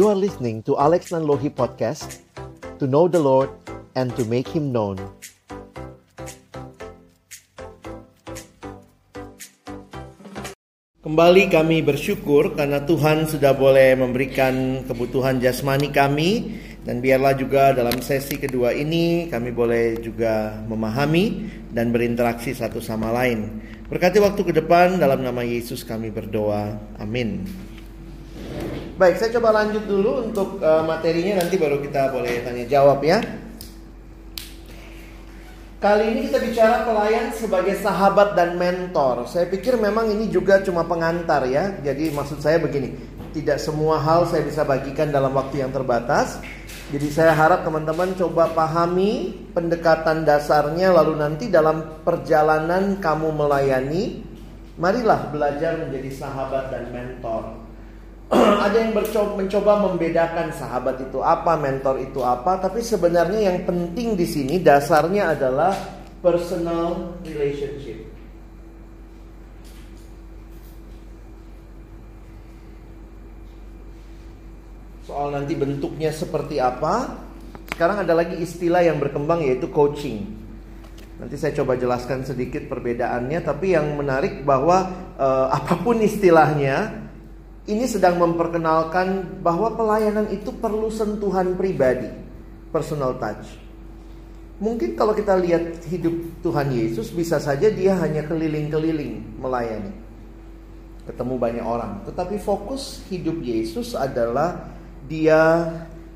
You 0.00 0.08
are 0.08 0.16
listening 0.16 0.64
to 0.64 0.80
Alex 0.80 1.12
Nanlohi 1.12 1.52
Podcast 1.52 2.24
To 2.80 2.88
know 2.88 3.04
the 3.04 3.20
Lord 3.20 3.52
and 3.92 4.08
to 4.16 4.24
make 4.24 4.48
Him 4.48 4.72
known 4.72 4.96
Kembali 11.04 11.52
kami 11.52 11.84
bersyukur 11.84 12.56
karena 12.56 12.80
Tuhan 12.88 13.28
sudah 13.28 13.52
boleh 13.52 13.92
memberikan 14.00 14.88
kebutuhan 14.88 15.36
jasmani 15.36 15.92
kami 15.92 16.56
dan 16.80 17.04
biarlah 17.04 17.36
juga 17.36 17.76
dalam 17.76 18.00
sesi 18.00 18.40
kedua 18.40 18.72
ini 18.72 19.28
kami 19.28 19.52
boleh 19.52 20.00
juga 20.00 20.64
memahami 20.64 21.44
dan 21.76 21.92
berinteraksi 21.92 22.56
satu 22.56 22.80
sama 22.80 23.12
lain. 23.12 23.60
Berkati 23.92 24.16
waktu 24.16 24.48
ke 24.48 24.52
depan 24.64 24.96
dalam 24.96 25.20
nama 25.20 25.44
Yesus 25.44 25.84
kami 25.84 26.08
berdoa. 26.08 26.80
Amin. 26.96 27.44
Baik, 29.00 29.16
saya 29.16 29.40
coba 29.40 29.64
lanjut 29.64 29.88
dulu 29.88 30.28
untuk 30.28 30.60
uh, 30.60 30.84
materinya 30.84 31.40
nanti 31.40 31.56
baru 31.56 31.80
kita 31.80 32.12
boleh 32.12 32.44
tanya 32.44 32.68
jawab 32.68 33.00
ya. 33.00 33.16
Kali 35.80 36.04
ini 36.12 36.28
kita 36.28 36.36
bicara 36.44 36.84
pelayan 36.84 37.32
sebagai 37.32 37.80
sahabat 37.80 38.36
dan 38.36 38.60
mentor. 38.60 39.24
Saya 39.24 39.48
pikir 39.48 39.80
memang 39.80 40.12
ini 40.12 40.28
juga 40.28 40.60
cuma 40.60 40.84
pengantar 40.84 41.48
ya. 41.48 41.80
Jadi 41.80 42.12
maksud 42.12 42.44
saya 42.44 42.60
begini, 42.60 42.92
tidak 43.32 43.56
semua 43.56 43.96
hal 44.04 44.28
saya 44.28 44.44
bisa 44.44 44.68
bagikan 44.68 45.08
dalam 45.08 45.32
waktu 45.32 45.64
yang 45.64 45.72
terbatas. 45.72 46.36
Jadi 46.92 47.08
saya 47.08 47.32
harap 47.32 47.64
teman-teman 47.64 48.12
coba 48.20 48.52
pahami 48.52 49.32
pendekatan 49.56 50.28
dasarnya 50.28 50.92
lalu 50.92 51.16
nanti 51.16 51.48
dalam 51.48 52.04
perjalanan 52.04 53.00
kamu 53.00 53.32
melayani, 53.32 54.20
marilah 54.76 55.32
belajar 55.32 55.88
menjadi 55.88 56.20
sahabat 56.20 56.68
dan 56.68 56.92
mentor. 56.92 57.59
ada 58.66 58.76
yang 58.78 58.94
mencoba 58.94 59.72
membedakan 59.90 60.54
sahabat 60.54 61.02
itu 61.02 61.18
apa, 61.18 61.58
mentor 61.58 61.98
itu 61.98 62.22
apa, 62.22 62.62
tapi 62.62 62.78
sebenarnya 62.78 63.50
yang 63.50 63.58
penting 63.66 64.14
di 64.14 64.26
sini 64.26 64.62
dasarnya 64.62 65.34
adalah 65.34 65.74
personal 66.22 67.18
relationship. 67.26 68.06
Soal 75.10 75.34
nanti 75.34 75.58
bentuknya 75.58 76.14
seperti 76.14 76.62
apa, 76.62 77.18
sekarang 77.74 78.06
ada 78.06 78.14
lagi 78.14 78.38
istilah 78.38 78.86
yang 78.86 79.02
berkembang 79.02 79.42
yaitu 79.42 79.66
coaching. 79.74 80.38
Nanti 81.18 81.34
saya 81.34 81.50
coba 81.58 81.74
jelaskan 81.74 82.22
sedikit 82.22 82.70
perbedaannya, 82.70 83.42
tapi 83.42 83.74
yang 83.74 83.90
menarik 83.98 84.46
bahwa 84.46 84.86
eh, 85.18 85.46
apa 85.58 85.82
pun 85.82 85.98
istilahnya, 85.98 87.09
ini 87.70 87.86
sedang 87.86 88.18
memperkenalkan 88.18 89.40
bahwa 89.40 89.70
pelayanan 89.78 90.26
itu 90.34 90.50
perlu 90.58 90.90
sentuhan 90.90 91.54
pribadi, 91.54 92.10
personal 92.74 93.14
touch. 93.22 93.46
Mungkin 94.60 94.92
kalau 94.92 95.16
kita 95.16 95.40
lihat 95.40 95.88
hidup 95.88 96.42
Tuhan 96.44 96.68
Yesus 96.74 97.14
bisa 97.14 97.40
saja 97.40 97.72
dia 97.72 97.96
hanya 97.96 98.26
keliling-keliling 98.28 99.40
melayani. 99.40 99.94
Ketemu 101.08 101.34
banyak 101.40 101.64
orang, 101.64 102.04
tetapi 102.04 102.36
fokus 102.36 103.00
hidup 103.08 103.40
Yesus 103.40 103.96
adalah 103.96 104.68
dia 105.08 105.64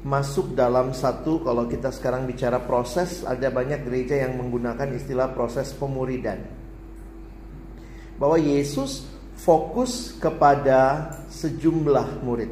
masuk 0.04 0.52
dalam 0.52 0.92
satu 0.92 1.40
kalau 1.40 1.64
kita 1.64 1.88
sekarang 1.88 2.28
bicara 2.28 2.60
proses 2.60 3.24
ada 3.24 3.48
banyak 3.48 3.80
gereja 3.88 4.20
yang 4.28 4.36
menggunakan 4.36 4.92
istilah 4.92 5.32
proses 5.32 5.72
pemuridan. 5.72 6.44
Bahwa 8.20 8.36
Yesus 8.36 9.13
fokus 9.44 10.16
kepada 10.16 11.12
sejumlah 11.28 12.24
murid. 12.24 12.48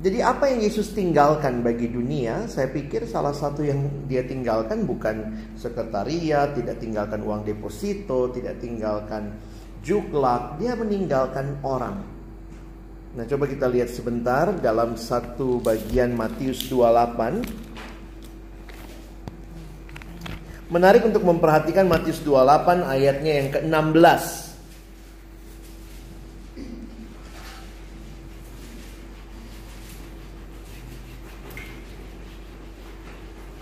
Jadi 0.00 0.18
apa 0.24 0.50
yang 0.50 0.64
Yesus 0.64 0.90
tinggalkan 0.90 1.62
bagi 1.62 1.86
dunia, 1.86 2.50
saya 2.50 2.66
pikir 2.72 3.06
salah 3.06 3.30
satu 3.30 3.62
yang 3.62 4.08
dia 4.10 4.26
tinggalkan 4.26 4.88
bukan 4.88 5.46
sekretariat, 5.54 6.56
tidak 6.56 6.82
tinggalkan 6.82 7.22
uang 7.22 7.46
deposito, 7.46 8.32
tidak 8.32 8.58
tinggalkan 8.58 9.38
juklak, 9.84 10.58
dia 10.58 10.74
meninggalkan 10.74 11.60
orang. 11.62 12.02
Nah, 13.14 13.22
coba 13.30 13.46
kita 13.46 13.70
lihat 13.70 13.94
sebentar 13.94 14.50
dalam 14.58 14.98
satu 14.98 15.62
bagian 15.62 16.10
Matius 16.18 16.66
28. 16.66 17.40
Menarik 20.74 21.06
untuk 21.06 21.22
memperhatikan 21.22 21.86
Matius 21.86 22.18
28 22.26 22.82
ayatnya 22.82 23.32
yang 23.38 23.48
ke-16. 23.54 24.43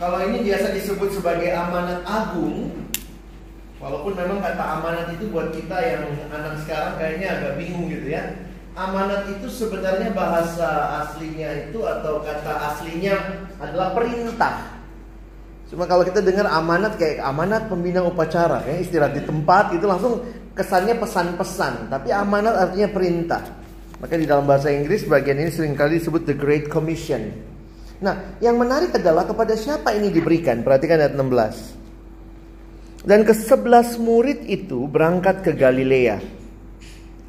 Kalau 0.02 0.18
ini 0.26 0.42
biasa 0.42 0.74
disebut 0.74 1.14
sebagai 1.14 1.54
amanat 1.54 2.02
agung, 2.02 2.74
walaupun 3.78 4.18
memang 4.18 4.42
kata 4.42 4.58
amanat 4.58 5.14
itu 5.14 5.30
buat 5.30 5.54
kita 5.54 5.78
yang 5.78 6.10
anak 6.26 6.58
sekarang 6.66 6.98
kayaknya 6.98 7.38
agak 7.38 7.52
bingung 7.54 7.86
gitu 7.86 8.10
ya. 8.10 8.34
Amanat 8.74 9.30
itu 9.30 9.46
sebenarnya 9.46 10.10
bahasa 10.10 11.06
aslinya 11.06 11.70
itu 11.70 11.86
atau 11.86 12.18
kata 12.18 12.50
aslinya 12.74 13.14
adalah 13.62 13.94
perintah. 13.94 14.74
Cuma 15.70 15.86
kalau 15.86 16.02
kita 16.02 16.18
dengar 16.18 16.50
amanat 16.50 16.98
kayak 16.98 17.22
amanat 17.22 17.70
pembina 17.70 18.02
upacara, 18.02 18.58
ya 18.66 18.82
istirahat 18.82 19.14
di 19.14 19.22
tempat 19.22 19.70
itu 19.70 19.86
langsung 19.86 20.18
kesannya 20.58 20.98
pesan-pesan, 20.98 21.94
tapi 21.94 22.10
amanat 22.10 22.58
artinya 22.58 22.90
perintah. 22.90 23.42
Maka 24.02 24.18
di 24.18 24.26
dalam 24.26 24.50
bahasa 24.50 24.66
Inggris 24.74 25.06
bagian 25.06 25.38
ini 25.38 25.54
sering 25.54 25.78
kali 25.78 26.02
disebut 26.02 26.26
the 26.26 26.34
Great 26.34 26.66
Commission. 26.66 27.51
Nah, 28.02 28.34
yang 28.42 28.58
menarik 28.58 28.90
adalah 28.98 29.22
kepada 29.22 29.54
siapa 29.54 29.94
ini 29.94 30.10
diberikan. 30.10 30.66
Perhatikan 30.66 30.98
ayat 30.98 31.14
16. 31.14 33.06
Dan 33.06 33.22
ke 33.22 33.30
sebelas 33.30 33.94
murid 33.94 34.42
itu 34.50 34.90
berangkat 34.90 35.46
ke 35.46 35.54
Galilea. 35.54 36.18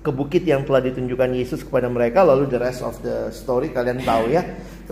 Ke 0.03 0.11
bukit 0.11 0.43
yang 0.43 0.65
telah 0.65 0.81
ditunjukkan 0.81 1.29
Yesus 1.33 1.61
kepada 1.61 1.93
mereka. 1.93 2.25
Lalu 2.25 2.49
the 2.49 2.57
rest 2.57 2.81
of 2.81 2.97
the 3.05 3.29
story 3.29 3.69
kalian 3.69 4.01
tahu 4.01 4.33
ya. 4.33 4.41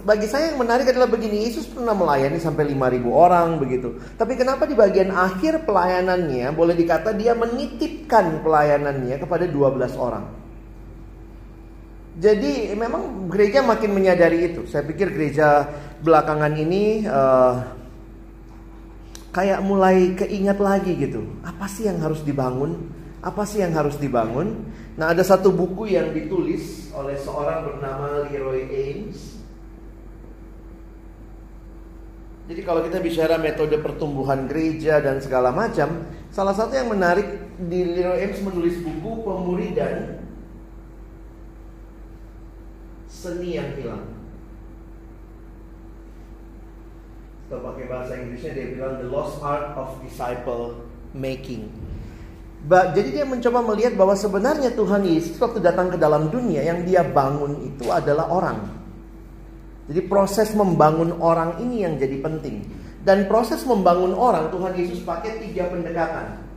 Bagi 0.05 0.29
saya 0.29 0.53
yang 0.53 0.61
menarik 0.61 0.85
adalah 0.85 1.09
begini. 1.09 1.49
Yesus 1.49 1.65
pernah 1.65 1.97
melayani 1.97 2.37
sampai 2.37 2.69
5000 2.69 3.09
orang 3.09 3.57
begitu. 3.57 3.97
Tapi 4.15 4.37
kenapa 4.37 4.69
di 4.69 4.77
bagian 4.77 5.09
akhir 5.09 5.65
pelayanannya 5.65 6.53
boleh 6.53 6.77
dikata 6.77 7.17
dia 7.17 7.33
menitipkan 7.33 8.45
pelayanannya 8.45 9.17
kepada 9.17 9.49
12 9.49 9.97
orang. 9.97 10.40
Jadi 12.11 12.75
memang 12.75 13.31
gereja 13.31 13.63
makin 13.63 13.95
menyadari 13.95 14.51
itu. 14.51 14.67
Saya 14.67 14.83
pikir 14.83 15.15
gereja 15.15 15.63
belakangan 16.03 16.51
ini 16.59 17.07
uh, 17.07 17.55
kayak 19.31 19.63
mulai 19.63 20.11
keingat 20.19 20.59
lagi 20.59 20.91
gitu. 20.99 21.23
Apa 21.39 21.71
sih 21.71 21.87
yang 21.87 22.03
harus 22.03 22.19
dibangun? 22.27 22.91
Apa 23.23 23.47
sih 23.47 23.63
yang 23.63 23.71
harus 23.71 23.95
dibangun? 23.95 24.67
Nah 24.99 25.15
ada 25.15 25.23
satu 25.23 25.55
buku 25.55 25.95
yang 25.95 26.11
ditulis 26.11 26.91
oleh 26.91 27.15
seorang 27.15 27.63
bernama 27.63 28.27
Leroy 28.27 28.67
Ames. 28.67 29.39
Jadi 32.51 32.61
kalau 32.67 32.83
kita 32.83 32.99
bicara 32.99 33.39
metode 33.39 33.79
pertumbuhan 33.79 34.51
gereja 34.51 34.99
dan 34.99 35.23
segala 35.23 35.55
macam, 35.55 36.03
salah 36.27 36.51
satu 36.51 36.75
yang 36.75 36.91
menarik 36.91 37.55
di 37.55 37.87
Leroy 37.87 38.27
Ames 38.27 38.43
menulis 38.43 38.75
buku 38.83 39.23
pemuridan 39.23 40.20
seni 43.21 43.61
yang 43.61 43.69
hilang. 43.77 44.01
Kalau 47.45 47.61
pakai 47.69 47.85
bahasa 47.85 48.17
Inggrisnya 48.17 48.51
dia 48.57 48.67
bilang 48.73 48.97
the 48.97 49.07
lost 49.11 49.37
art 49.45 49.77
of 49.77 50.01
disciple 50.01 50.81
making. 51.13 51.69
Ba 52.65 52.89
jadi 52.95 53.21
dia 53.21 53.25
mencoba 53.27 53.61
melihat 53.61 53.93
bahwa 53.93 54.17
sebenarnya 54.17 54.73
Tuhan 54.73 55.05
Yesus 55.05 55.37
waktu 55.37 55.61
datang 55.61 55.93
ke 55.93 55.97
dalam 56.01 56.33
dunia 56.33 56.65
yang 56.65 56.81
dia 56.87 57.05
bangun 57.05 57.61
itu 57.61 57.91
adalah 57.93 58.31
orang. 58.33 58.57
Jadi 59.91 60.01
proses 60.07 60.55
membangun 60.55 61.19
orang 61.19 61.59
ini 61.61 61.83
yang 61.83 61.99
jadi 61.99 62.23
penting. 62.23 62.63
Dan 63.01 63.25
proses 63.25 63.65
membangun 63.65 64.13
orang 64.13 64.53
Tuhan 64.53 64.77
Yesus 64.77 65.01
pakai 65.03 65.41
tiga 65.43 65.67
pendekatan. 65.73 66.47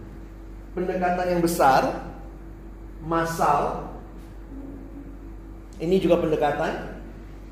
Pendekatan 0.76 1.26
yang 1.26 1.40
besar, 1.42 2.04
massal, 3.02 3.93
ini 5.84 6.00
juga 6.00 6.18
pendekatan. 6.24 6.96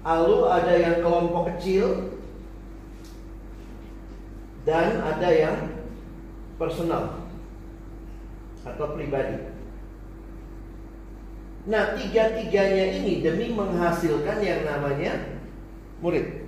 Lalu 0.02 0.36
ada 0.50 0.74
yang 0.74 0.96
kelompok 1.04 1.54
kecil 1.54 2.10
dan 4.66 4.98
ada 4.98 5.28
yang 5.30 5.56
personal 6.58 7.22
atau 8.66 8.86
pribadi. 8.98 9.38
Nah, 11.62 11.94
tiga-tiganya 11.94 12.98
ini 12.98 13.22
demi 13.22 13.54
menghasilkan 13.54 14.42
yang 14.42 14.66
namanya 14.66 15.38
murid. 16.02 16.42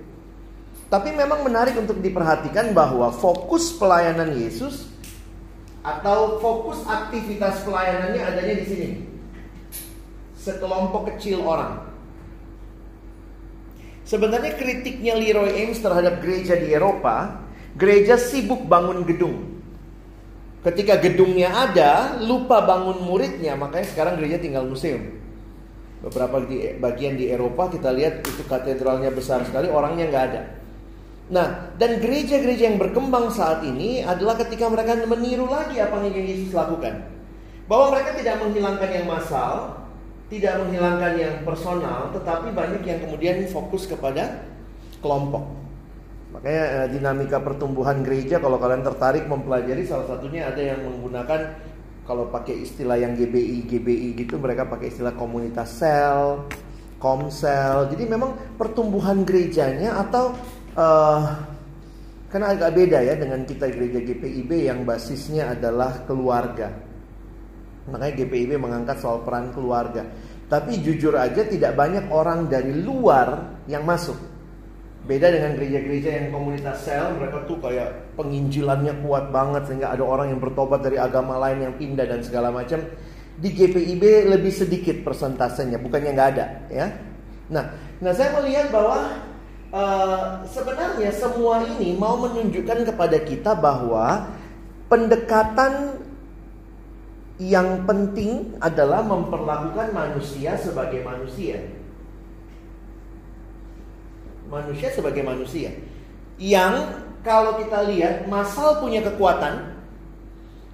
Tapi 0.91 1.15
memang 1.15 1.47
menarik 1.47 1.79
untuk 1.79 2.03
diperhatikan 2.03 2.75
bahwa 2.75 3.07
fokus 3.15 3.71
pelayanan 3.79 4.35
Yesus 4.35 4.91
atau 5.79 6.43
fokus 6.43 6.83
aktivitas 6.83 7.63
pelayanannya 7.63 8.21
adanya 8.21 8.55
di 8.59 8.65
sini 8.67 8.89
sekelompok 10.45 11.09
kecil 11.17 11.41
orang. 11.41 11.81
Sebenarnya 14.05 14.53
kritiknya 14.53 15.17
Leroy 15.17 15.65
Ames 15.65 15.81
terhadap 15.81 16.21
gereja 16.21 16.53
di 16.53 16.69
Eropa, 16.69 17.41
gereja 17.73 18.21
sibuk 18.21 18.69
bangun 18.69 19.01
gedung. 19.01 19.57
Ketika 20.61 21.01
gedungnya 21.01 21.49
ada, 21.49 22.21
lupa 22.21 22.61
bangun 22.61 23.01
muridnya, 23.01 23.57
makanya 23.57 23.85
sekarang 23.89 24.21
gereja 24.21 24.37
tinggal 24.37 24.65
museum. 24.69 25.01
Beberapa 26.05 26.45
di, 26.45 26.77
bagian 26.77 27.17
di 27.17 27.33
Eropa 27.33 27.65
kita 27.73 27.89
lihat 27.89 28.21
itu 28.21 28.45
katedralnya 28.45 29.09
besar 29.09 29.41
sekali, 29.41 29.73
orangnya 29.73 30.05
nggak 30.05 30.25
ada. 30.29 30.41
Nah, 31.25 31.73
dan 31.81 31.97
gereja-gereja 31.97 32.69
yang 32.69 32.77
berkembang 32.77 33.33
saat 33.33 33.65
ini 33.65 34.05
adalah 34.05 34.37
ketika 34.37 34.69
mereka 34.69 34.93
meniru 35.09 35.49
lagi 35.49 35.81
apa 35.81 35.97
yang 36.05 36.13
Yesus 36.13 36.53
lakukan. 36.53 37.09
Bahwa 37.65 37.97
mereka 37.97 38.13
tidak 38.21 38.37
menghilangkan 38.45 38.89
yang 38.93 39.05
massal, 39.09 39.85
tidak 40.25 40.53
menghilangkan 40.65 41.13
yang 41.21 41.35
personal, 41.45 42.09
tetapi 42.09 42.49
banyak 42.49 42.81
yang 42.81 42.99
kemudian 43.05 43.45
fokus 43.49 43.85
kepada 43.85 44.41
kelompok. 45.01 45.45
Makanya 46.33 46.63
eh, 46.83 46.87
dinamika 46.91 47.39
pertumbuhan 47.39 48.01
gereja 48.01 48.41
kalau 48.43 48.59
kalian 48.59 48.83
tertarik 48.83 49.23
mempelajari 49.29 49.87
salah 49.87 50.09
satunya 50.09 50.49
ada 50.49 50.59
yang 50.59 50.83
menggunakan 50.83 51.55
kalau 52.05 52.29
pakai 52.29 52.61
istilah 52.61 52.99
yang 53.01 53.17
GBI 53.17 53.65
GBI 53.65 54.09
gitu 54.19 54.37
mereka 54.37 54.67
pakai 54.69 54.93
istilah 54.93 55.15
komunitas 55.17 55.79
sel, 55.79 56.45
komsel. 57.01 57.89
Jadi 57.89 58.03
memang 58.05 58.35
pertumbuhan 58.59 59.25
gerejanya 59.25 60.05
atau 60.05 60.37
uh, 60.77 61.23
karena 62.29 62.51
agak 62.51 62.71
beda 62.77 62.99
ya 62.99 63.15
dengan 63.17 63.41
kita 63.47 63.71
gereja 63.71 64.03
GPIB 64.03 64.69
yang 64.69 64.85
basisnya 64.85 65.55
adalah 65.55 66.05
keluarga. 66.05 66.84
Makanya 67.85 68.13
GPIB 68.17 68.57
mengangkat 68.57 68.97
soal 68.97 69.21
peran 69.21 69.53
keluarga. 69.53 70.01
Tapi 70.45 70.81
jujur 70.81 71.17
aja 71.17 71.45
tidak 71.45 71.73
banyak 71.73 72.09
orang 72.09 72.49
dari 72.49 72.73
luar 72.73 73.61
yang 73.65 73.85
masuk. 73.85 74.17
Beda 75.05 75.29
dengan 75.29 75.53
gereja-gereja 75.53 76.09
yang 76.17 76.27
komunitas 76.33 76.81
sel, 76.81 77.13
mereka 77.13 77.45
tuh 77.45 77.61
kayak 77.61 78.17
penginjilannya 78.17 79.05
kuat 79.05 79.29
banget 79.29 79.69
sehingga 79.69 79.93
ada 79.93 80.01
orang 80.01 80.33
yang 80.33 80.41
bertobat 80.41 80.81
dari 80.81 80.97
agama 80.97 81.37
lain 81.37 81.69
yang 81.69 81.73
pindah 81.77 82.09
dan 82.09 82.25
segala 82.25 82.49
macam. 82.49 82.81
Di 83.37 83.53
GPIB 83.53 84.33
lebih 84.33 84.49
sedikit 84.49 85.05
persentasenya, 85.05 85.77
bukannya 85.77 86.09
nggak 86.15 86.29
ada, 86.33 86.45
ya. 86.71 86.87
Nah, 87.53 87.65
nah 88.01 88.11
saya 88.15 88.33
melihat 88.41 88.73
bahwa 88.73 89.13
uh, 89.69 90.41
sebenarnya 90.49 91.11
semua 91.13 91.61
ini 91.77 91.93
mau 91.93 92.17
menunjukkan 92.25 92.89
kepada 92.89 93.17
kita 93.21 93.53
bahwa 93.53 94.31
pendekatan 94.89 96.04
yang 97.35 97.83
penting 97.83 98.55
adalah 98.63 99.03
memperlakukan 99.03 99.91
manusia 99.91 100.55
sebagai 100.55 101.03
manusia. 101.03 101.59
Manusia 104.47 104.87
sebagai 104.95 105.19
manusia. 105.19 105.75
Yang 106.39 107.03
kalau 107.27 107.59
kita 107.59 107.91
lihat 107.91 108.31
masal 108.31 108.79
punya 108.79 109.03
kekuatan, 109.03 109.75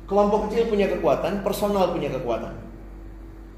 kelompok 0.05 0.51
kecil 0.51 0.69
punya 0.69 0.85
kekuatan, 0.91 1.41
personal 1.41 1.89
punya 1.95 2.13
kekuatan. 2.13 2.53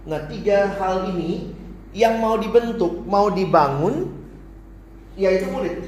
Nah, 0.08 0.20
tiga 0.32 0.72
hal 0.80 1.12
ini 1.12 1.52
yang 1.92 2.24
mau 2.24 2.40
dibentuk, 2.40 3.04
mau 3.04 3.28
dibangun, 3.28 4.16
yaitu 5.20 5.50
murid. 5.52 5.84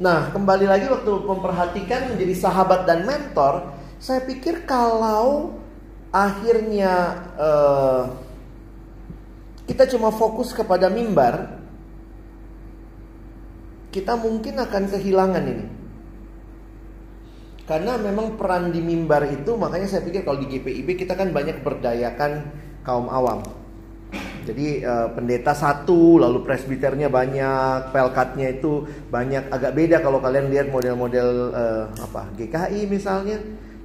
Nah, 0.00 0.32
kembali 0.32 0.64
lagi 0.64 0.88
waktu 0.88 1.12
memperhatikan 1.12 2.16
menjadi 2.16 2.34
sahabat 2.34 2.88
dan 2.88 3.04
mentor, 3.04 3.79
saya 4.00 4.24
pikir 4.24 4.64
kalau 4.64 5.60
akhirnya 6.08 7.20
uh, 7.36 8.02
kita 9.68 9.86
cuma 9.92 10.08
fokus 10.10 10.56
kepada 10.56 10.88
mimbar, 10.88 11.60
kita 13.92 14.16
mungkin 14.16 14.56
akan 14.56 14.84
kehilangan 14.88 15.44
ini. 15.46 15.66
Karena 17.68 17.94
memang 18.00 18.34
peran 18.34 18.74
di 18.74 18.82
mimbar 18.82 19.30
itu, 19.30 19.54
makanya 19.54 19.86
saya 19.86 20.02
pikir 20.02 20.26
kalau 20.26 20.42
di 20.42 20.50
GPIB 20.50 21.06
kita 21.06 21.14
kan 21.14 21.30
banyak 21.30 21.62
berdayakan 21.62 22.50
kaum 22.82 23.06
awam. 23.06 23.46
Jadi 24.42 24.82
uh, 24.82 25.12
pendeta 25.14 25.54
satu, 25.54 26.18
lalu 26.18 26.42
presbiternya 26.42 27.06
banyak, 27.06 27.94
pelkatnya 27.94 28.58
itu 28.58 28.88
banyak, 29.12 29.52
agak 29.54 29.76
beda 29.76 30.02
kalau 30.02 30.18
kalian 30.18 30.50
lihat 30.50 30.72
model-model 30.72 31.28
uh, 31.54 31.84
apa 31.94 32.26
GKI 32.34 32.90
misalnya 32.90 33.38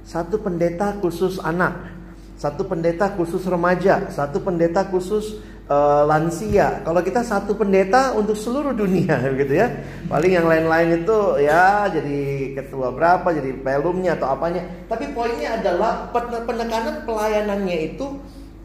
satu 0.06 0.38
pendeta 0.38 0.94
khusus 1.02 1.42
anak, 1.42 1.90
satu 2.38 2.62
pendeta 2.62 3.10
khusus 3.18 3.42
remaja, 3.50 4.06
satu 4.14 4.38
pendeta 4.38 4.86
khusus 4.86 5.42
uh, 5.66 6.06
lansia. 6.06 6.82
Kalau 6.86 7.02
kita 7.02 7.26
satu 7.26 7.58
pendeta 7.58 8.14
untuk 8.14 8.38
seluruh 8.38 8.70
dunia 8.70 9.18
gitu 9.42 9.50
ya. 9.50 9.66
Paling 10.06 10.32
yang 10.38 10.46
lain-lain 10.46 11.02
itu 11.02 11.18
ya 11.42 11.90
jadi 11.90 12.54
ketua 12.54 12.94
berapa, 12.94 13.26
jadi 13.34 13.50
pelumnya 13.58 14.14
atau 14.14 14.30
apanya. 14.30 14.62
Tapi 14.86 15.10
poinnya 15.10 15.58
adalah 15.58 16.14
penekanan 16.46 17.02
pelayanannya 17.02 17.78
itu 17.94 18.06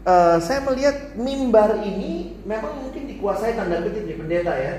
uh, 0.06 0.38
saya 0.38 0.62
melihat 0.62 1.18
mimbar 1.18 1.82
ini 1.82 2.38
memang 2.46 2.86
mungkin 2.86 3.10
dikuasai 3.10 3.58
tanda 3.58 3.82
kutip 3.82 4.06
di 4.06 4.14
pendeta 4.14 4.54
ya. 4.54 4.74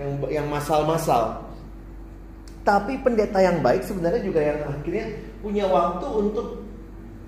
Yang 0.00 0.10
yang 0.32 0.46
masal-masal. 0.48 1.44
Tapi 2.62 2.96
pendeta 3.04 3.42
yang 3.42 3.60
baik 3.60 3.84
sebenarnya 3.84 4.22
juga 4.22 4.40
yang 4.40 4.58
akhirnya 4.64 5.31
punya 5.42 5.66
waktu 5.66 6.06
untuk 6.06 6.62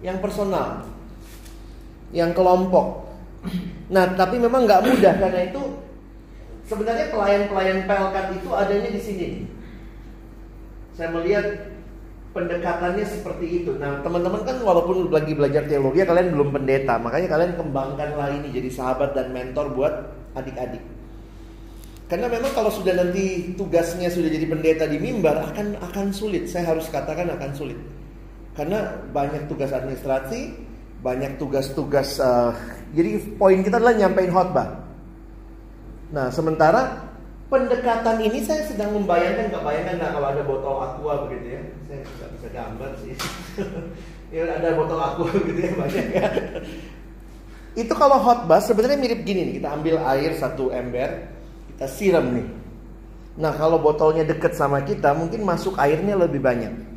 yang 0.01 0.23
personal, 0.23 0.87
yang 2.15 2.31
kelompok. 2.31 3.11
Nah, 3.93 4.15
tapi 4.17 4.41
memang 4.41 4.65
nggak 4.65 4.83
mudah 4.87 5.15
karena 5.21 5.41
itu 5.53 5.63
sebenarnya 6.65 7.13
pelayan-pelayan 7.13 7.85
pelkat 7.85 8.27
itu 8.41 8.49
adanya 8.55 8.91
di 8.95 9.01
sini. 9.03 9.29
Saya 10.95 11.11
melihat 11.11 11.75
pendekatannya 12.33 13.05
seperti 13.05 13.63
itu. 13.63 13.77
Nah, 13.77 14.01
teman-teman 14.01 14.47
kan 14.47 14.57
walaupun 14.63 15.11
lagi 15.11 15.35
belajar 15.35 15.67
teologi, 15.67 16.07
kalian 16.07 16.33
belum 16.33 16.55
pendeta, 16.55 16.97
makanya 17.03 17.29
kalian 17.29 17.53
kembangkanlah 17.59 18.29
ini 18.41 18.49
jadi 18.55 18.71
sahabat 18.71 19.13
dan 19.13 19.35
mentor 19.35 19.75
buat 19.75 19.95
adik-adik. 20.39 20.83
Karena 22.05 22.29
memang 22.29 22.53
kalau 22.53 22.69
sudah 22.69 22.95
nanti 22.95 23.57
tugasnya 23.57 24.13
sudah 24.13 24.29
jadi 24.29 24.45
pendeta 24.45 24.85
di 24.85 25.01
mimbar 25.01 25.51
akan 25.51 25.81
akan 25.81 26.07
sulit. 26.13 26.47
Saya 26.47 26.77
harus 26.77 26.87
katakan 26.93 27.33
akan 27.33 27.51
sulit. 27.57 27.81
Karena 28.55 29.03
banyak 29.11 29.51
tugas 29.51 29.75
administrasi, 29.75 30.55
banyak 31.03 31.37
tugas-tugas. 31.43 32.23
Uh, 32.23 32.55
jadi 32.95 33.19
poin 33.35 33.59
kita 33.61 33.83
adalah 33.83 33.99
nyampein 33.99 34.31
khotbah. 34.31 34.79
Nah, 36.15 36.31
sementara 36.31 37.03
pendekatan 37.51 38.23
ini 38.23 38.47
saya 38.47 38.63
sedang 38.71 38.95
membayangkan, 38.95 39.51
nggak 39.51 39.65
bayangkan 39.67 39.95
nggak 39.99 40.13
kalau 40.15 40.29
ada 40.31 40.43
botol 40.47 40.75
aqua 40.79 41.15
begitu 41.27 41.59
ya. 41.59 41.63
Saya 41.91 41.99
nggak 42.07 42.31
bisa 42.39 42.49
gambar 42.55 42.91
sih. 43.03 43.15
ya 44.35 44.43
ada 44.47 44.71
botol 44.79 44.99
aqua 45.03 45.29
gitu 45.51 45.61
ya 45.61 45.73
banyak 45.75 46.07
ya. 46.15 46.27
Itu 47.75 47.91
kalau 47.99 48.23
khotbah 48.23 48.63
sebenarnya 48.63 49.03
mirip 49.03 49.27
gini 49.27 49.51
nih. 49.51 49.55
Kita 49.59 49.75
ambil 49.75 49.99
air 50.15 50.31
satu 50.39 50.71
ember, 50.71 51.27
kita 51.75 51.91
siram 51.91 52.31
nih. 52.31 52.47
Nah 53.35 53.51
kalau 53.59 53.83
botolnya 53.83 54.23
deket 54.23 54.55
sama 54.55 54.79
kita 54.87 55.11
mungkin 55.11 55.43
masuk 55.43 55.75
airnya 55.75 56.15
lebih 56.15 56.39
banyak. 56.39 56.94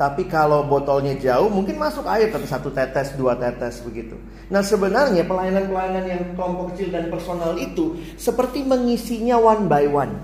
Tapi 0.00 0.24
kalau 0.32 0.64
botolnya 0.64 1.12
jauh 1.20 1.52
mungkin 1.52 1.76
masuk 1.76 2.08
air 2.08 2.32
tapi 2.32 2.48
satu 2.48 2.72
tetes, 2.72 3.12
dua 3.20 3.36
tetes 3.36 3.84
begitu. 3.84 4.16
Nah 4.48 4.64
sebenarnya 4.64 5.28
pelayanan-pelayanan 5.28 6.04
yang 6.08 6.22
kelompok 6.32 6.72
kecil 6.72 6.88
dan 6.88 7.12
personal 7.12 7.52
itu 7.60 8.00
seperti 8.16 8.64
mengisinya 8.64 9.36
one 9.36 9.68
by 9.68 9.84
one. 9.84 10.14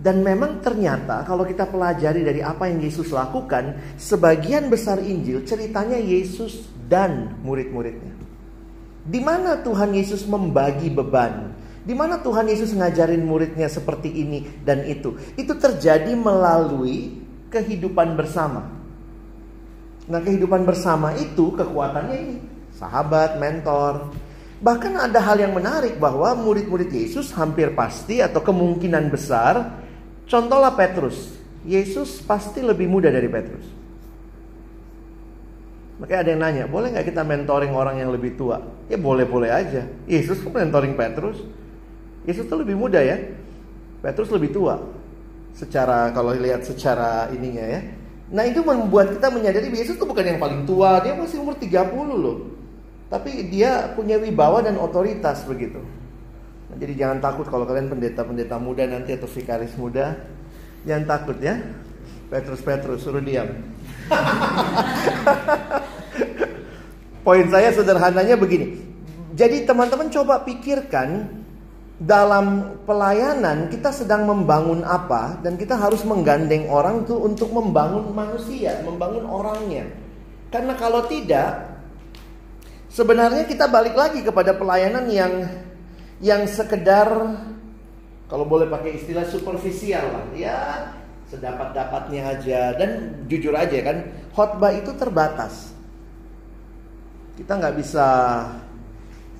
Dan 0.00 0.24
memang 0.24 0.64
ternyata 0.64 1.28
kalau 1.28 1.44
kita 1.44 1.68
pelajari 1.68 2.24
dari 2.24 2.40
apa 2.40 2.72
yang 2.72 2.80
Yesus 2.80 3.12
lakukan, 3.12 3.76
sebagian 4.00 4.72
besar 4.72 5.04
Injil 5.04 5.44
ceritanya 5.44 6.00
Yesus 6.00 6.72
dan 6.88 7.36
murid-muridnya. 7.44 8.16
Di 9.04 9.20
mana 9.20 9.60
Tuhan 9.60 9.92
Yesus 9.92 10.24
membagi 10.24 10.88
beban? 10.88 11.52
Di 11.84 11.92
mana 11.92 12.16
Tuhan 12.24 12.48
Yesus 12.48 12.72
ngajarin 12.72 13.20
muridnya 13.28 13.68
seperti 13.68 14.08
ini 14.08 14.64
dan 14.64 14.88
itu? 14.88 15.20
Itu 15.36 15.52
terjadi 15.60 16.16
melalui 16.16 17.27
kehidupan 17.48 18.16
bersama. 18.16 18.68
Nah, 20.08 20.20
kehidupan 20.24 20.64
bersama 20.64 21.12
itu 21.20 21.52
kekuatannya 21.52 22.16
ini, 22.16 22.36
sahabat, 22.72 23.36
mentor. 23.36 24.08
Bahkan 24.58 24.92
ada 24.96 25.20
hal 25.20 25.36
yang 25.38 25.52
menarik 25.52 26.00
bahwa 26.00 26.32
murid-murid 26.34 26.88
Yesus 26.88 27.30
hampir 27.36 27.76
pasti 27.76 28.24
atau 28.24 28.40
kemungkinan 28.40 29.06
besar 29.12 29.84
contohlah 30.24 30.72
Petrus. 30.74 31.36
Yesus 31.68 32.24
pasti 32.24 32.64
lebih 32.64 32.88
muda 32.88 33.12
dari 33.12 33.28
Petrus. 33.28 33.66
Makanya 35.98 36.20
ada 36.22 36.30
yang 36.30 36.42
nanya, 36.42 36.64
boleh 36.70 36.94
nggak 36.94 37.10
kita 37.10 37.22
mentoring 37.26 37.74
orang 37.74 37.98
yang 37.98 38.14
lebih 38.14 38.38
tua? 38.38 38.62
Ya 38.86 38.96
boleh-boleh 38.96 39.50
aja. 39.50 39.84
Yesus 40.06 40.38
kok 40.40 40.54
mentoring 40.54 40.94
Petrus? 40.94 41.42
Yesus 42.22 42.46
tuh 42.46 42.62
lebih 42.62 42.78
muda 42.78 43.02
ya. 43.02 43.18
Petrus 43.98 44.30
lebih 44.30 44.54
tua. 44.54 44.78
Secara 45.58 46.14
kalau 46.14 46.30
lihat 46.38 46.62
secara 46.62 47.26
ininya 47.34 47.66
ya. 47.66 47.80
Nah 48.30 48.46
itu 48.46 48.62
membuat 48.62 49.18
kita 49.18 49.26
menyadari 49.34 49.74
Yesus 49.74 49.98
tuh 49.98 50.06
bukan 50.06 50.22
yang 50.22 50.38
paling 50.38 50.62
tua, 50.62 51.02
dia 51.02 51.18
masih 51.18 51.42
umur 51.42 51.58
30 51.58 51.74
loh. 52.14 52.54
Tapi 53.10 53.50
dia 53.50 53.90
punya 53.98 54.22
wibawa 54.22 54.62
dan 54.62 54.78
otoritas 54.78 55.42
begitu. 55.48 55.82
Nah, 56.68 56.76
jadi 56.76 56.92
jangan 56.94 57.18
takut 57.24 57.48
kalau 57.48 57.64
kalian 57.64 57.88
pendeta-pendeta 57.88 58.60
muda 58.60 58.84
nanti 58.84 59.16
atau 59.16 59.26
vikaris 59.26 59.72
muda, 59.80 60.20
jangan 60.84 61.04
takut 61.08 61.36
ya. 61.40 61.56
Petrus 62.28 62.60
Petrus 62.60 63.00
suruh 63.00 63.24
diam. 63.24 63.48
Poin 67.24 67.46
saya 67.48 67.72
sederhananya 67.72 68.36
begini. 68.36 68.84
Jadi 69.32 69.64
teman-teman 69.64 70.12
coba 70.12 70.44
pikirkan 70.44 71.37
dalam 71.98 72.78
pelayanan 72.86 73.66
kita 73.66 73.90
sedang 73.90 74.22
membangun 74.22 74.86
apa 74.86 75.42
dan 75.42 75.58
kita 75.58 75.74
harus 75.74 76.06
menggandeng 76.06 76.70
orang 76.70 77.02
tuh 77.02 77.18
untuk 77.26 77.50
membangun 77.50 78.14
manusia, 78.14 78.78
membangun 78.86 79.26
orangnya. 79.26 79.86
Karena 80.48 80.72
kalau 80.78 81.04
tidak 81.10 81.68
Sebenarnya 82.88 83.44
kita 83.44 83.68
balik 83.68 83.94
lagi 83.94 84.24
kepada 84.24 84.56
pelayanan 84.56 85.06
yang 85.12 85.44
yang 86.18 86.48
sekedar 86.48 87.06
kalau 88.26 88.44
boleh 88.48 88.66
pakai 88.66 88.98
istilah 88.98 89.22
superficial 89.28 90.04
lah, 90.08 90.24
ya 90.34 90.58
sedapat-dapatnya 91.30 92.22
aja 92.34 92.74
dan 92.74 93.22
jujur 93.28 93.52
aja 93.52 93.76
kan 93.84 94.02
khotbah 94.32 94.72
itu 94.72 94.90
terbatas. 94.96 95.70
Kita 97.36 97.54
nggak 97.54 97.76
bisa 97.78 98.06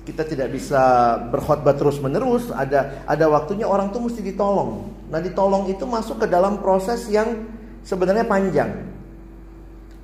kita 0.07 0.23
tidak 0.25 0.55
bisa 0.55 1.15
berkhotbah 1.29 1.75
terus 1.75 1.99
menerus. 1.99 2.49
Ada 2.51 3.03
ada 3.05 3.25
waktunya 3.27 3.67
orang 3.67 3.91
tuh 3.91 4.05
mesti 4.05 4.23
ditolong. 4.23 4.89
Nah 5.11 5.19
ditolong 5.19 5.67
itu 5.67 5.83
masuk 5.83 6.23
ke 6.23 6.27
dalam 6.27 6.61
proses 6.61 7.07
yang 7.11 7.45
sebenarnya 7.83 8.25
panjang. 8.25 8.71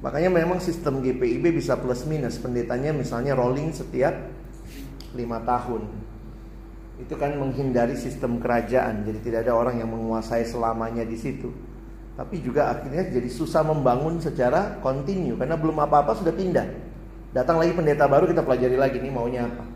Makanya 0.04 0.30
memang 0.30 0.62
sistem 0.62 1.02
GPIB 1.02 1.56
bisa 1.56 1.80
plus 1.80 2.06
minus. 2.06 2.38
Pendetanya 2.38 2.94
misalnya 2.94 3.34
rolling 3.34 3.74
setiap 3.74 4.14
lima 5.18 5.42
tahun. 5.42 5.88
Itu 7.02 7.18
kan 7.18 7.36
menghindari 7.36 7.98
sistem 7.98 8.38
kerajaan. 8.38 9.04
Jadi 9.08 9.20
tidak 9.26 9.50
ada 9.50 9.58
orang 9.58 9.82
yang 9.82 9.90
menguasai 9.90 10.46
selamanya 10.46 11.02
di 11.02 11.18
situ. 11.18 11.50
Tapi 12.16 12.40
juga 12.40 12.72
akhirnya 12.72 13.12
jadi 13.12 13.28
susah 13.28 13.66
membangun 13.68 14.24
secara 14.24 14.80
kontinu 14.80 15.36
karena 15.36 15.60
belum 15.60 15.76
apa-apa 15.84 16.16
sudah 16.16 16.32
pindah. 16.32 16.64
Datang 17.36 17.60
lagi 17.60 17.76
pendeta 17.76 18.08
baru 18.08 18.32
kita 18.32 18.48
pelajari 18.48 18.80
lagi 18.80 19.04
nih 19.04 19.12
maunya 19.12 19.44
apa. 19.44 19.76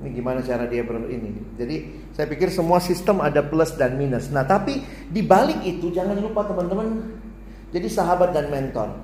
Ini 0.00 0.08
gimana 0.16 0.40
cara 0.40 0.64
dia 0.64 0.80
ber 0.80 1.04
ini. 1.12 1.56
Jadi 1.60 1.76
saya 2.16 2.24
pikir 2.24 2.48
semua 2.48 2.80
sistem 2.80 3.20
ada 3.20 3.44
plus 3.44 3.76
dan 3.76 4.00
minus. 4.00 4.32
Nah 4.32 4.48
tapi 4.48 4.80
di 5.12 5.20
balik 5.20 5.60
itu 5.68 5.92
jangan 5.92 6.16
lupa 6.16 6.48
teman-teman 6.48 7.20
jadi 7.68 7.86
sahabat 7.86 8.32
dan 8.32 8.48
mentor. 8.48 8.96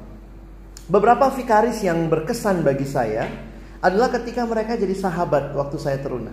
Beberapa 0.88 1.28
vikaris 1.34 1.84
yang 1.84 2.08
berkesan 2.08 2.64
bagi 2.64 2.88
saya 2.88 3.28
adalah 3.82 4.08
ketika 4.18 4.48
mereka 4.48 4.78
jadi 4.78 4.94
sahabat 4.96 5.52
waktu 5.52 5.76
saya 5.76 5.98
teruna. 6.00 6.32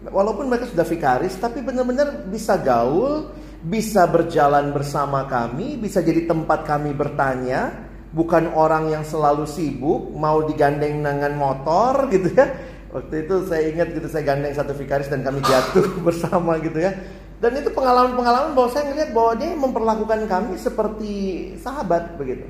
Walaupun 0.00 0.48
mereka 0.48 0.64
sudah 0.64 0.88
vikaris, 0.88 1.36
tapi 1.36 1.60
benar-benar 1.60 2.24
bisa 2.32 2.56
gaul, 2.56 3.36
bisa 3.60 4.08
berjalan 4.08 4.72
bersama 4.72 5.28
kami, 5.28 5.76
bisa 5.76 6.00
jadi 6.00 6.24
tempat 6.24 6.64
kami 6.64 6.96
bertanya, 6.96 7.84
bukan 8.08 8.48
orang 8.56 8.88
yang 8.88 9.04
selalu 9.04 9.44
sibuk, 9.44 10.16
mau 10.16 10.40
digandeng 10.48 11.04
dengan 11.04 11.36
motor 11.36 12.08
gitu 12.08 12.32
ya. 12.32 12.48
Waktu 12.90 13.14
itu 13.26 13.34
saya 13.46 13.62
ingat 13.70 13.94
gitu 13.94 14.06
saya 14.10 14.26
gandeng 14.26 14.50
satu 14.50 14.74
vikaris 14.74 15.06
dan 15.06 15.22
kami 15.22 15.38
jatuh 15.46 15.86
bersama 16.06 16.58
gitu 16.58 16.78
ya. 16.82 16.94
Dan 17.40 17.56
itu 17.56 17.72
pengalaman-pengalaman 17.72 18.52
bahwa 18.52 18.68
saya 18.68 18.84
melihat 18.92 19.10
bahwa 19.16 19.32
dia 19.40 19.50
memperlakukan 19.56 20.20
kami 20.28 20.54
seperti 20.60 21.12
sahabat 21.56 22.20
begitu. 22.20 22.44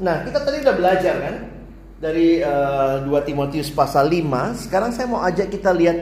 Nah, 0.00 0.24
kita 0.24 0.40
tadi 0.40 0.64
udah 0.64 0.76
belajar 0.76 1.14
kan 1.20 1.36
dari 2.00 2.40
uh, 2.40 3.04
eh, 3.04 3.08
2 3.08 3.28
Timotius 3.28 3.68
pasal 3.72 4.08
5. 4.08 4.68
Sekarang 4.68 4.90
saya 4.92 5.08
mau 5.08 5.20
ajak 5.24 5.52
kita 5.52 5.76
lihat 5.76 5.98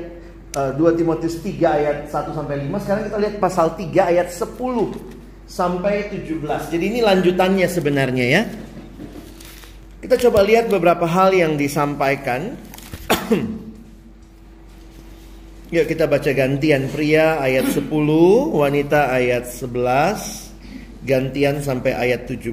uh, 0.55 0.71
eh, 0.71 0.79
2 0.79 0.99
Timotius 0.99 1.43
3 1.43 1.79
ayat 1.83 1.97
1 2.11 2.31
sampai 2.31 2.57
5. 2.67 2.83
Sekarang 2.83 3.03
kita 3.11 3.19
lihat 3.19 3.35
pasal 3.43 3.67
3 3.75 4.11
ayat 4.15 4.29
10 4.31 4.55
sampai 5.47 5.95
17. 6.15 6.73
Jadi 6.75 6.85
ini 6.95 7.01
lanjutannya 7.03 7.67
sebenarnya 7.67 8.25
ya. 8.27 8.43
Kita 10.05 10.21
coba 10.29 10.45
lihat 10.45 10.69
beberapa 10.69 11.09
hal 11.09 11.33
yang 11.33 11.57
disampaikan. 11.57 12.61
Yuk 15.73 15.89
kita 15.89 16.05
baca 16.05 16.29
gantian 16.29 16.93
pria 16.93 17.41
ayat 17.41 17.73
10, 17.73 17.89
wanita 18.53 19.09
ayat 19.09 19.49
11, 19.49 21.09
gantian 21.09 21.65
sampai 21.65 21.97
ayat 21.97 22.29
17. 22.29 22.53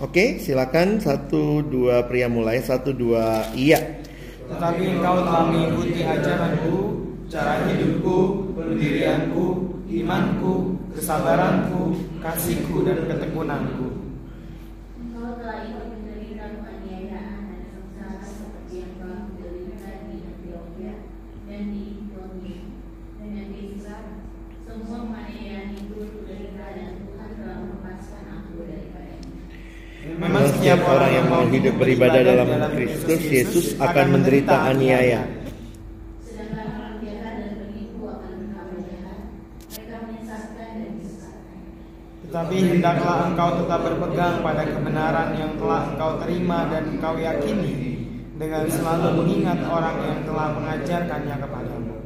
Oke, 0.00 0.40
silakan 0.40 0.96
satu 0.96 1.60
dua 1.60 2.08
pria 2.08 2.32
mulai 2.32 2.64
satu 2.64 2.96
dua 2.96 3.44
iya. 3.52 4.00
Tetapi 4.48 4.80
engkau 4.96 5.28
telah 5.28 5.44
mengikuti 5.52 6.00
ajaranku, 6.00 7.04
cara 7.28 7.68
hidupku, 7.68 8.48
pendirianku, 8.56 9.76
imanku, 9.92 10.72
kesabaranku, 10.96 12.00
kasihku 12.24 12.80
dan 12.80 13.04
ketekunanku. 13.12 13.95
Telah 15.46 15.62
ikut 15.62 15.86
menderita 15.94 16.58
penganiayaan 16.58 17.38
dan 17.46 17.62
sengsara 17.70 18.18
seperti 18.18 18.82
yang 18.82 18.92
telah 18.98 19.30
menderita 19.30 19.90
di 20.10 20.16
Antioquia 20.26 20.94
dan 21.46 21.62
di 21.70 21.82
Ikonia 22.02 22.60
dan 23.14 23.28
yang 23.30 23.48
di 23.54 23.78
Semua 23.78 24.98
penganiayaan 25.06 25.70
itu 25.78 26.02
menderita 26.02 26.64
dan 26.66 26.90
Tuhan 26.98 27.30
telah 27.38 27.56
melepaskan 27.62 28.24
aku 28.26 28.54
daripada 28.66 29.14
Memang 30.18 30.44
setiap 30.50 30.80
orang 30.82 31.10
yang 31.14 31.26
mau 31.30 31.44
hidup 31.46 31.74
beribadah 31.78 32.20
dalam 32.26 32.48
Kristus 32.74 33.22
Yesus 33.30 33.66
akan 33.78 34.18
menderita 34.18 34.66
aniaya. 34.66 35.35
Tetapi 42.36 42.68
hendaklah 42.68 43.32
engkau 43.32 43.64
tetap 43.64 43.80
berpegang 43.80 44.44
pada 44.44 44.60
kebenaran 44.68 45.40
yang 45.40 45.56
telah 45.56 45.88
engkau 45.88 46.20
terima 46.20 46.68
dan 46.68 46.84
engkau 46.92 47.16
yakini 47.16 47.96
dengan 48.36 48.68
selalu 48.68 49.24
mengingat 49.24 49.64
orang 49.64 49.96
yang 50.04 50.20
telah 50.28 50.52
mengajarkannya 50.52 51.32
kepadamu. 51.32 51.96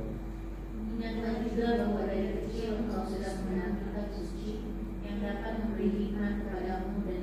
Ingatlah 0.95 1.35
juga 1.43 1.67
bahwa 1.83 2.03
dari 2.07 2.47
kecil 2.47 2.79
engkau 2.79 3.11
sudah 3.11 3.43
mengenal 3.43 4.07
suci 4.15 4.71
yang 5.03 5.19
dapat 5.19 5.67
memberi 5.67 5.89
hikmat 5.99 6.47
kepadamu 6.47 6.95
dan 7.11 7.23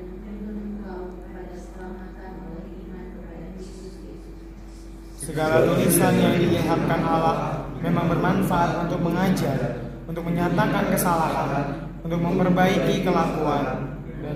Segala 5.15 5.63
tulisan 5.63 6.11
yang 6.19 6.35
dilihatkan 6.35 7.01
Allah 7.07 7.71
memang 7.79 8.11
bermanfaat 8.11 8.83
untuk 8.83 8.99
mengajar, 8.99 9.79
untuk 10.11 10.27
menyatakan 10.27 10.91
kesalahan, 10.91 11.86
untuk 12.03 12.19
memperbaiki 12.21 13.05
kelakuan 13.05 13.97
dan 14.21 14.35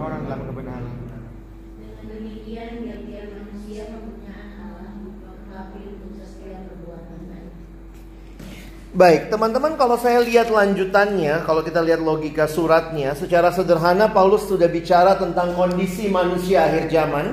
orang 0.00 0.20
dalam 0.24 0.42
kebenaran. 0.48 0.94
Dengan 1.76 2.04
demikian 2.08 2.70
tiap-tiap 2.84 3.26
manusia 3.34 3.82
mempunyai 3.92 4.46
Allah 4.60 4.92
melengkapi 4.96 5.80
untuk 6.00 6.24
setiap 6.24 6.60
perbuatan 6.72 7.18
baik. 7.28 7.52
Baik, 8.96 9.22
teman-teman 9.28 9.72
kalau 9.76 9.96
saya 10.00 10.24
lihat 10.24 10.48
lanjutannya, 10.48 11.44
kalau 11.44 11.60
kita 11.60 11.84
lihat 11.84 12.00
logika 12.00 12.48
suratnya, 12.48 13.12
secara 13.12 13.52
sederhana 13.52 14.08
Paulus 14.08 14.48
sudah 14.48 14.72
bicara 14.72 15.20
tentang 15.20 15.52
kondisi 15.52 16.08
manusia 16.08 16.64
akhir 16.64 16.88
zaman, 16.88 17.26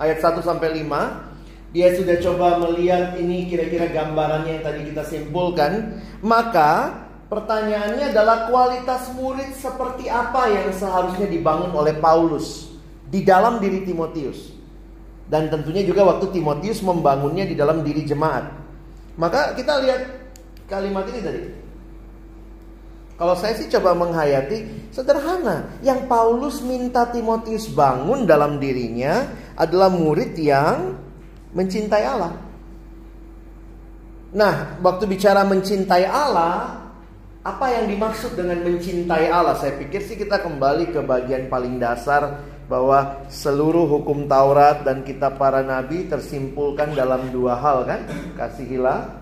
ayat 0.00 0.24
1 0.24 0.40
sampai 0.40 0.80
5. 0.80 1.28
Dia 1.70 1.94
sudah 1.94 2.18
coba 2.18 2.58
melihat 2.66 3.14
ini 3.14 3.46
kira-kira 3.46 3.86
gambarannya 3.94 4.58
yang 4.58 4.64
tadi 4.66 4.90
kita 4.90 5.06
simpulkan. 5.06 6.02
Maka 6.18 7.06
pertanyaannya 7.30 8.10
adalah 8.10 8.50
kualitas 8.50 9.14
murid 9.14 9.54
seperti 9.54 10.10
apa 10.10 10.50
yang 10.50 10.68
seharusnya 10.74 11.30
dibangun 11.30 11.70
oleh 11.70 11.94
Paulus 11.96 12.74
di 13.06 13.22
dalam 13.22 13.62
diri 13.62 13.86
Timotius. 13.86 14.50
Dan 15.30 15.46
tentunya 15.46 15.86
juga 15.86 16.02
waktu 16.02 16.34
Timotius 16.34 16.82
membangunnya 16.82 17.46
di 17.46 17.54
dalam 17.54 17.86
diri 17.86 18.02
jemaat. 18.02 18.50
Maka 19.14 19.54
kita 19.54 19.78
lihat 19.78 20.02
kalimat 20.66 21.06
ini 21.06 21.20
tadi. 21.22 21.42
Kalau 23.14 23.36
saya 23.36 23.52
sih 23.54 23.68
coba 23.70 23.94
menghayati 23.94 24.90
sederhana. 24.90 25.78
Yang 25.86 26.08
Paulus 26.10 26.64
minta 26.64 27.06
Timotius 27.06 27.70
bangun 27.70 28.26
dalam 28.26 28.58
dirinya 28.58 29.28
adalah 29.54 29.92
murid 29.92 30.34
yang 30.40 30.98
mencintai 31.52 32.04
Allah. 32.08 32.32
Nah, 34.30 34.80
waktu 34.80 35.04
bicara 35.04 35.44
mencintai 35.44 36.06
Allah, 36.08 36.79
apa 37.40 37.72
yang 37.72 37.88
dimaksud 37.88 38.36
dengan 38.36 38.60
mencintai 38.60 39.32
Allah? 39.32 39.56
Saya 39.56 39.80
pikir 39.80 40.04
sih 40.04 40.16
kita 40.20 40.44
kembali 40.44 40.92
ke 40.92 41.00
bagian 41.00 41.48
paling 41.48 41.80
dasar 41.80 42.44
bahwa 42.68 43.24
seluruh 43.32 43.88
hukum 43.88 44.28
Taurat 44.28 44.84
dan 44.84 45.00
kitab 45.02 45.40
para 45.40 45.64
nabi 45.64 46.04
tersimpulkan 46.04 46.92
dalam 46.92 47.32
dua 47.32 47.56
hal 47.56 47.88
kan? 47.88 48.00
Kasihilah 48.36 49.16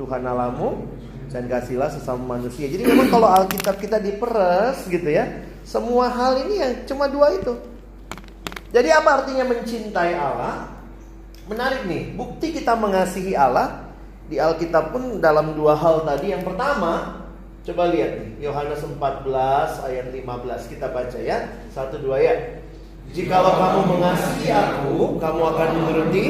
Tuhan 0.00 0.24
Alamu 0.24 0.88
dan 1.28 1.44
kasihilah 1.44 1.92
sesama 1.92 2.40
manusia. 2.40 2.72
Jadi 2.72 2.88
memang 2.88 3.12
kalau 3.12 3.28
Alkitab 3.28 3.76
kita 3.76 4.00
diperes 4.00 4.88
gitu 4.88 5.12
ya, 5.12 5.28
semua 5.60 6.08
hal 6.08 6.48
ini 6.48 6.64
yang 6.64 6.72
cuma 6.88 7.04
dua 7.04 7.36
itu. 7.36 7.52
Jadi 8.72 8.88
apa 8.92 9.22
artinya 9.22 9.44
mencintai 9.44 10.16
Allah? 10.16 10.72
Menarik 11.48 11.84
nih, 11.84 12.16
bukti 12.16 12.52
kita 12.52 12.76
mengasihi 12.76 13.36
Allah 13.36 13.92
di 14.28 14.36
Alkitab 14.40 14.92
pun 14.92 15.20
dalam 15.20 15.52
dua 15.52 15.76
hal 15.76 16.04
tadi. 16.04 16.32
Yang 16.32 16.52
pertama, 16.52 17.17
coba 17.68 17.92
lihat 17.92 18.16
nih, 18.16 18.48
Yohanes 18.48 18.80
14 18.80 18.96
ayat 19.84 20.06
15 20.08 20.72
kita 20.72 20.88
baca 20.88 21.18
ya. 21.20 21.52
Satu 21.68 22.00
dua 22.00 22.16
ya. 22.16 22.64
Jikalau 23.12 23.56
kamu 23.56 23.80
mengasihi 23.92 24.48
aku, 24.52 25.20
kamu 25.20 25.42
akan 25.52 25.68
menuruti. 25.76 26.24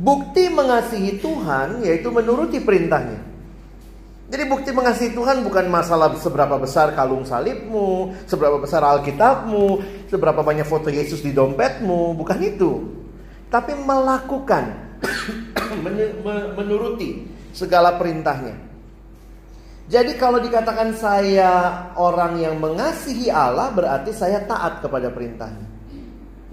Bukti 0.00 0.44
mengasihi 0.50 1.22
Tuhan 1.22 1.86
yaitu 1.86 2.10
menuruti 2.10 2.58
perintahnya. 2.58 3.30
Jadi 4.30 4.44
bukti 4.46 4.70
mengasihi 4.70 5.10
Tuhan 5.14 5.42
bukan 5.42 5.66
masalah 5.66 6.14
seberapa 6.14 6.54
besar 6.58 6.94
kalung 6.94 7.26
salibmu, 7.26 8.14
seberapa 8.30 8.62
besar 8.62 8.86
Alkitabmu, 8.86 9.82
seberapa 10.06 10.46
banyak 10.46 10.66
foto 10.66 10.86
Yesus 10.86 11.18
di 11.18 11.34
dompetmu, 11.34 12.14
bukan 12.14 12.38
itu. 12.38 12.86
Tapi 13.50 13.74
melakukan, 13.74 14.94
menuruti 16.58 17.26
segala 17.50 17.98
perintahnya. 17.98 18.69
Jadi 19.90 20.14
kalau 20.14 20.38
dikatakan 20.38 20.94
saya 20.94 21.82
orang 21.98 22.38
yang 22.38 22.62
mengasihi 22.62 23.26
Allah 23.26 23.74
berarti 23.74 24.14
saya 24.14 24.38
taat 24.46 24.78
kepada 24.86 25.10
perintahnya. 25.10 25.66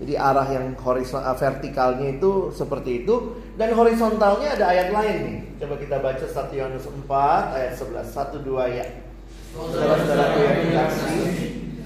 Jadi 0.01 0.13
arah 0.17 0.46
yang 0.50 0.74
horizontal 0.82 1.34
eh, 1.34 1.38
vertikalnya 1.38 2.08
itu 2.17 2.50
seperti 2.53 3.06
itu 3.06 3.38
dan 3.53 3.77
horizontalnya 3.77 4.58
ada 4.58 4.74
ayat 4.74 4.89
lain 4.89 5.17
nih. 5.22 5.38
Coba 5.62 5.75
kita 5.77 5.98
baca 6.01 6.25
1 6.25 6.53
Yohanes 6.53 6.86
4 6.86 7.58
ayat 7.58 7.74
11. 7.77 8.10
1 8.10 8.41
2 8.41 8.77
ya. 8.77 8.86
Saudara-saudaraku 9.58 10.38
yang 10.41 10.58
dikasih, 10.70 11.29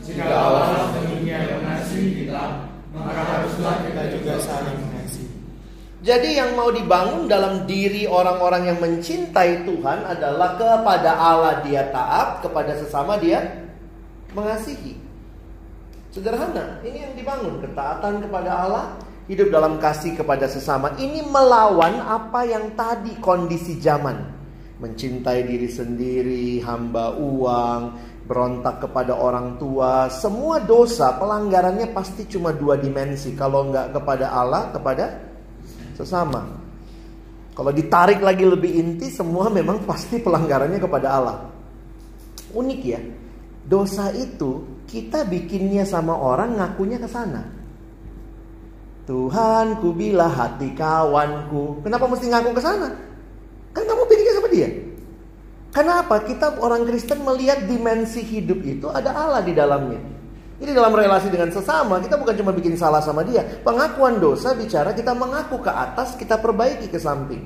jika 0.04 0.28
Allah 0.28 0.92
demikian 0.92 1.52
mengasihi 1.56 2.10
kita, 2.28 2.68
maka 2.92 3.22
haruslah 3.28 3.76
kita 3.88 4.04
juga 4.12 4.34
saling 4.44 4.76
mengasihi. 4.76 5.31
Jadi 6.02 6.34
yang 6.34 6.58
mau 6.58 6.74
dibangun 6.74 7.30
dalam 7.30 7.70
diri 7.70 8.10
orang-orang 8.10 8.74
yang 8.74 8.82
mencintai 8.82 9.70
Tuhan 9.70 10.02
adalah 10.10 10.58
kepada 10.58 11.14
Allah 11.14 11.62
dia 11.62 11.94
taat, 11.94 12.42
kepada 12.42 12.74
sesama 12.74 13.22
dia 13.22 13.70
mengasihi. 14.34 14.98
Sederhana, 16.10 16.82
ini 16.82 17.06
yang 17.06 17.14
dibangun 17.14 17.62
ketaatan 17.62 18.18
kepada 18.18 18.50
Allah, 18.50 18.98
hidup 19.30 19.54
dalam 19.54 19.78
kasih 19.78 20.18
kepada 20.18 20.50
sesama. 20.50 20.98
Ini 20.98 21.22
melawan 21.22 22.02
apa 22.02 22.50
yang 22.50 22.74
tadi 22.74 23.22
kondisi 23.22 23.78
zaman. 23.78 24.42
Mencintai 24.82 25.46
diri 25.46 25.70
sendiri, 25.70 26.66
hamba 26.66 27.14
uang, 27.14 27.82
berontak 28.26 28.82
kepada 28.82 29.14
orang 29.14 29.62
tua, 29.62 30.10
semua 30.10 30.58
dosa 30.66 31.14
pelanggarannya 31.22 31.94
pasti 31.94 32.26
cuma 32.26 32.50
dua 32.50 32.82
dimensi. 32.82 33.38
Kalau 33.38 33.70
nggak 33.70 33.94
kepada 33.94 34.34
Allah, 34.34 34.74
kepada 34.74 35.31
sesama. 36.02 36.60
Kalau 37.52 37.72
ditarik 37.72 38.24
lagi 38.24 38.48
lebih 38.48 38.72
inti, 38.74 39.14
semua 39.14 39.52
memang 39.54 39.84
pasti 39.90 40.18
pelanggarannya 40.18 40.80
kepada 40.82 41.08
Allah. 41.14 41.38
Unik 42.52 42.82
ya, 42.84 43.00
dosa 43.64 44.12
itu 44.12 44.84
kita 44.90 45.24
bikinnya 45.24 45.88
sama 45.88 46.18
orang 46.18 46.60
ngakunya 46.60 47.00
ke 47.00 47.08
sana. 47.08 47.48
Tuhan 49.08 49.82
ku 49.82 49.96
bila 49.96 50.28
hati 50.30 50.72
kawanku. 50.76 51.84
Kenapa 51.84 52.06
mesti 52.08 52.28
ngaku 52.32 52.52
ke 52.54 52.62
sana? 52.62 52.88
Kan 53.72 53.84
kamu 53.88 54.04
bikinnya 54.08 54.34
sama 54.36 54.50
dia. 54.52 54.70
Kenapa 55.72 56.16
kita 56.28 56.60
orang 56.60 56.84
Kristen 56.84 57.24
melihat 57.24 57.64
dimensi 57.64 58.20
hidup 58.20 58.60
itu 58.68 58.92
ada 58.92 59.16
Allah 59.16 59.40
di 59.40 59.56
dalamnya. 59.56 60.00
Jadi 60.62 60.78
dalam 60.78 60.94
relasi 60.94 61.34
dengan 61.34 61.50
sesama 61.50 61.98
kita 61.98 62.22
bukan 62.22 62.38
cuma 62.38 62.54
bikin 62.54 62.78
salah 62.78 63.02
sama 63.02 63.26
dia. 63.26 63.42
Pengakuan 63.66 64.22
dosa 64.22 64.54
bicara 64.54 64.94
kita 64.94 65.18
mengaku 65.18 65.58
ke 65.58 65.74
atas, 65.74 66.14
kita 66.14 66.38
perbaiki 66.38 66.86
ke 66.86 67.02
samping. 67.02 67.42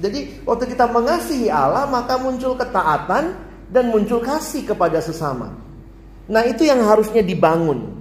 Jadi 0.00 0.40
waktu 0.48 0.72
kita 0.72 0.88
mengasihi 0.88 1.52
Allah 1.52 1.84
maka 1.84 2.16
muncul 2.16 2.56
ketaatan 2.56 3.36
dan 3.68 3.84
muncul 3.92 4.24
kasih 4.24 4.64
kepada 4.64 5.04
sesama. 5.04 5.52
Nah 6.32 6.42
itu 6.48 6.64
yang 6.64 6.80
harusnya 6.80 7.20
dibangun. 7.20 7.92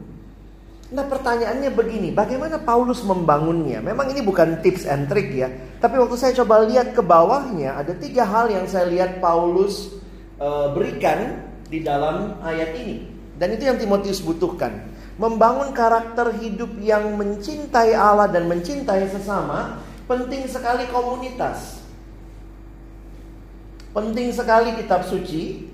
Nah 0.95 1.03
pertanyaannya 1.11 1.75
begini, 1.75 2.15
bagaimana 2.15 2.63
Paulus 2.63 3.03
membangunnya? 3.03 3.83
Memang 3.83 4.07
ini 4.07 4.23
bukan 4.23 4.63
tips 4.63 4.87
and 4.87 5.11
trick 5.11 5.35
ya. 5.35 5.51
Tapi 5.83 5.99
waktu 5.99 6.15
saya 6.15 6.31
coba 6.39 6.63
lihat 6.63 6.95
ke 6.95 7.03
bawahnya, 7.03 7.75
ada 7.75 7.91
tiga 7.91 8.23
hal 8.23 8.47
yang 8.47 8.63
saya 8.71 8.87
lihat 8.87 9.19
Paulus 9.19 9.91
uh, 10.39 10.71
berikan 10.71 11.43
di 11.67 11.83
dalam 11.83 12.39
ayat 12.39 12.71
ini. 12.79 13.14
Dan 13.35 13.55
itu 13.55 13.67
yang 13.67 13.75
Timotius 13.75 14.23
butuhkan. 14.23 14.87
Membangun 15.15 15.71
karakter 15.71 16.35
hidup 16.39 16.75
yang 16.79 17.15
mencintai 17.15 17.95
Allah 17.95 18.27
dan 18.27 18.47
mencintai 18.51 19.07
sesama, 19.07 19.79
penting 20.07 20.47
sekali 20.47 20.87
komunitas. 20.91 21.83
Penting 23.95 24.35
sekali 24.35 24.75
kitab 24.75 25.07
suci, 25.07 25.71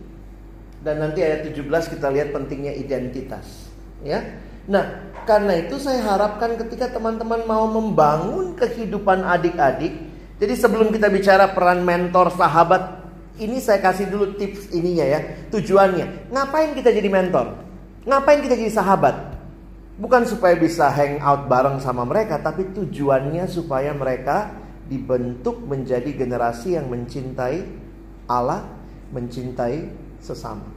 dan 0.81 1.01
nanti 1.01 1.25
ayat 1.25 1.49
17 1.49 1.93
kita 1.97 2.09
lihat 2.13 2.33
pentingnya 2.33 2.73
identitas. 2.73 3.69
Ya. 4.01 4.41
Nah, 4.69 5.13
karena 5.25 5.57
itu 5.57 5.81
saya 5.81 6.01
harapkan 6.05 6.53
ketika 6.57 6.89
teman-teman 6.93 7.45
mau 7.49 7.65
membangun 7.65 8.53
kehidupan 8.53 9.25
adik-adik, 9.25 9.93
jadi 10.41 10.53
sebelum 10.57 10.89
kita 10.89 11.09
bicara 11.09 11.53
peran 11.53 11.85
mentor 11.85 12.33
sahabat, 12.33 13.00
ini 13.41 13.57
saya 13.57 13.81
kasih 13.81 14.05
dulu 14.05 14.37
tips 14.37 14.69
ininya 14.69 15.01
ya, 15.01 15.19
tujuannya. 15.49 16.29
Ngapain 16.29 16.77
kita 16.77 16.93
jadi 16.93 17.09
mentor? 17.09 17.57
Ngapain 18.05 18.45
kita 18.45 18.53
jadi 18.53 18.69
sahabat? 18.69 19.33
Bukan 19.97 20.29
supaya 20.29 20.53
bisa 20.53 20.93
hang 20.93 21.17
out 21.17 21.49
bareng 21.49 21.81
sama 21.81 22.05
mereka, 22.05 22.37
tapi 22.37 22.69
tujuannya 22.69 23.49
supaya 23.49 23.97
mereka 23.97 24.53
dibentuk 24.85 25.65
menjadi 25.65 26.13
generasi 26.13 26.77
yang 26.77 26.85
mencintai 26.89 27.65
Allah, 28.29 28.61
mencintai 29.09 29.89
sesama. 30.21 30.69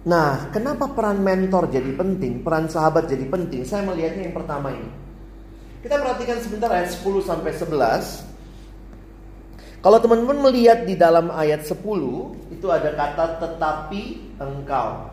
Nah, 0.00 0.48
kenapa 0.50 0.90
peran 0.96 1.20
mentor 1.20 1.68
jadi 1.68 1.92
penting, 1.92 2.40
peran 2.40 2.66
sahabat 2.66 3.06
jadi 3.06 3.28
penting? 3.28 3.62
Saya 3.68 3.84
melihatnya 3.84 4.32
yang 4.32 4.36
pertama 4.36 4.72
ini. 4.72 4.90
Kita 5.84 6.00
perhatikan 6.00 6.40
sebentar 6.40 6.72
ayat 6.72 6.92
10 6.92 7.20
sampai 7.24 7.52
11. 7.52 8.29
Kalau 9.80 9.96
teman-teman 9.96 10.52
melihat 10.52 10.84
di 10.84 10.92
dalam 10.92 11.32
ayat 11.32 11.64
10, 11.64 11.80
itu 12.52 12.66
ada 12.68 12.92
kata 12.92 13.40
tetapi 13.40 14.36
engkau. 14.36 15.08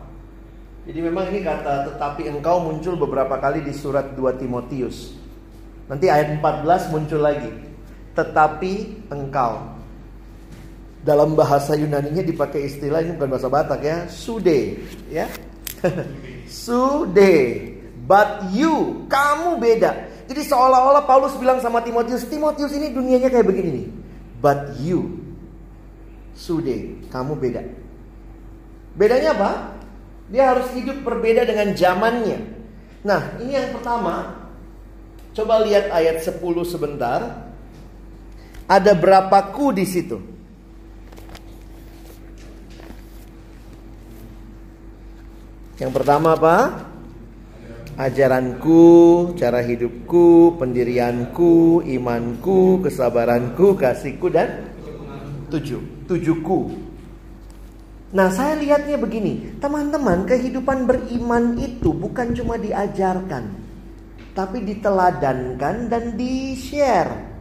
Jadi 0.84 1.00
memang 1.00 1.32
ini 1.32 1.40
kata 1.40 1.88
tetapi 1.92 2.28
engkau 2.28 2.60
muncul 2.60 2.96
beberapa 3.00 3.40
kali 3.40 3.64
di 3.64 3.72
surat 3.72 4.12
2 4.12 4.40
Timotius. 4.40 5.16
Nanti 5.88 6.12
ayat 6.12 6.36
14 6.36 6.92
muncul 6.92 7.20
lagi. 7.24 7.48
Tetapi 8.12 8.72
engkau 9.08 9.72
dalam 11.00 11.32
bahasa 11.32 11.72
Yunani-nya 11.72 12.20
dipakai 12.20 12.68
istilah 12.68 13.00
ini 13.00 13.16
bukan 13.16 13.30
bahasa 13.32 13.48
Batak 13.48 13.80
ya, 13.80 14.04
sude, 14.04 14.84
ya. 15.08 15.32
sude. 16.64 17.36
But 18.04 18.52
you, 18.52 19.04
kamu 19.08 19.56
beda. 19.60 19.92
Jadi 20.28 20.44
seolah-olah 20.44 21.08
Paulus 21.08 21.32
bilang 21.40 21.56
sama 21.64 21.80
Timotius, 21.80 22.28
Timotius 22.28 22.72
ini 22.76 22.92
dunianya 22.92 23.32
kayak 23.32 23.48
begini 23.48 23.68
nih. 23.72 23.86
But 24.38 24.78
you, 24.78 25.18
sude, 26.38 27.02
kamu 27.10 27.34
beda. 27.38 27.62
Bedanya 28.94 29.34
apa? 29.34 29.50
Dia 30.30 30.54
harus 30.54 30.70
hidup 30.78 31.02
berbeda 31.02 31.42
dengan 31.42 31.74
zamannya. 31.74 32.38
Nah, 33.02 33.38
ini 33.42 33.58
yang 33.58 33.74
pertama. 33.74 34.46
Coba 35.34 35.62
lihat 35.62 35.90
ayat 35.90 36.22
10 36.22 36.38
sebentar. 36.66 37.50
Ada 38.68 38.92
berapa 38.92 39.38
ku 39.54 39.70
di 39.70 39.86
situ? 39.86 40.18
Yang 45.78 45.92
pertama 45.94 46.34
apa? 46.34 46.87
Ajaranku, 47.98 49.34
cara 49.34 49.58
hidupku, 49.58 50.54
pendirianku, 50.54 51.82
imanku, 51.82 52.78
kesabaranku, 52.78 53.74
kasihku 53.74 54.30
dan 54.30 54.70
tujuh. 55.50 56.06
Tujuhku. 56.06 56.78
Nah 58.14 58.30
saya 58.30 58.54
lihatnya 58.54 59.02
begini, 59.02 59.58
teman-teman 59.58 60.30
kehidupan 60.30 60.86
beriman 60.86 61.58
itu 61.58 61.90
bukan 61.90 62.38
cuma 62.38 62.54
diajarkan, 62.54 63.50
tapi 64.30 64.62
diteladankan 64.62 65.90
dan 65.90 66.14
di-share. 66.14 67.34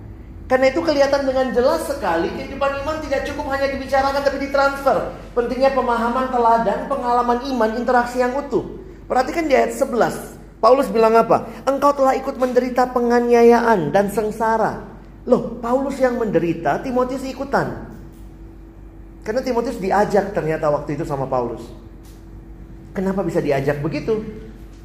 Karena 0.50 0.74
itu 0.74 0.82
kelihatan 0.82 1.22
dengan 1.30 1.54
jelas 1.54 1.86
sekali 1.86 2.34
kehidupan 2.34 2.82
iman 2.82 2.98
tidak 3.06 3.30
cukup 3.30 3.46
hanya 3.54 3.78
dibicarakan 3.78 4.26
tapi 4.26 4.42
ditransfer. 4.42 5.14
Pentingnya 5.38 5.70
pemahaman 5.78 6.34
teladan, 6.34 6.90
pengalaman 6.90 7.46
iman, 7.46 7.78
interaksi 7.78 8.26
yang 8.26 8.34
utuh. 8.34 8.66
Perhatikan 9.06 9.46
di 9.46 9.54
ayat 9.54 9.78
11. 9.78 10.37
Paulus 10.58 10.90
bilang 10.90 11.14
apa? 11.14 11.66
Engkau 11.70 11.94
telah 11.94 12.18
ikut 12.18 12.36
menderita 12.42 12.90
penganiayaan 12.90 13.94
dan 13.94 14.10
sengsara. 14.10 14.90
Loh, 15.30 15.62
Paulus 15.62 16.02
yang 16.02 16.18
menderita, 16.18 16.82
Timotius 16.82 17.22
ikutan. 17.30 17.94
Karena 19.22 19.44
Timotius 19.44 19.78
diajak 19.78 20.32
ternyata 20.32 20.72
waktu 20.72 20.98
itu 20.98 21.04
sama 21.04 21.28
Paulus. 21.28 21.62
Kenapa 22.96 23.22
bisa 23.22 23.44
diajak 23.44 23.84
begitu? 23.84 24.24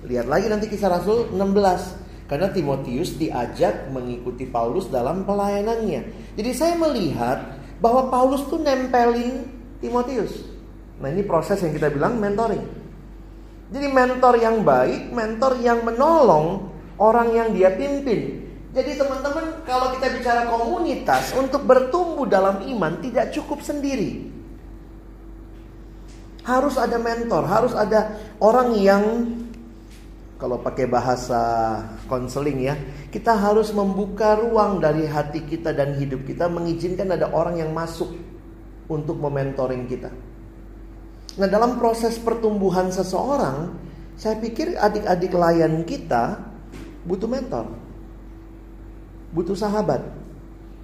Lihat 0.05 0.27
lagi 0.29 0.51
nanti 0.51 0.67
kisah 0.69 0.93
Rasul 0.93 1.31
16. 1.33 2.27
Karena 2.27 2.51
Timotius 2.51 3.17
diajak 3.17 3.89
mengikuti 3.95 4.45
Paulus 4.45 4.91
dalam 4.91 5.25
pelayanannya. 5.25 6.35
Jadi 6.37 6.51
saya 6.53 6.75
melihat 6.77 7.55
bahwa 7.81 8.11
Paulus 8.11 8.45
tuh 8.51 8.61
nempelin 8.61 9.47
Timotius. 9.79 10.43
Nah 10.99 11.09
ini 11.09 11.23
proses 11.23 11.63
yang 11.63 11.73
kita 11.73 11.89
bilang 11.89 12.19
mentoring. 12.19 12.82
Jadi 13.73 13.89
mentor 13.89 14.37
yang 14.37 14.61
baik, 14.61 15.17
mentor 15.17 15.57
yang 15.65 15.81
menolong 15.81 16.69
orang 17.01 17.33
yang 17.33 17.49
dia 17.57 17.73
pimpin. 17.73 18.45
Jadi 18.73 19.01
teman-teman 19.01 19.65
kalau 19.65 19.97
kita 19.97 20.13
bicara 20.13 20.49
komunitas 20.49 21.33
untuk 21.33 21.65
bertumbuh 21.65 22.29
dalam 22.29 22.61
iman 22.69 23.01
tidak 23.01 23.33
cukup 23.33 23.65
sendiri. 23.65 24.29
Harus 26.45 26.77
ada 26.77 27.01
mentor, 27.01 27.49
harus 27.49 27.73
ada 27.73 28.17
orang 28.41 28.77
yang 28.77 29.05
kalau 30.37 30.59
pakai 30.59 30.91
bahasa 30.91 31.39
konseling 32.11 32.67
ya, 32.67 32.75
kita 33.15 33.31
harus 33.31 33.71
membuka 33.71 34.35
ruang 34.35 34.83
dari 34.83 35.07
hati 35.07 35.47
kita 35.47 35.71
dan 35.71 35.95
hidup 35.95 36.27
kita 36.27 36.51
mengizinkan 36.51 37.15
ada 37.15 37.31
orang 37.31 37.63
yang 37.63 37.71
masuk 37.71 38.11
untuk 38.91 39.23
mementoring 39.23 39.87
kita. 39.87 40.11
Nah, 41.33 41.49
dalam 41.49 41.81
proses 41.81 42.21
pertumbuhan 42.21 42.93
seseorang, 42.93 43.73
saya 44.21 44.37
pikir 44.37 44.77
adik-adik 44.77 45.33
layan 45.33 45.81
kita 45.89 46.37
butuh 47.09 47.29
mentor. 47.29 47.67
Butuh 49.33 49.57
sahabat. 49.57 50.05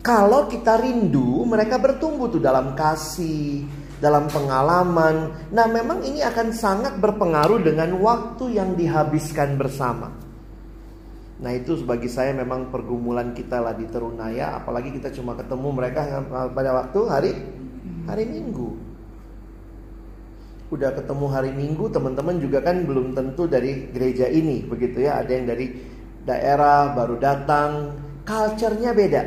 Kalau 0.00 0.48
kita 0.48 0.80
rindu, 0.80 1.44
mereka 1.44 1.76
bertumbuh 1.76 2.32
tuh 2.32 2.40
dalam 2.40 2.72
kasih, 2.72 3.68
dalam 4.00 4.24
pengalaman. 4.32 5.36
Nah, 5.52 5.66
memang 5.68 6.00
ini 6.00 6.24
akan 6.24 6.48
sangat 6.56 6.96
berpengaruh 6.96 7.60
dengan 7.60 7.92
waktu 8.00 8.56
yang 8.56 8.72
dihabiskan 8.72 9.60
bersama. 9.60 10.08
Nah, 11.38 11.52
itu 11.52 11.76
bagi 11.84 12.08
saya 12.08 12.32
memang 12.32 12.72
pergumulan 12.72 13.36
kita 13.36 13.60
lah 13.60 13.76
di 13.76 13.84
Terunaya, 13.86 14.58
apalagi 14.58 14.96
kita 14.96 15.12
cuma 15.12 15.36
ketemu 15.36 15.68
mereka 15.70 16.24
pada 16.50 16.70
waktu 16.72 17.00
hari 17.04 17.30
hari 18.08 18.24
Minggu. 18.26 18.87
Udah 20.68 20.92
ketemu 20.92 21.26
hari 21.32 21.50
Minggu, 21.56 21.88
teman-teman 21.88 22.36
juga 22.36 22.60
kan 22.60 22.84
belum 22.84 23.16
tentu 23.16 23.48
dari 23.48 23.88
gereja 23.88 24.28
ini, 24.28 24.60
begitu 24.68 25.00
ya. 25.00 25.24
Ada 25.24 25.30
yang 25.32 25.46
dari 25.48 25.66
daerah 26.28 26.92
baru 26.92 27.16
datang, 27.16 27.96
culture-nya 28.28 28.92
beda. 28.92 29.22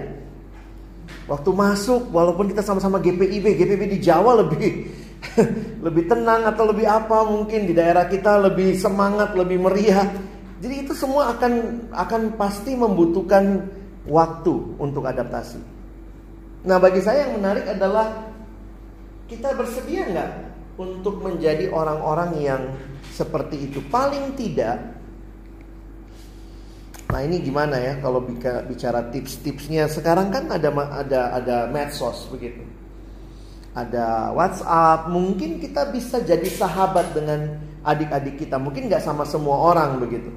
Waktu 1.25 1.49
masuk, 1.49 2.13
walaupun 2.13 2.45
kita 2.53 2.61
sama-sama 2.61 3.01
GPIB, 3.01 3.57
GPIB 3.57 3.83
di 3.89 3.99
Jawa 4.05 4.45
lebih 4.45 4.85
lebih 5.85 6.03
tenang 6.05 6.45
atau 6.45 6.69
lebih 6.69 6.85
apa 6.85 7.25
mungkin 7.25 7.65
di 7.65 7.73
daerah 7.73 8.05
kita 8.05 8.37
lebih 8.37 8.77
semangat, 8.77 9.33
lebih 9.33 9.65
meriah. 9.65 10.13
Jadi 10.61 10.85
itu 10.85 10.93
semua 10.93 11.33
akan 11.33 11.89
akan 11.89 12.37
pasti 12.37 12.77
membutuhkan 12.77 13.65
waktu 14.05 14.77
untuk 14.77 15.09
adaptasi. 15.09 15.57
Nah 16.69 16.77
bagi 16.77 17.01
saya 17.01 17.25
yang 17.25 17.41
menarik 17.41 17.65
adalah 17.65 18.29
kita 19.25 19.57
bersedia 19.57 20.05
nggak 20.05 20.29
untuk 20.81 21.21
menjadi 21.21 21.69
orang-orang 21.69 22.31
yang 22.41 22.61
seperti 23.13 23.69
itu. 23.69 23.79
Paling 23.93 24.33
tidak 24.33 25.01
Nah 27.11 27.19
ini 27.27 27.43
gimana 27.43 27.75
ya 27.75 27.99
kalau 27.99 28.23
bicara 28.71 29.11
tips-tipsnya 29.11 29.91
sekarang 29.91 30.31
kan 30.31 30.47
ada 30.47 30.71
ada 30.71 31.21
ada 31.35 31.57
medsos 31.67 32.23
begitu, 32.31 32.63
ada 33.75 34.31
WhatsApp. 34.31 35.11
Mungkin 35.11 35.59
kita 35.59 35.91
bisa 35.91 36.23
jadi 36.23 36.47
sahabat 36.47 37.11
dengan 37.11 37.59
adik-adik 37.83 38.39
kita. 38.39 38.55
Mungkin 38.55 38.87
nggak 38.87 39.03
sama 39.03 39.27
semua 39.27 39.59
orang 39.59 39.99
begitu, 39.99 40.31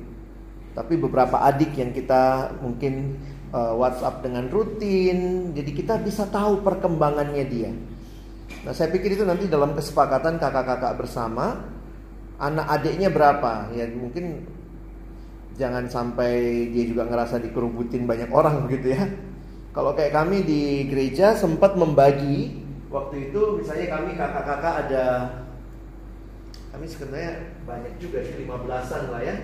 tapi 0.75 0.99
beberapa 0.99 1.47
adik 1.47 1.79
yang 1.79 1.95
kita 1.95 2.51
mungkin 2.59 3.23
uh, 3.55 3.79
WhatsApp 3.79 4.27
dengan 4.27 4.51
rutin. 4.51 5.55
Jadi 5.55 5.71
kita 5.79 6.03
bisa 6.03 6.27
tahu 6.27 6.59
perkembangannya 6.67 7.45
dia. 7.47 7.71
Nah 8.65 8.73
saya 8.73 8.89
pikir 8.89 9.13
itu 9.13 9.29
nanti 9.29 9.45
dalam 9.45 9.77
kesepakatan 9.77 10.41
kakak-kakak 10.41 10.97
bersama 10.97 11.69
anak 12.41 12.67
adiknya 12.67 13.13
berapa 13.13 13.71
ya 13.77 13.87
mungkin 13.93 14.49
jangan 15.55 15.87
sampai 15.87 16.67
dia 16.73 16.85
juga 16.89 17.07
ngerasa 17.07 17.39
dikerubutin 17.45 18.09
banyak 18.09 18.33
orang 18.33 18.65
begitu 18.65 18.97
ya. 18.97 19.05
Kalau 19.75 19.93
kayak 19.93 20.17
kami 20.17 20.47
di 20.47 20.89
gereja 20.89 21.37
sempat 21.37 21.77
membagi 21.77 22.65
waktu 22.89 23.31
itu 23.31 23.61
misalnya 23.61 23.87
kami 24.01 24.11
kakak-kakak 24.17 24.75
ada 24.87 25.05
kami 26.75 26.91
sebenarnya 26.91 27.33
banyak 27.69 27.95
juga 28.03 28.19
sih 28.25 28.35
15-an 28.49 29.03
lah 29.13 29.23
ya. 29.23 29.37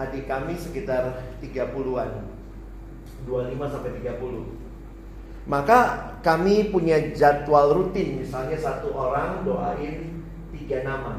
Adik 0.00 0.24
kami 0.24 0.56
sekitar 0.56 1.20
30-an. 1.44 2.10
25 3.28 3.54
sampai 3.70 3.90
30. 4.00 4.61
Maka 5.46 6.10
kami 6.22 6.70
punya 6.70 7.12
jadwal 7.12 7.74
rutin 7.74 8.22
misalnya 8.22 8.54
satu 8.54 8.94
orang 8.94 9.42
doain 9.42 10.22
tiga 10.54 10.86
nama. 10.86 11.18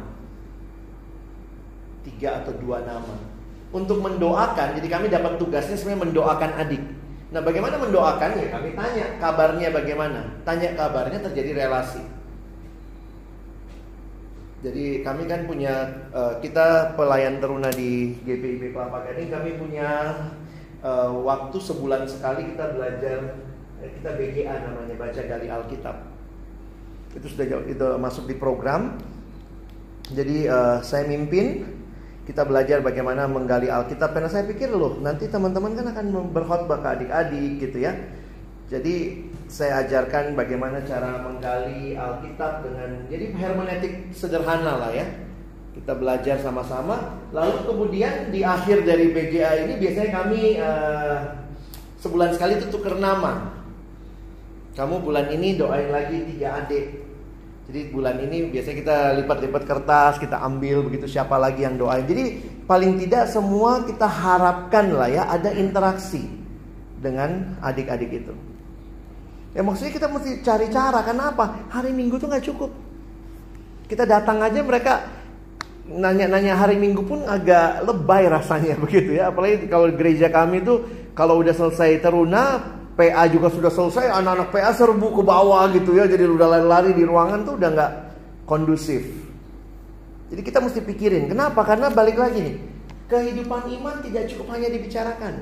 Tiga 2.03 2.43
atau 2.43 2.55
dua 2.59 2.83
nama 2.87 3.33
untuk 3.73 3.99
mendoakan. 3.99 4.77
Jadi 4.79 4.87
kami 4.87 5.09
dapat 5.09 5.41
tugasnya 5.41 5.75
sebenarnya 5.75 6.03
mendoakan 6.07 6.51
adik. 6.61 6.83
Nah, 7.33 7.41
bagaimana 7.41 7.81
mendoakannya? 7.81 8.53
Kami 8.53 8.69
tanya 8.77 9.05
kabarnya 9.17 9.73
bagaimana. 9.73 10.21
Tanya 10.45 10.77
kabarnya 10.77 11.19
terjadi 11.25 11.65
relasi. 11.65 12.05
Jadi 14.63 15.03
kami 15.03 15.27
kan 15.27 15.43
punya 15.43 16.07
uh, 16.15 16.39
kita 16.39 16.95
pelayan 16.95 17.43
teruna 17.43 17.67
di 17.67 18.15
GPIB 18.23 18.71
Kelapa 18.71 19.03
Gading 19.03 19.27
kami 19.27 19.59
punya 19.59 19.89
uh, 20.79 21.11
waktu 21.11 21.59
sebulan 21.59 22.07
sekali 22.07 22.55
kita 22.55 22.71
belajar 22.71 23.19
eh, 23.19 23.42
kita 23.89 24.09
BGA 24.15 24.55
namanya 24.69 24.95
baca 24.95 25.21
gali 25.23 25.47
Alkitab. 25.51 25.95
Itu 27.13 27.27
sudah 27.29 27.45
itu 27.67 27.87
masuk 27.99 28.25
di 28.29 28.35
program. 28.37 28.97
Jadi 30.11 30.47
uh, 30.47 30.83
saya 30.83 31.07
mimpin 31.07 31.63
kita 32.23 32.47
belajar 32.47 32.79
bagaimana 32.79 33.27
menggali 33.27 33.67
Alkitab 33.67 34.15
karena 34.15 34.31
saya 34.31 34.47
pikir 34.47 34.71
loh 34.71 34.99
nanti 35.03 35.27
teman-teman 35.27 35.75
kan 35.75 35.91
akan 35.91 36.05
berkhotbah 36.31 36.79
ke 36.79 36.87
adik-adik 36.99 37.51
gitu 37.59 37.83
ya. 37.83 37.95
Jadi 38.71 39.27
saya 39.51 39.85
ajarkan 39.85 40.33
bagaimana 40.33 40.81
cara 40.87 41.19
menggali 41.21 41.93
Alkitab 41.99 42.63
dengan 42.63 43.05
jadi 43.11 43.25
hermeneutik 43.35 44.15
sederhana 44.15 44.79
lah 44.79 44.91
ya. 44.95 45.05
Kita 45.73 45.97
belajar 45.97 46.37
sama-sama. 46.39 47.17
Lalu 47.33 47.65
kemudian 47.65 48.29
di 48.29 48.45
akhir 48.45 48.85
dari 48.85 49.09
BGA 49.09 49.67
ini 49.67 49.73
biasanya 49.81 50.11
kami 50.13 50.41
uh, 50.61 51.17
sebulan 51.99 52.35
sekali 52.35 52.61
itu 52.61 52.67
tuker 52.71 52.99
nama. 52.99 53.62
Kamu 54.73 55.05
bulan 55.05 55.29
ini 55.29 55.53
doain 55.53 55.93
lagi 55.93 56.17
tiga 56.33 56.65
adik 56.65 57.03
jadi 57.63 57.95
bulan 57.95 58.19
ini 58.19 58.51
biasanya 58.51 58.77
kita 58.83 58.97
lipat-lipat 59.23 59.63
kertas, 59.63 60.19
kita 60.19 60.35
ambil 60.43 60.83
begitu 60.83 61.07
siapa 61.07 61.39
lagi 61.39 61.63
yang 61.63 61.79
doain. 61.79 62.03
Jadi 62.03 62.43
paling 62.67 62.99
tidak 62.99 63.31
semua 63.31 63.87
kita 63.87 64.03
harapkan 64.03 64.91
lah 64.91 65.07
ya 65.07 65.23
ada 65.31 65.47
interaksi 65.55 66.27
dengan 66.99 67.55
adik-adik 67.63 68.11
itu. 68.11 68.33
Ya 69.55 69.63
maksudnya 69.63 69.95
kita 69.95 70.07
mesti 70.11 70.43
cari 70.43 70.67
cara. 70.67 70.99
Kenapa? 71.07 71.71
Hari 71.71 71.95
Minggu 71.95 72.19
tuh 72.19 72.27
nggak 72.27 72.45
cukup. 72.51 72.71
Kita 73.87 74.03
datang 74.03 74.43
aja 74.43 74.59
mereka 74.59 75.07
nanya-nanya 75.87 76.59
hari 76.59 76.75
Minggu 76.75 77.07
pun 77.07 77.23
agak 77.23 77.87
lebay 77.87 78.27
rasanya 78.27 78.75
begitu 78.83 79.23
ya. 79.23 79.31
Apalagi 79.31 79.71
kalau 79.71 79.87
gereja 79.95 80.27
kami 80.27 80.67
tuh 80.67 80.83
kalau 81.15 81.39
udah 81.39 81.55
selesai 81.55 82.03
teruna 82.03 82.59
PA 82.93 83.25
juga 83.25 83.49
sudah 83.49 83.73
selesai, 83.73 84.13
anak-anak 84.21 84.53
PA 84.53 84.69
serbu 84.69 85.17
ke 85.17 85.21
bawah 85.25 85.65
gitu 85.73 85.97
ya, 85.97 86.05
jadi 86.05 86.29
udah 86.29 86.47
lari-lari 86.57 86.93
di 86.93 87.01
ruangan 87.01 87.41
tuh 87.41 87.57
udah 87.57 87.69
nggak 87.73 87.91
kondusif. 88.45 89.01
Jadi 90.29 90.41
kita 90.45 90.61
mesti 90.61 90.81
pikirin, 90.85 91.25
kenapa? 91.29 91.65
Karena 91.65 91.89
balik 91.89 92.21
lagi 92.21 92.41
nih, 92.41 92.55
kehidupan 93.09 93.69
iman 93.81 94.01
tidak 94.05 94.29
cukup 94.29 94.53
hanya 94.53 94.69
dibicarakan. 94.69 95.41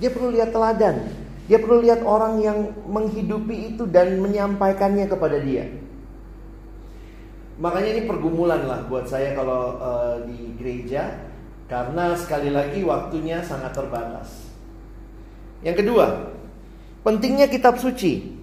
Dia 0.00 0.08
perlu 0.08 0.32
lihat 0.32 0.56
teladan, 0.56 1.12
dia 1.44 1.60
perlu 1.60 1.84
lihat 1.84 2.00
orang 2.00 2.40
yang 2.40 2.58
menghidupi 2.88 3.76
itu 3.76 3.84
dan 3.84 4.16
menyampaikannya 4.16 5.04
kepada 5.04 5.36
dia. 5.36 5.68
Makanya 7.60 7.90
ini 7.92 8.02
pergumulan 8.08 8.64
lah 8.64 8.88
buat 8.88 9.04
saya 9.04 9.36
kalau 9.36 9.76
uh, 9.76 10.16
di 10.24 10.56
gereja, 10.56 11.28
karena 11.68 12.16
sekali 12.16 12.48
lagi 12.48 12.80
waktunya 12.80 13.44
sangat 13.44 13.76
terbatas. 13.76 14.48
Yang 15.60 15.84
kedua, 15.84 16.06
Pentingnya 17.00 17.48
kitab 17.48 17.80
suci. 17.80 18.40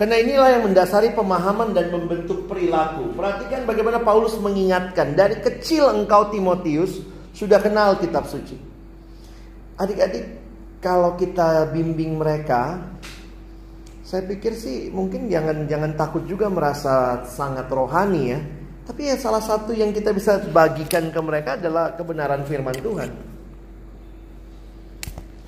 Karena 0.00 0.16
inilah 0.16 0.48
yang 0.56 0.64
mendasari 0.64 1.12
pemahaman 1.12 1.76
dan 1.76 1.92
membentuk 1.92 2.48
perilaku. 2.48 3.12
Perhatikan 3.12 3.68
bagaimana 3.68 4.00
Paulus 4.00 4.32
mengingatkan, 4.40 5.12
dari 5.12 5.36
kecil 5.44 5.92
engkau 5.92 6.32
Timotius 6.32 7.04
sudah 7.36 7.60
kenal 7.60 8.00
kitab 8.00 8.24
suci. 8.24 8.56
Adik-adik, 9.76 10.24
kalau 10.80 11.20
kita 11.20 11.68
bimbing 11.68 12.16
mereka, 12.16 12.80
saya 14.00 14.24
pikir 14.24 14.56
sih 14.56 14.88
mungkin 14.88 15.28
jangan 15.28 15.68
jangan 15.68 15.92
takut 15.94 16.24
juga 16.24 16.48
merasa 16.48 17.22
sangat 17.28 17.68
rohani 17.68 18.22
ya. 18.32 18.40
Tapi 18.88 19.06
ya 19.06 19.14
salah 19.20 19.44
satu 19.44 19.76
yang 19.76 19.94
kita 19.94 20.10
bisa 20.10 20.40
bagikan 20.50 21.12
ke 21.12 21.20
mereka 21.20 21.60
adalah 21.60 21.94
kebenaran 21.94 22.42
firman 22.42 22.74
Tuhan. 22.74 23.10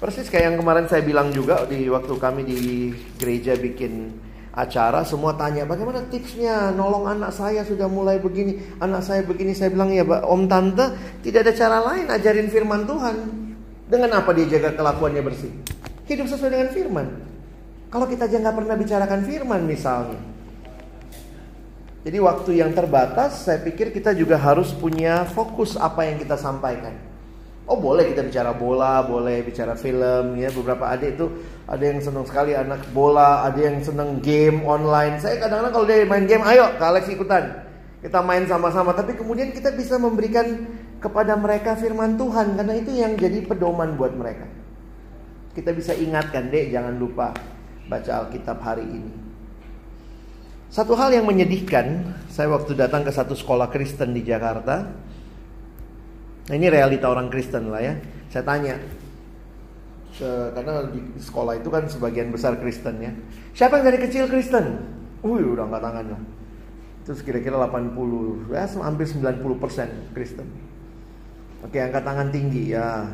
Persis 0.03 0.27
kayak 0.27 0.51
yang 0.51 0.57
kemarin 0.59 0.91
saya 0.91 1.07
bilang 1.07 1.31
juga 1.31 1.62
di 1.71 1.87
waktu 1.87 2.11
kami 2.19 2.43
di 2.43 2.91
gereja 3.23 3.55
bikin 3.55 4.11
acara 4.51 5.07
semua 5.07 5.38
tanya 5.38 5.62
bagaimana 5.62 6.03
tipsnya? 6.11 6.75
Nolong 6.75 7.07
anak 7.07 7.31
saya 7.31 7.62
sudah 7.62 7.87
mulai 7.87 8.19
begini 8.19 8.59
anak 8.83 9.07
saya 9.07 9.23
begini. 9.23 9.55
Saya 9.55 9.71
bilang 9.71 9.95
ya 9.95 10.03
om 10.27 10.51
tante 10.51 10.91
tidak 11.23 11.47
ada 11.47 11.53
cara 11.55 11.79
lain 11.87 12.11
ajarin 12.11 12.51
firman 12.51 12.83
Tuhan. 12.83 13.17
Dengan 13.87 14.11
apa 14.19 14.35
dia 14.35 14.51
jaga 14.51 14.75
kelakuannya 14.75 15.23
bersih? 15.23 15.55
Hidup 16.11 16.27
sesuai 16.27 16.51
dengan 16.51 16.71
firman. 16.75 17.07
Kalau 17.87 18.11
kita 18.11 18.27
aja 18.27 18.43
nggak 18.43 18.57
pernah 18.59 18.75
bicarakan 18.75 19.23
firman 19.23 19.62
misalnya. 19.71 20.19
Jadi 22.03 22.19
waktu 22.19 22.59
yang 22.59 22.75
terbatas, 22.75 23.47
saya 23.47 23.62
pikir 23.62 23.95
kita 23.95 24.11
juga 24.19 24.35
harus 24.35 24.75
punya 24.75 25.23
fokus 25.31 25.79
apa 25.79 26.11
yang 26.11 26.19
kita 26.19 26.35
sampaikan. 26.35 27.12
Oh 27.62 27.79
boleh 27.79 28.11
kita 28.11 28.27
bicara 28.27 28.51
bola, 28.51 29.07
boleh 29.07 29.46
bicara 29.46 29.79
film, 29.79 30.35
ya 30.35 30.51
beberapa 30.51 30.90
adik 30.90 31.14
itu 31.14 31.27
ada 31.70 31.85
yang 31.87 32.03
senang 32.03 32.27
sekali 32.27 32.59
anak 32.59 32.90
bola, 32.90 33.46
ada 33.46 33.61
yang 33.62 33.79
senang 33.79 34.18
game 34.18 34.66
online. 34.66 35.22
Saya 35.22 35.38
kadang-kadang 35.38 35.72
kalau 35.72 35.87
dia 35.87 36.03
main 36.03 36.27
game, 36.27 36.42
ayo 36.42 36.75
ke 36.75 36.83
Alex 36.83 37.07
ikutan. 37.07 37.62
Kita 38.03 38.18
main 38.18 38.51
sama-sama, 38.51 38.90
tapi 38.98 39.14
kemudian 39.14 39.55
kita 39.55 39.70
bisa 39.79 39.94
memberikan 39.94 40.66
kepada 40.98 41.38
mereka 41.38 41.79
firman 41.79 42.18
Tuhan 42.18 42.59
karena 42.59 42.75
itu 42.75 42.90
yang 42.98 43.14
jadi 43.14 43.46
pedoman 43.46 43.94
buat 43.94 44.11
mereka. 44.11 44.51
Kita 45.55 45.70
bisa 45.70 45.94
ingatkan, 45.94 46.51
dek 46.51 46.75
jangan 46.75 46.98
lupa 46.98 47.31
baca 47.87 48.27
Alkitab 48.27 48.59
hari 48.59 48.87
ini. 48.90 49.12
Satu 50.72 50.96
hal 50.96 51.12
yang 51.12 51.29
menyedihkan, 51.29 52.16
saya 52.33 52.48
waktu 52.48 52.72
datang 52.72 53.05
ke 53.05 53.12
satu 53.12 53.37
sekolah 53.37 53.68
Kristen 53.68 54.16
di 54.16 54.25
Jakarta. 54.25 54.88
Nah 56.49 56.55
ini 56.57 56.67
realita 56.67 57.07
orang 57.13 57.31
Kristen 57.31 57.71
lah 57.71 57.79
ya. 57.79 57.95
Saya 58.33 58.43
tanya, 58.43 58.75
karena 60.19 60.89
di 60.91 61.01
sekolah 61.21 61.61
itu 61.61 61.69
kan 61.69 61.85
sebagian 61.87 62.33
besar 62.33 62.57
Kristen 62.59 62.99
ya. 62.99 63.13
Siapa 63.53 63.79
yang 63.79 63.93
dari 63.93 63.99
kecil 64.03 64.27
Kristen? 64.27 64.81
Wih 65.23 65.55
udah 65.55 65.69
angkat 65.69 65.83
tangan 65.85 66.07
lah. 66.17 66.23
Terus 67.03 67.21
kira-kira 67.27 67.59
80, 67.59 68.55
ya 68.55 68.65
hampir 68.83 69.07
90 69.11 69.63
persen 69.63 69.89
Kristen. 70.17 70.47
Oke 71.63 71.79
angkat 71.79 72.03
tangan 72.03 72.29
tinggi 72.33 72.75
ya. 72.75 73.07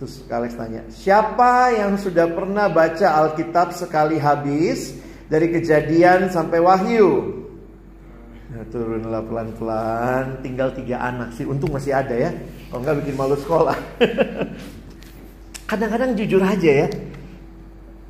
Terus 0.00 0.24
Alex 0.32 0.56
tanya, 0.56 0.82
siapa 0.90 1.74
yang 1.76 1.94
sudah 1.94 2.26
pernah 2.32 2.66
baca 2.72 3.22
Alkitab 3.22 3.76
sekali 3.76 4.16
habis? 4.16 4.98
dari 5.32 5.48
kejadian 5.48 6.28
sampai 6.28 6.60
wahyu. 6.60 7.40
Nah, 8.52 8.68
turunlah 8.68 9.24
pelan-pelan, 9.24 10.44
tinggal 10.44 10.76
tiga 10.76 11.00
anak 11.00 11.32
sih. 11.32 11.48
Untung 11.48 11.72
masih 11.72 11.96
ada 11.96 12.12
ya. 12.12 12.36
Kalau 12.72 12.88
nggak 12.88 13.04
bikin 13.04 13.16
malu 13.20 13.36
sekolah. 13.36 13.76
Kadang-kadang 15.70 16.16
jujur 16.16 16.40
aja 16.40 16.70
ya. 16.72 16.88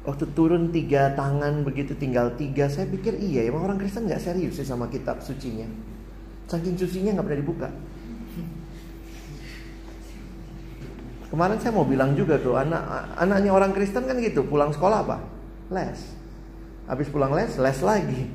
Waktu 0.06 0.30
turun 0.38 0.70
tiga 0.70 1.18
tangan 1.18 1.66
begitu 1.66 1.98
tinggal 1.98 2.30
tiga, 2.38 2.70
saya 2.70 2.86
pikir 2.86 3.18
iya 3.18 3.50
emang 3.50 3.66
orang 3.66 3.78
Kristen 3.82 4.06
nggak 4.06 4.22
serius 4.22 4.62
sih 4.62 4.66
sama 4.66 4.86
kitab 4.86 5.18
sucinya. 5.18 5.66
Saking 6.46 6.78
sucinya 6.78 7.10
nggak 7.18 7.26
pernah 7.26 7.40
dibuka. 7.42 7.68
Kemarin 11.26 11.58
saya 11.58 11.74
mau 11.74 11.82
bilang 11.82 12.14
juga 12.14 12.38
tuh 12.38 12.54
anak 12.54 13.18
anaknya 13.18 13.50
orang 13.50 13.74
Kristen 13.74 14.06
kan 14.06 14.14
gitu 14.22 14.46
pulang 14.46 14.70
sekolah 14.70 15.02
apa? 15.02 15.18
Les 15.74 15.98
Habis 16.86 17.10
pulang 17.10 17.34
les, 17.34 17.50
les 17.58 17.78
lagi. 17.82 18.30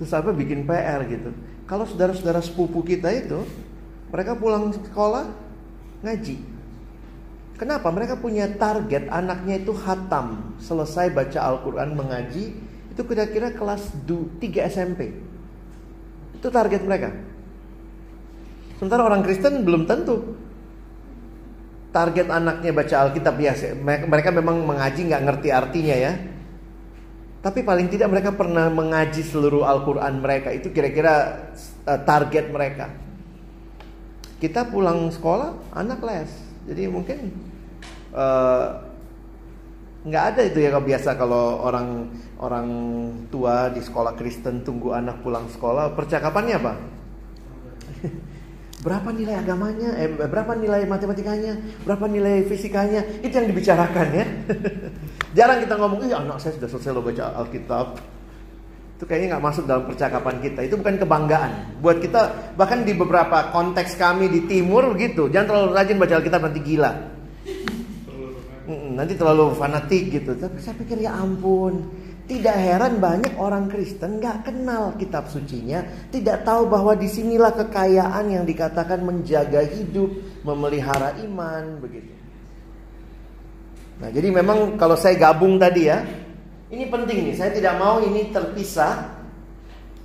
Terus 0.00 0.12
apa 0.16 0.32
bikin 0.32 0.64
PR 0.64 1.04
gitu. 1.04 1.36
Kalau 1.68 1.84
saudara-saudara 1.84 2.40
sepupu 2.40 2.80
kita 2.80 3.12
itu, 3.12 3.44
mereka 4.08 4.36
pulang 4.36 4.72
sekolah 4.72 5.45
ngaji. 6.06 6.36
Kenapa? 7.58 7.88
Mereka 7.90 8.20
punya 8.20 8.46
target 8.54 9.10
anaknya 9.10 9.58
itu 9.58 9.72
hatam, 9.74 10.54
selesai 10.62 11.10
baca 11.10 11.40
Al-Quran 11.40 11.96
mengaji, 11.96 12.52
itu 12.92 13.02
kira-kira 13.02 13.50
kelas 13.50 13.90
3 14.06 14.70
SMP. 14.70 15.10
Itu 16.36 16.52
target 16.52 16.84
mereka. 16.84 17.10
Sementara 18.76 19.08
orang 19.08 19.24
Kristen 19.24 19.64
belum 19.64 19.88
tentu 19.88 20.36
target 21.96 22.28
anaknya 22.28 22.76
baca 22.76 23.08
Alkitab 23.08 23.34
biasa. 23.40 23.72
Mereka 23.80 24.28
memang 24.36 24.60
mengaji 24.68 25.08
nggak 25.08 25.24
ngerti 25.24 25.48
artinya 25.48 25.96
ya. 25.96 26.12
Tapi 27.40 27.64
paling 27.64 27.88
tidak 27.88 28.12
mereka 28.12 28.36
pernah 28.36 28.68
mengaji 28.68 29.24
seluruh 29.24 29.64
Al-Quran 29.64 30.20
mereka. 30.20 30.52
Itu 30.52 30.76
kira-kira 30.76 31.48
uh, 31.88 32.00
target 32.04 32.52
mereka. 32.52 33.05
Kita 34.36 34.68
pulang 34.68 35.08
sekolah, 35.08 35.72
anak 35.72 36.00
les. 36.04 36.30
Jadi 36.68 36.90
mungkin 36.90 37.32
uh, 38.12 38.84
nggak 40.06 40.24
ada 40.34 40.42
itu 40.46 40.58
ya 40.62 40.76
biasa 40.76 41.18
kalau 41.18 41.64
orang 41.66 42.12
orang 42.38 42.68
tua 43.32 43.72
di 43.72 43.80
sekolah 43.80 44.14
Kristen 44.14 44.60
tunggu 44.60 44.92
anak 44.92 45.24
pulang 45.24 45.48
sekolah. 45.48 45.96
Percakapannya 45.96 46.54
apa? 46.60 46.72
berapa 48.86 49.08
nilai 49.10 49.34
agamanya? 49.40 49.90
Eh, 49.96 50.10
berapa 50.14 50.52
nilai 50.52 50.84
matematikanya? 50.84 51.56
Berapa 51.88 52.04
nilai 52.06 52.44
fisikanya? 52.44 53.02
Itu 53.24 53.34
yang 53.40 53.48
dibicarakan 53.50 54.06
ya. 54.12 54.26
Jarang 55.36 55.64
kita 55.64 55.74
ngomong, 55.80 56.00
iya 56.06 56.20
anak 56.20 56.38
saya 56.40 56.56
sudah 56.60 56.68
selesai 56.70 56.92
lo 56.92 57.02
baca 57.02 57.24
Alkitab. 57.40 58.15
Itu 58.96 59.04
kayaknya 59.04 59.36
nggak 59.36 59.44
masuk 59.44 59.68
dalam 59.68 59.84
percakapan 59.84 60.40
kita. 60.40 60.60
Itu 60.64 60.80
bukan 60.80 60.96
kebanggaan. 60.96 61.80
Buat 61.84 62.00
kita, 62.00 62.20
bahkan 62.56 62.80
di 62.80 62.96
beberapa 62.96 63.52
konteks 63.52 64.00
kami 64.00 64.32
di 64.32 64.48
timur 64.48 64.96
begitu. 64.96 65.28
Jangan 65.28 65.46
terlalu 65.52 65.68
rajin 65.76 65.96
baca 66.00 66.14
Alkitab 66.16 66.40
nanti 66.48 66.60
gila. 66.64 66.92
Nanti 68.96 69.12
terlalu 69.12 69.52
fanatik 69.52 70.08
gitu. 70.08 70.32
Tapi 70.40 70.56
saya 70.64 70.74
pikir 70.80 71.04
ya 71.04 71.12
ampun. 71.12 71.84
Tidak 72.26 72.56
heran 72.58 72.98
banyak 72.98 73.38
orang 73.38 73.70
Kristen 73.70 74.18
nggak 74.18 74.50
kenal 74.50 74.98
kitab 74.98 75.30
sucinya, 75.30 75.86
tidak 76.10 76.42
tahu 76.42 76.66
bahwa 76.66 76.98
di 76.98 77.06
sinilah 77.06 77.54
kekayaan 77.54 78.34
yang 78.34 78.42
dikatakan 78.42 78.98
menjaga 79.06 79.62
hidup, 79.62 80.10
memelihara 80.42 81.14
iman, 81.22 81.78
begitu. 81.78 82.10
Nah, 84.02 84.10
jadi 84.10 84.28
memang 84.34 84.74
kalau 84.74 84.98
saya 84.98 85.14
gabung 85.14 85.54
tadi 85.62 85.86
ya, 85.86 86.02
ini 86.70 86.84
penting 86.90 87.30
nih. 87.30 87.34
Saya 87.38 87.50
tidak 87.54 87.78
mau 87.78 88.02
ini 88.02 88.30
terpisah. 88.34 89.14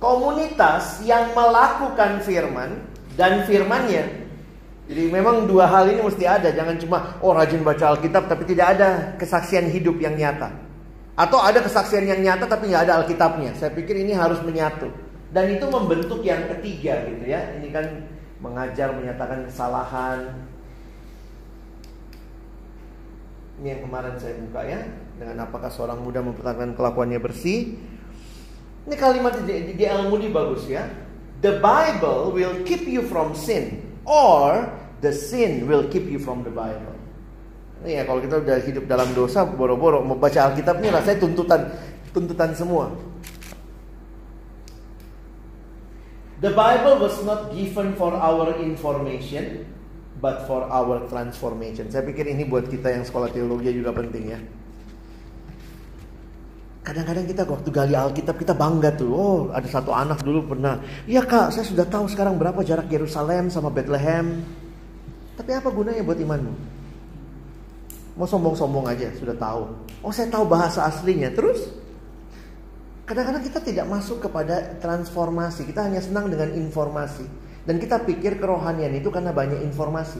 Komunitas 0.02 0.98
yang 1.06 1.30
melakukan 1.30 2.26
firman 2.26 2.82
dan 3.14 3.46
firmannya. 3.46 4.26
Jadi 4.90 5.02
memang 5.14 5.46
dua 5.46 5.70
hal 5.70 5.94
ini 5.94 6.02
mesti 6.02 6.26
ada. 6.26 6.50
Jangan 6.50 6.74
cuma 6.82 6.98
oh 7.22 7.30
rajin 7.30 7.62
baca 7.62 7.94
Alkitab 7.94 8.26
tapi 8.26 8.42
tidak 8.50 8.74
ada 8.78 9.14
kesaksian 9.14 9.70
hidup 9.70 10.02
yang 10.02 10.18
nyata. 10.18 10.50
Atau 11.14 11.38
ada 11.38 11.62
kesaksian 11.62 12.02
yang 12.10 12.18
nyata 12.18 12.50
tapi 12.50 12.74
nggak 12.74 12.90
ada 12.90 12.98
Alkitabnya. 13.02 13.54
Saya 13.54 13.70
pikir 13.70 13.94
ini 13.94 14.10
harus 14.10 14.42
menyatu. 14.42 14.90
Dan 15.30 15.54
itu 15.54 15.70
membentuk 15.70 16.18
yang 16.26 16.50
ketiga 16.50 17.06
gitu 17.06 17.24
ya. 17.30 17.40
Ini 17.62 17.68
kan 17.70 17.86
mengajar 18.42 18.90
menyatakan 18.90 19.46
kesalahan, 19.46 20.34
Ini 23.62 23.78
yang 23.78 23.82
kemarin 23.86 24.18
saya 24.18 24.34
buka 24.42 24.60
ya. 24.66 24.80
Dengan 25.16 25.46
apakah 25.46 25.68
seorang 25.68 26.00
muda 26.00 26.24
mempertahankan 26.24 26.76
kelakuannya 26.76 27.20
bersih. 27.20 27.76
Ini 28.82 28.96
kalimat 28.98 29.38
di, 29.46 29.78
di 29.78 29.84
Al 29.86 30.10
Moody 30.10 30.32
bagus 30.32 30.66
ya. 30.66 30.88
The 31.42 31.58
Bible 31.58 32.34
will 32.34 32.62
keep 32.62 32.86
you 32.86 33.02
from 33.06 33.34
sin 33.34 33.82
or 34.06 34.70
the 35.02 35.10
sin 35.10 35.66
will 35.66 35.86
keep 35.90 36.06
you 36.06 36.18
from 36.18 36.46
the 36.46 36.50
Bible. 36.54 36.94
Ini 37.82 37.98
ya 37.98 38.02
kalau 38.06 38.22
kita 38.22 38.38
udah 38.38 38.62
hidup 38.62 38.86
dalam 38.86 39.10
dosa 39.10 39.42
boro-boro 39.42 40.06
mau 40.06 40.14
baca 40.14 40.50
Alkitab 40.50 40.78
ini 40.78 40.94
rasanya 40.94 41.18
tuntutan 41.18 41.60
tuntutan 42.14 42.54
semua. 42.54 42.94
The 46.42 46.50
Bible 46.50 46.98
was 46.98 47.22
not 47.22 47.54
given 47.54 47.94
for 47.94 48.14
our 48.18 48.58
information, 48.58 49.62
but 50.18 50.42
for 50.50 50.66
our 50.66 51.06
transformation. 51.06 51.86
Saya 51.86 52.02
pikir 52.02 52.26
ini 52.26 52.42
buat 52.46 52.66
kita 52.66 52.90
yang 52.90 53.06
sekolah 53.06 53.30
teologi 53.30 53.70
juga 53.70 53.94
penting 53.94 54.24
ya. 54.30 54.42
Kadang-kadang 56.82 57.26
kita 57.30 57.42
waktu 57.46 57.68
gali 57.70 57.94
Alkitab 57.94 58.36
kita 58.42 58.58
bangga 58.58 58.90
tuh. 58.98 59.10
Oh, 59.14 59.38
ada 59.54 59.66
satu 59.70 59.94
anak 59.94 60.18
dulu 60.26 60.50
pernah. 60.50 60.82
Iya 61.06 61.22
kak, 61.22 61.54
saya 61.54 61.62
sudah 61.62 61.86
tahu 61.86 62.10
sekarang 62.10 62.34
berapa 62.42 62.58
jarak 62.66 62.90
Yerusalem 62.90 63.54
sama 63.54 63.70
Bethlehem. 63.70 64.42
Tapi 65.38 65.50
apa 65.54 65.70
gunanya 65.70 66.02
buat 66.02 66.18
imanmu? 66.18 66.54
Mau 68.18 68.26
sombong-sombong 68.28 68.90
aja, 68.90 69.08
sudah 69.14 69.32
tahu. 69.38 69.62
Oh, 70.02 70.12
saya 70.12 70.28
tahu 70.28 70.44
bahasa 70.44 70.84
aslinya. 70.84 71.30
Terus? 71.32 71.70
Kadang-kadang 73.06 73.46
kita 73.46 73.62
tidak 73.62 73.86
masuk 73.88 74.18
kepada 74.18 74.76
transformasi. 74.82 75.64
Kita 75.64 75.86
hanya 75.86 76.02
senang 76.02 76.28
dengan 76.28 76.50
informasi. 76.50 77.24
Dan 77.62 77.78
kita 77.78 78.02
pikir 78.02 78.42
kerohanian 78.42 78.90
itu 78.98 79.06
karena 79.08 79.30
banyak 79.30 79.62
informasi. 79.62 80.18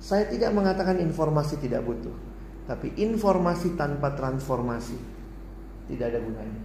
Saya 0.00 0.24
tidak 0.30 0.56
mengatakan 0.56 0.96
informasi 0.96 1.60
tidak 1.60 1.84
butuh, 1.84 2.14
tapi 2.70 2.94
informasi 2.94 3.74
tanpa 3.74 4.14
transformasi 4.14 4.94
tidak 5.90 6.14
ada 6.14 6.18
gunanya. 6.22 6.60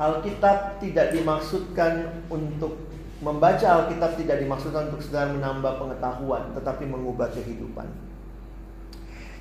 Alkitab 0.00 0.80
tidak 0.80 1.12
dimaksudkan 1.12 2.24
untuk 2.32 2.88
membaca 3.20 3.84
Alkitab 3.84 4.16
tidak 4.16 4.40
dimaksudkan 4.40 4.88
untuk 4.88 5.04
sekedar 5.04 5.36
menambah 5.36 5.76
pengetahuan, 5.76 6.56
tetapi 6.56 6.88
mengubah 6.88 7.28
kehidupan. 7.36 7.92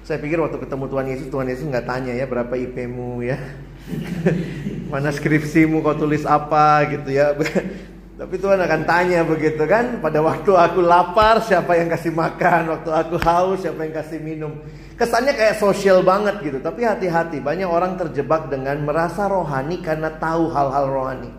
Saya 0.04 0.20
pikir 0.20 0.44
waktu 0.44 0.60
ketemu 0.60 0.92
Tuhan 0.92 1.08
Yesus, 1.08 1.28
Tuhan 1.32 1.48
Yesus 1.48 1.66
nggak 1.72 1.88
tanya 1.88 2.12
ya 2.12 2.28
berapa 2.28 2.52
IP-mu 2.52 3.24
ya, 3.24 3.40
mana 4.92 5.08
skripsimu, 5.08 5.80
kau 5.80 5.96
tulis 5.96 6.28
apa 6.28 6.84
gitu 6.92 7.16
ya. 7.16 7.32
Tapi 8.14 8.38
Tuhan 8.38 8.62
akan 8.62 8.82
tanya 8.86 9.26
begitu 9.26 9.66
kan, 9.66 9.98
pada 9.98 10.22
waktu 10.22 10.54
aku 10.54 10.86
lapar 10.86 11.42
siapa 11.42 11.74
yang 11.74 11.90
kasih 11.90 12.14
makan, 12.14 12.70
waktu 12.70 12.94
aku 12.94 13.18
haus 13.18 13.66
siapa 13.66 13.90
yang 13.90 13.96
kasih 13.98 14.22
minum. 14.22 14.54
Kesannya 14.94 15.34
kayak 15.34 15.58
sosial 15.58 16.06
banget 16.06 16.38
gitu, 16.46 16.62
tapi 16.62 16.86
hati-hati 16.86 17.42
banyak 17.42 17.66
orang 17.66 17.98
terjebak 17.98 18.54
dengan 18.54 18.86
merasa 18.86 19.26
rohani 19.26 19.82
karena 19.82 20.14
tahu 20.22 20.54
hal-hal 20.54 20.86
rohani. 20.94 21.34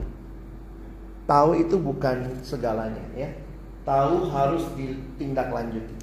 Tahu 1.30 1.62
itu 1.62 1.78
bukan 1.78 2.42
segalanya 2.42 3.06
ya. 3.14 3.30
Tahu 3.86 4.34
harus 4.34 4.66
ditindaklanjuti. 4.74 5.94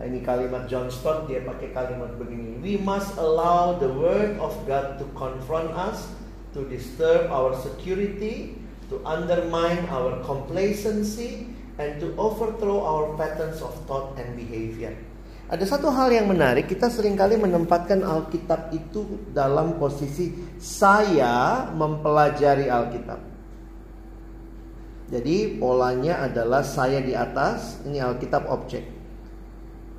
Nah, 0.00 0.08
ini 0.08 0.24
kalimat 0.24 0.64
John 0.72 0.88
Stott 0.88 1.28
dia 1.28 1.44
pakai 1.44 1.76
kalimat 1.76 2.16
begini. 2.16 2.56
We 2.64 2.80
must 2.80 3.12
allow 3.20 3.76
the 3.76 3.92
word 3.92 4.40
of 4.40 4.56
God 4.64 4.96
to 4.98 5.06
confront 5.12 5.68
us, 5.76 6.08
to 6.56 6.64
disturb 6.72 7.28
our 7.28 7.52
security, 7.52 8.61
to 8.92 9.00
undermine 9.08 9.88
our 9.88 10.20
complacency, 10.20 11.48
and 11.80 11.96
to 11.96 12.12
overthrow 12.20 12.84
our 12.84 13.16
patterns 13.16 13.64
of 13.64 13.72
thought 13.88 14.12
and 14.20 14.36
behavior. 14.36 14.92
Ada 15.48 15.76
satu 15.76 15.88
hal 15.92 16.12
yang 16.12 16.28
menarik, 16.28 16.68
kita 16.68 16.88
sering 16.88 17.16
kali 17.16 17.36
menempatkan 17.36 18.04
Alkitab 18.04 18.72
itu 18.72 19.32
dalam 19.32 19.76
posisi 19.76 20.32
saya 20.60 21.68
mempelajari 21.72 22.68
Alkitab. 22.72 23.20
Jadi 25.12 25.60
polanya 25.60 26.24
adalah 26.24 26.64
saya 26.64 27.04
di 27.04 27.12
atas, 27.12 27.84
ini 27.84 28.00
Alkitab 28.00 28.48
objek. 28.48 28.84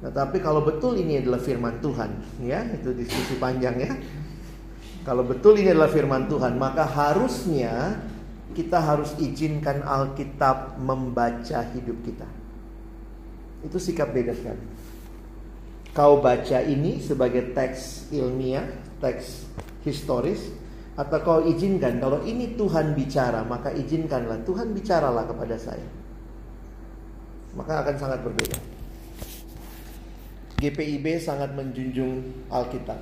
Nah, 0.02 0.10
tapi 0.10 0.42
kalau 0.42 0.66
betul 0.66 0.98
ini 0.98 1.22
adalah 1.22 1.38
firman 1.38 1.78
Tuhan, 1.82 2.42
ya, 2.42 2.66
itu 2.74 2.90
diskusi 2.98 3.38
panjang 3.38 3.78
ya. 3.78 3.94
Kalau 5.06 5.22
betul 5.22 5.62
ini 5.62 5.70
adalah 5.70 5.94
firman 5.94 6.26
Tuhan, 6.26 6.58
maka 6.58 6.82
harusnya 6.82 8.02
kita 8.54 8.80
harus 8.80 9.18
izinkan 9.18 9.82
Alkitab 9.82 10.78
membaca 10.80 11.60
hidup 11.74 11.98
kita. 12.06 12.30
Itu 13.66 13.82
sikap 13.82 14.14
beda 14.14 14.32
sekali. 14.38 14.64
Kau 15.94 16.22
baca 16.22 16.58
ini 16.62 16.98
sebagai 16.98 17.54
teks 17.54 18.10
ilmiah, 18.10 18.66
teks 18.98 19.46
historis, 19.86 20.50
atau 20.94 21.18
kau 21.22 21.40
izinkan 21.46 21.98
kalau 21.98 22.22
ini 22.26 22.54
Tuhan 22.54 22.94
bicara, 22.94 23.42
maka 23.46 23.74
izinkanlah 23.74 24.42
Tuhan 24.46 24.74
bicaralah 24.74 25.26
kepada 25.26 25.58
saya. 25.58 25.86
Maka 27.54 27.86
akan 27.86 27.96
sangat 27.98 28.20
berbeda. 28.26 28.58
GPIB 30.58 31.22
sangat 31.22 31.54
menjunjung 31.54 32.46
Alkitab. 32.50 32.98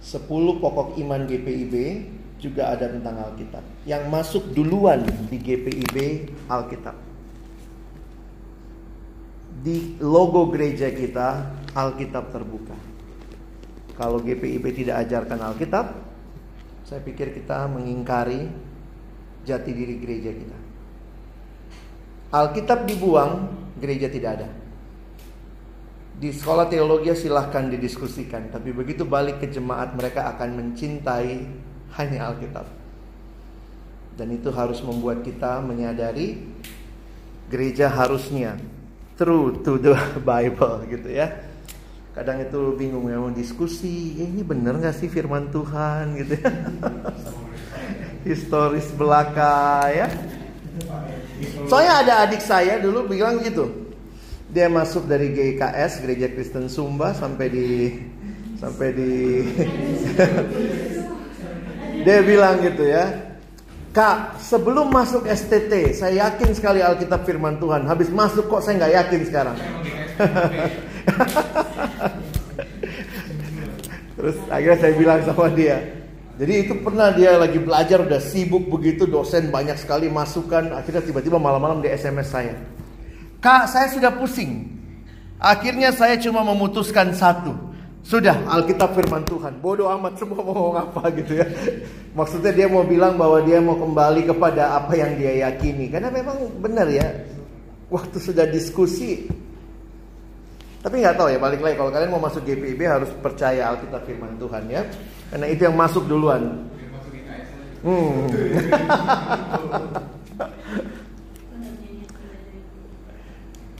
10 0.00 0.26
pokok 0.60 0.96
iman 1.00 1.28
GPIB 1.28 1.74
juga 2.40 2.72
ada 2.72 2.88
tentang 2.88 3.20
Alkitab. 3.20 3.62
Yang 3.84 4.02
masuk 4.08 4.44
duluan 4.56 5.04
di 5.28 5.36
GPIB 5.36 5.96
Alkitab. 6.48 6.96
Di 9.60 10.00
logo 10.00 10.48
gereja 10.48 10.88
kita 10.88 11.52
Alkitab 11.76 12.32
terbuka. 12.32 12.74
Kalau 14.00 14.24
GPIB 14.24 14.64
tidak 14.72 15.04
ajarkan 15.04 15.52
Alkitab, 15.52 15.86
saya 16.88 17.04
pikir 17.04 17.36
kita 17.36 17.68
mengingkari 17.68 18.48
jati 19.44 19.70
diri 19.76 20.00
gereja 20.00 20.32
kita. 20.32 20.58
Alkitab 22.32 22.88
dibuang, 22.88 23.52
gereja 23.76 24.08
tidak 24.08 24.30
ada. 24.40 24.48
Di 26.20 26.32
sekolah 26.32 26.68
teologi 26.72 27.12
silahkan 27.12 27.68
didiskusikan, 27.68 28.48
tapi 28.48 28.72
begitu 28.72 29.04
balik 29.04 29.44
ke 29.44 29.52
jemaat 29.52 29.92
mereka 29.92 30.32
akan 30.36 30.56
mencintai 30.56 31.68
hanya 31.98 32.30
Alkitab. 32.30 32.66
Dan 34.14 34.36
itu 34.36 34.52
harus 34.52 34.84
membuat 34.84 35.24
kita 35.24 35.64
menyadari 35.64 36.44
gereja 37.50 37.90
harusnya 37.90 38.60
true 39.18 39.58
to 39.60 39.76
the 39.76 39.96
Bible 40.28 40.86
gitu 40.86 41.08
ya. 41.10 41.50
Kadang 42.10 42.42
itu 42.42 42.74
bingung 42.74 43.06
ya 43.06 43.22
mau 43.22 43.30
diskusi, 43.30 44.18
ya 44.18 44.26
ini 44.26 44.42
bener 44.42 44.82
gak 44.82 44.98
sih 44.98 45.06
firman 45.06 45.48
Tuhan 45.54 46.12
gitu 46.20 46.34
ya. 46.40 46.52
Historis 48.26 48.90
belaka 48.96 49.88
ya. 49.94 50.08
Soalnya 51.70 51.94
ada 52.04 52.14
adik 52.28 52.42
saya 52.42 52.82
dulu 52.82 53.08
bilang 53.08 53.40
gitu. 53.40 53.94
Dia 54.50 54.66
masuk 54.66 55.06
dari 55.06 55.30
GKS 55.30 56.02
Gereja 56.02 56.26
Kristen 56.34 56.66
Sumba 56.66 57.14
sampai 57.14 57.46
di 57.46 57.68
sampai 58.58 58.88
di 58.92 59.12
Dia 62.04 62.22
bilang 62.24 62.60
gitu 62.64 62.84
ya. 62.86 63.10
Kak, 63.90 64.38
sebelum 64.38 64.86
masuk 64.86 65.26
STT, 65.26 65.98
saya 65.98 66.30
yakin 66.30 66.54
sekali 66.54 66.78
Alkitab 66.78 67.26
firman 67.26 67.58
Tuhan. 67.58 67.90
Habis 67.90 68.06
masuk 68.14 68.46
kok 68.46 68.62
saya 68.62 68.78
nggak 68.78 68.94
yakin 69.02 69.20
sekarang. 69.26 69.58
Terus 74.14 74.38
akhirnya 74.46 74.78
saya 74.78 74.94
bilang 74.94 75.18
sama 75.26 75.50
dia, 75.50 75.82
jadi 76.40 76.64
itu 76.64 76.72
pernah 76.80 77.12
dia 77.12 77.36
lagi 77.36 77.60
belajar 77.60 78.00
udah 78.00 78.16
sibuk 78.16 78.72
begitu 78.72 79.04
dosen 79.04 79.52
banyak 79.52 79.76
sekali 79.76 80.08
masukan 80.08 80.72
akhirnya 80.72 81.04
tiba-tiba 81.04 81.36
malam-malam 81.36 81.84
dia 81.84 81.92
SMS 81.92 82.32
saya. 82.32 82.56
Kak 83.44 83.68
saya 83.68 83.92
sudah 83.92 84.16
pusing. 84.16 84.64
Akhirnya 85.36 85.92
saya 85.92 86.16
cuma 86.16 86.40
memutuskan 86.40 87.12
satu. 87.12 87.52
Sudah 88.00 88.32
Alkitab 88.48 88.96
firman 88.96 89.22
Tuhan. 89.28 89.60
Bodoh 89.60 89.92
amat 89.92 90.16
semua 90.16 90.40
mau 90.40 90.56
ngomong 90.56 90.76
apa 90.80 91.12
gitu 91.12 91.36
ya. 91.36 91.46
Maksudnya 92.16 92.52
dia 92.56 92.66
mau 92.66 92.80
bilang 92.82 93.20
bahwa 93.20 93.44
dia 93.44 93.60
mau 93.60 93.76
kembali 93.76 94.24
kepada 94.24 94.76
apa 94.80 94.96
yang 94.96 95.20
dia 95.20 95.48
yakini. 95.48 95.92
Karena 95.92 96.08
memang 96.08 96.48
benar 96.58 96.88
ya. 96.88 97.04
Waktu 97.92 98.16
sudah 98.16 98.48
diskusi. 98.48 99.28
Tapi 100.80 101.04
nggak 101.04 101.12
tahu 101.20 101.28
ya 101.28 101.36
balik 101.36 101.60
lagi 101.60 101.76
kalau 101.76 101.92
kalian 101.92 102.08
mau 102.08 102.24
masuk 102.24 102.40
GPIB 102.40 102.88
harus 102.88 103.12
percaya 103.20 103.68
Alkitab 103.68 104.00
firman 104.08 104.40
Tuhan 104.40 104.64
ya. 104.72 104.80
Karena 105.28 105.46
itu 105.52 105.68
yang 105.68 105.76
masuk 105.76 106.08
duluan. 106.08 106.66
Hmm. 107.84 108.28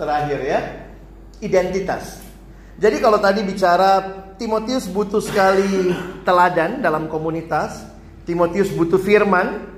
Terakhir 0.00 0.40
ya, 0.40 0.61
identitas. 1.44 2.30
Jadi 2.81 2.97
kalau 2.97 3.21
tadi 3.21 3.45
bicara 3.45 4.01
Timotius 4.40 4.88
butuh 4.88 5.21
sekali 5.21 5.93
teladan 6.25 6.81
dalam 6.81 7.12
komunitas, 7.12 7.85
Timotius 8.25 8.73
butuh 8.73 8.97
firman. 8.97 9.69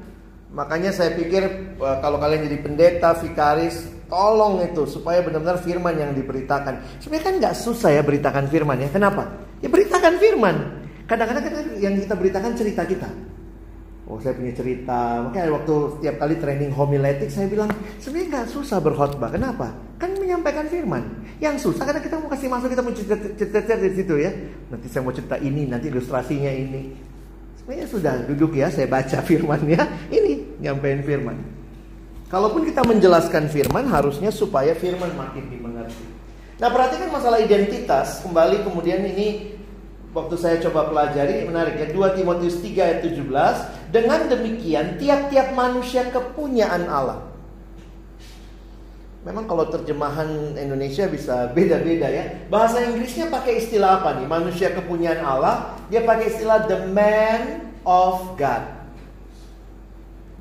Makanya 0.55 0.95
saya 0.95 1.11
pikir 1.19 1.75
eh, 1.83 1.97
kalau 1.99 2.23
kalian 2.23 2.47
jadi 2.47 2.63
pendeta, 2.63 3.11
vikaris, 3.19 3.91
tolong 4.07 4.63
itu 4.63 4.87
supaya 4.87 5.19
benar-benar 5.19 5.59
firman 5.59 5.99
yang 5.99 6.15
diberitakan. 6.15 7.03
Sebenarnya 7.03 7.25
kan 7.27 7.35
nggak 7.43 7.55
susah 7.59 7.91
ya 7.91 8.07
beritakan 8.07 8.47
firman 8.47 8.79
ya. 8.87 8.89
Kenapa? 8.95 9.35
Ya 9.59 9.67
beritakan 9.67 10.23
firman. 10.23 10.57
Kadang-kadang 11.11 11.43
kan 11.43 11.67
yang 11.83 11.99
kita 11.99 12.15
beritakan 12.15 12.55
cerita 12.55 12.87
kita. 12.87 13.11
Oh 14.13 14.21
saya 14.21 14.37
punya 14.37 14.53
cerita. 14.53 15.25
Makanya 15.25 15.57
waktu 15.57 15.75
setiap 15.97 16.21
kali 16.21 16.37
training 16.37 16.69
homiletik 16.77 17.33
saya 17.33 17.49
bilang 17.49 17.73
sebenarnya 17.97 18.29
nggak 18.29 18.49
susah 18.53 18.77
berkhotbah. 18.85 19.33
Kenapa? 19.33 19.73
Kan 19.97 20.13
menyampaikan 20.21 20.69
firman. 20.69 21.25
Yang 21.41 21.65
susah 21.65 21.89
karena 21.89 22.05
kita 22.05 22.21
mau 22.21 22.29
kasih 22.29 22.53
masuk 22.53 22.69
kita 22.77 22.85
mau 22.85 22.93
cerita-cerita 22.93 23.81
di 23.81 23.97
situ 23.97 24.15
ya. 24.21 24.29
Nanti 24.69 24.93
saya 24.93 25.01
mau 25.01 25.17
cerita 25.17 25.41
ini, 25.41 25.65
nanti 25.65 25.89
ilustrasinya 25.89 26.53
ini. 26.53 26.93
Sebenarnya 27.57 27.89
sudah 27.89 28.15
duduk 28.29 28.53
ya, 28.53 28.69
saya 28.69 28.85
baca 28.85 29.25
firmannya. 29.33 29.81
Ini 30.13 30.61
nyampein 30.61 31.01
firman. 31.09 31.41
Kalaupun 32.29 32.69
kita 32.69 32.85
menjelaskan 32.85 33.49
firman 33.49 33.89
harusnya 33.89 34.29
supaya 34.29 34.77
firman 34.77 35.09
makin 35.17 35.49
dimengerti. 35.49 36.05
Nah 36.61 36.69
perhatikan 36.69 37.09
masalah 37.09 37.41
identitas. 37.41 38.21
Kembali 38.21 38.61
kemudian 38.61 39.09
ini 39.09 39.57
waktu 40.13 40.37
saya 40.37 40.57
coba 40.61 40.93
pelajari 40.93 41.49
menarik 41.49 41.81
ya 41.81 41.89
2 41.91 42.17
Timotius 42.21 42.61
3 42.61 42.79
ayat 42.79 42.99
17 43.05 43.93
dengan 43.93 44.21
demikian 44.29 45.01
tiap-tiap 45.01 45.57
manusia 45.57 46.09
kepunyaan 46.13 46.89
Allah 46.89 47.33
Memang 49.23 49.47
kalau 49.47 49.71
terjemahan 49.71 50.59
Indonesia 50.59 51.07
bisa 51.07 51.47
beda-beda 51.55 52.11
ya. 52.11 52.43
Bahasa 52.51 52.83
Inggrisnya 52.83 53.31
pakai 53.31 53.63
istilah 53.63 54.03
apa 54.03 54.19
nih? 54.19 54.27
Manusia 54.27 54.75
kepunyaan 54.75 55.23
Allah. 55.23 55.79
Dia 55.95 56.03
pakai 56.03 56.27
istilah 56.27 56.67
the 56.67 56.91
man 56.91 57.71
of 57.87 58.35
God. 58.35 58.67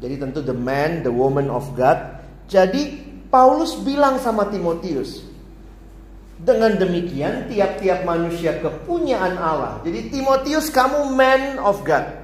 Jadi 0.01 0.17
tentu 0.17 0.41
the 0.41 0.57
man, 0.57 1.05
the 1.05 1.13
woman 1.13 1.53
of 1.53 1.69
God. 1.77 2.25
Jadi 2.49 3.05
Paulus 3.29 3.77
bilang 3.85 4.17
sama 4.17 4.49
Timotius, 4.49 5.29
dengan 6.41 6.73
demikian 6.73 7.45
tiap-tiap 7.45 8.01
manusia 8.01 8.57
kepunyaan 8.57 9.37
Allah. 9.37 9.77
Jadi 9.85 10.09
Timotius 10.09 10.73
kamu 10.73 11.13
man 11.13 11.61
of 11.61 11.85
God. 11.85 12.21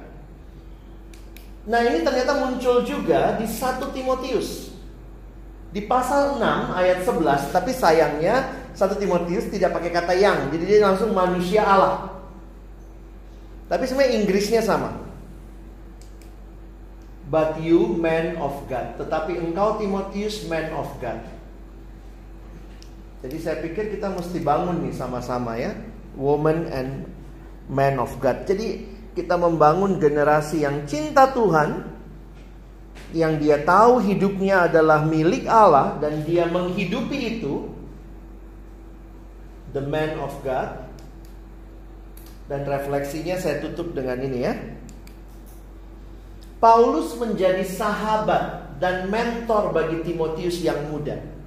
Nah 1.68 1.80
ini 1.84 2.02
ternyata 2.02 2.34
muncul 2.42 2.82
juga 2.82 3.38
di 3.38 3.46
1 3.46 3.94
Timotius. 3.94 4.74
Di 5.68 5.84
pasal 5.84 6.40
6 6.40 6.80
ayat 6.80 7.04
11, 7.04 7.52
tapi 7.52 7.70
sayangnya 7.76 8.50
1 8.72 8.98
Timotius 8.98 9.52
tidak 9.52 9.76
pakai 9.76 9.92
kata 9.92 10.16
yang, 10.16 10.48
jadi 10.48 10.64
dia 10.64 10.78
langsung 10.80 11.12
manusia 11.12 11.60
Allah. 11.62 12.18
Tapi 13.68 13.84
sebenarnya 13.84 14.16
Inggrisnya 14.16 14.64
sama. 14.64 14.96
But 17.28 17.60
you 17.60 17.84
man 18.00 18.40
of 18.40 18.64
God. 18.72 18.96
Tetapi 18.96 19.36
engkau 19.36 19.76
Timotius 19.76 20.48
man 20.48 20.72
of 20.72 20.88
God. 21.04 21.20
Jadi 23.18 23.36
saya 23.42 23.58
pikir 23.58 23.98
kita 23.98 24.14
mesti 24.14 24.38
bangun 24.38 24.86
nih 24.86 24.94
sama-sama 24.94 25.58
ya. 25.58 25.74
Woman 26.14 26.70
and 26.70 26.90
man 27.66 27.98
of 27.98 28.14
God. 28.22 28.46
Jadi 28.46 28.86
kita 29.18 29.34
membangun 29.34 29.98
generasi 29.98 30.62
yang 30.62 30.86
cinta 30.86 31.30
Tuhan. 31.34 31.98
Yang 33.08 33.32
dia 33.40 33.56
tahu 33.64 34.04
hidupnya 34.04 34.68
adalah 34.68 35.00
milik 35.00 35.48
Allah 35.48 35.96
dan 35.98 36.22
dia 36.22 36.46
menghidupi 36.46 37.40
itu. 37.40 37.66
The 39.74 39.82
man 39.82 40.20
of 40.22 40.34
God. 40.46 40.86
Dan 42.48 42.64
refleksinya 42.64 43.36
saya 43.36 43.60
tutup 43.60 43.92
dengan 43.92 44.22
ini 44.22 44.38
ya. 44.40 44.54
Paulus 46.58 47.14
menjadi 47.18 47.62
sahabat 47.62 48.78
dan 48.82 49.10
mentor 49.10 49.70
bagi 49.70 50.02
Timotius 50.06 50.58
yang 50.62 50.90
muda. 50.90 51.37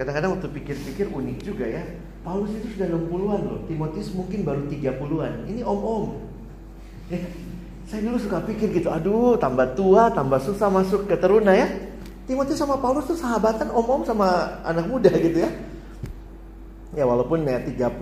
Kadang-kadang 0.00 0.40
waktu 0.40 0.48
pikir-pikir 0.48 1.12
unik 1.12 1.38
juga 1.44 1.68
ya. 1.68 1.84
Paulus 2.22 2.54
itu 2.54 2.78
sudah 2.78 2.86
60-an 2.86 3.40
loh. 3.44 3.58
Timotius 3.66 4.14
mungkin 4.14 4.46
baru 4.46 4.64
30-an. 4.70 5.50
Ini 5.50 5.60
om-om. 5.66 6.22
Ya, 7.10 7.18
saya 7.84 8.00
dulu 8.08 8.16
suka 8.16 8.40
pikir 8.46 8.72
gitu. 8.72 8.88
Aduh, 8.88 9.36
tambah 9.36 9.74
tua, 9.76 10.08
tambah 10.14 10.38
susah 10.40 10.70
masuk 10.72 11.10
ke 11.10 11.18
teruna 11.18 11.52
ya. 11.52 11.68
Timotius 12.24 12.62
sama 12.62 12.78
Paulus 12.78 13.10
tuh 13.10 13.18
sahabatan 13.18 13.68
om-om 13.74 14.06
sama 14.06 14.62
anak 14.62 14.86
muda 14.86 15.10
gitu 15.10 15.42
ya. 15.42 15.50
Ya 16.92 17.04
walaupun 17.08 17.42
ya 17.48 17.58
30 17.58 17.98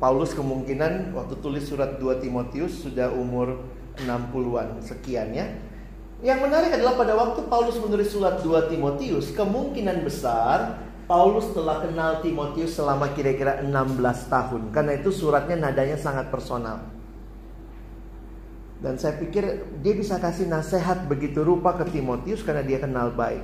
Paulus 0.00 0.32
kemungkinan 0.32 1.12
waktu 1.12 1.34
tulis 1.38 1.68
surat 1.68 2.00
2 2.00 2.24
Timotius 2.24 2.82
sudah 2.82 3.12
umur 3.14 3.62
60-an 4.00 4.82
sekian 4.82 5.30
ya. 5.34 5.46
Yang 6.18 6.38
menarik 6.50 6.74
adalah 6.74 6.98
pada 6.98 7.14
waktu 7.14 7.46
Paulus 7.46 7.78
menulis 7.78 8.10
surat 8.10 8.42
2 8.42 8.74
Timotius, 8.74 9.30
kemungkinan 9.38 10.02
besar 10.02 10.87
Paulus 11.08 11.56
telah 11.56 11.80
kenal 11.80 12.20
Timotius 12.20 12.76
selama 12.76 13.08
kira-kira 13.16 13.64
16 13.64 14.28
tahun. 14.28 14.62
Karena 14.76 14.92
itu 15.00 15.08
suratnya 15.08 15.56
nadanya 15.56 15.96
sangat 15.96 16.28
personal. 16.28 16.84
Dan 18.78 19.00
saya 19.00 19.16
pikir 19.16 19.64
dia 19.80 19.94
bisa 19.96 20.20
kasih 20.20 20.46
nasihat 20.46 21.08
begitu 21.08 21.40
rupa 21.40 21.74
ke 21.80 21.88
Timotius 21.88 22.44
karena 22.44 22.60
dia 22.60 22.76
kenal 22.76 23.10
baik. 23.10 23.40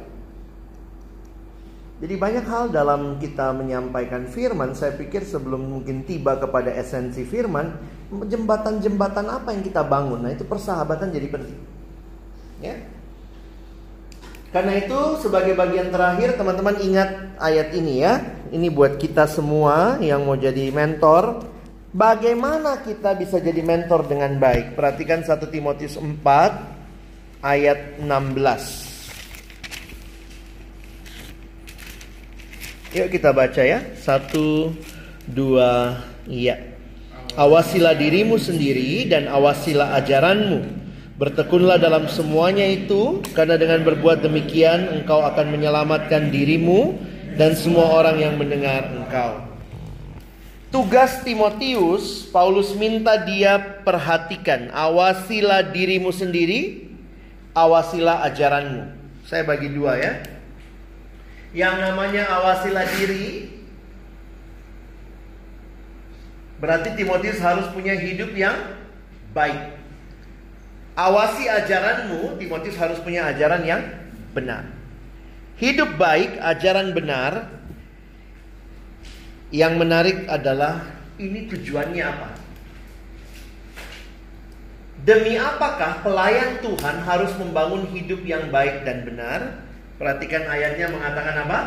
Jadi 2.04 2.14
banyak 2.20 2.44
hal 2.44 2.68
dalam 2.68 3.16
kita 3.16 3.56
menyampaikan 3.56 4.28
firman, 4.28 4.76
saya 4.76 4.92
pikir 4.92 5.24
sebelum 5.24 5.64
mungkin 5.64 6.04
tiba 6.04 6.36
kepada 6.36 6.68
esensi 6.68 7.24
firman, 7.24 7.80
jembatan-jembatan 8.12 9.24
apa 9.24 9.56
yang 9.56 9.64
kita 9.64 9.80
bangun. 9.80 10.20
Nah, 10.20 10.36
itu 10.36 10.44
persahabatan 10.44 11.08
jadi 11.14 11.32
penting. 11.32 11.58
Ya. 12.60 12.76
Karena 14.54 14.78
itu 14.78 15.18
sebagai 15.18 15.58
bagian 15.58 15.90
terakhir 15.90 16.38
teman-teman 16.38 16.78
ingat 16.78 17.34
ayat 17.42 17.74
ini 17.74 18.06
ya. 18.06 18.22
Ini 18.54 18.70
buat 18.70 19.02
kita 19.02 19.26
semua 19.26 19.98
yang 19.98 20.22
mau 20.22 20.38
jadi 20.38 20.70
mentor. 20.70 21.42
Bagaimana 21.90 22.78
kita 22.86 23.18
bisa 23.18 23.42
jadi 23.42 23.66
mentor 23.66 24.06
dengan 24.06 24.38
baik? 24.38 24.78
Perhatikan 24.78 25.26
1 25.26 25.50
Timotius 25.50 25.98
4 25.98 26.22
ayat 27.42 27.98
16. 27.98 28.94
Yuk 32.94 33.10
kita 33.10 33.34
baca 33.34 33.58
ya. 33.58 33.82
Satu, 33.98 34.70
dua, 35.26 35.98
iya. 36.30 36.78
Awasilah 37.34 37.98
dirimu 37.98 38.38
sendiri 38.38 39.10
dan 39.10 39.26
awasilah 39.26 39.98
ajaranmu. 39.98 40.83
Bertekunlah 41.14 41.78
dalam 41.78 42.10
semuanya 42.10 42.66
itu, 42.66 43.22
karena 43.38 43.54
dengan 43.54 43.86
berbuat 43.86 44.26
demikian 44.26 44.90
engkau 44.98 45.22
akan 45.22 45.46
menyelamatkan 45.54 46.34
dirimu 46.34 46.98
dan 47.38 47.54
semua 47.54 47.86
orang 48.02 48.18
yang 48.18 48.34
mendengar 48.34 48.90
engkau. 48.90 49.46
Tugas 50.74 51.22
Timotius, 51.22 52.26
Paulus 52.34 52.74
minta 52.74 53.14
dia 53.22 53.62
perhatikan, 53.86 54.74
awasilah 54.74 55.70
dirimu 55.70 56.10
sendiri, 56.10 56.90
awasilah 57.54 58.26
ajaranmu. 58.26 58.82
Saya 59.22 59.46
bagi 59.46 59.70
dua 59.70 59.94
ya. 59.94 60.18
Yang 61.54 61.74
namanya 61.78 62.26
awasilah 62.42 62.82
diri 62.98 63.54
Berarti 66.64 66.96
Timotius 66.96 67.42
harus 67.42 67.68
punya 67.76 67.92
hidup 67.92 68.32
yang 68.32 68.54
baik 69.36 69.73
Awasi 70.94 71.50
ajaranmu 71.50 72.38
Timotius 72.38 72.78
harus 72.78 73.02
punya 73.02 73.26
ajaran 73.26 73.66
yang 73.66 73.82
benar 74.30 74.62
Hidup 75.58 75.98
baik, 75.98 76.38
ajaran 76.38 76.94
benar 76.94 77.50
Yang 79.50 79.74
menarik 79.74 80.18
adalah 80.30 80.86
Ini 81.18 81.50
tujuannya 81.50 82.04
apa? 82.06 82.28
Demi 85.04 85.36
apakah 85.36 86.00
pelayan 86.00 86.64
Tuhan 86.64 87.04
harus 87.04 87.34
membangun 87.36 87.84
hidup 87.92 88.24
yang 88.24 88.48
baik 88.48 88.88
dan 88.88 89.04
benar? 89.04 89.60
Perhatikan 90.00 90.48
ayatnya 90.48 90.88
mengatakan 90.88 91.44
apa? 91.44 91.60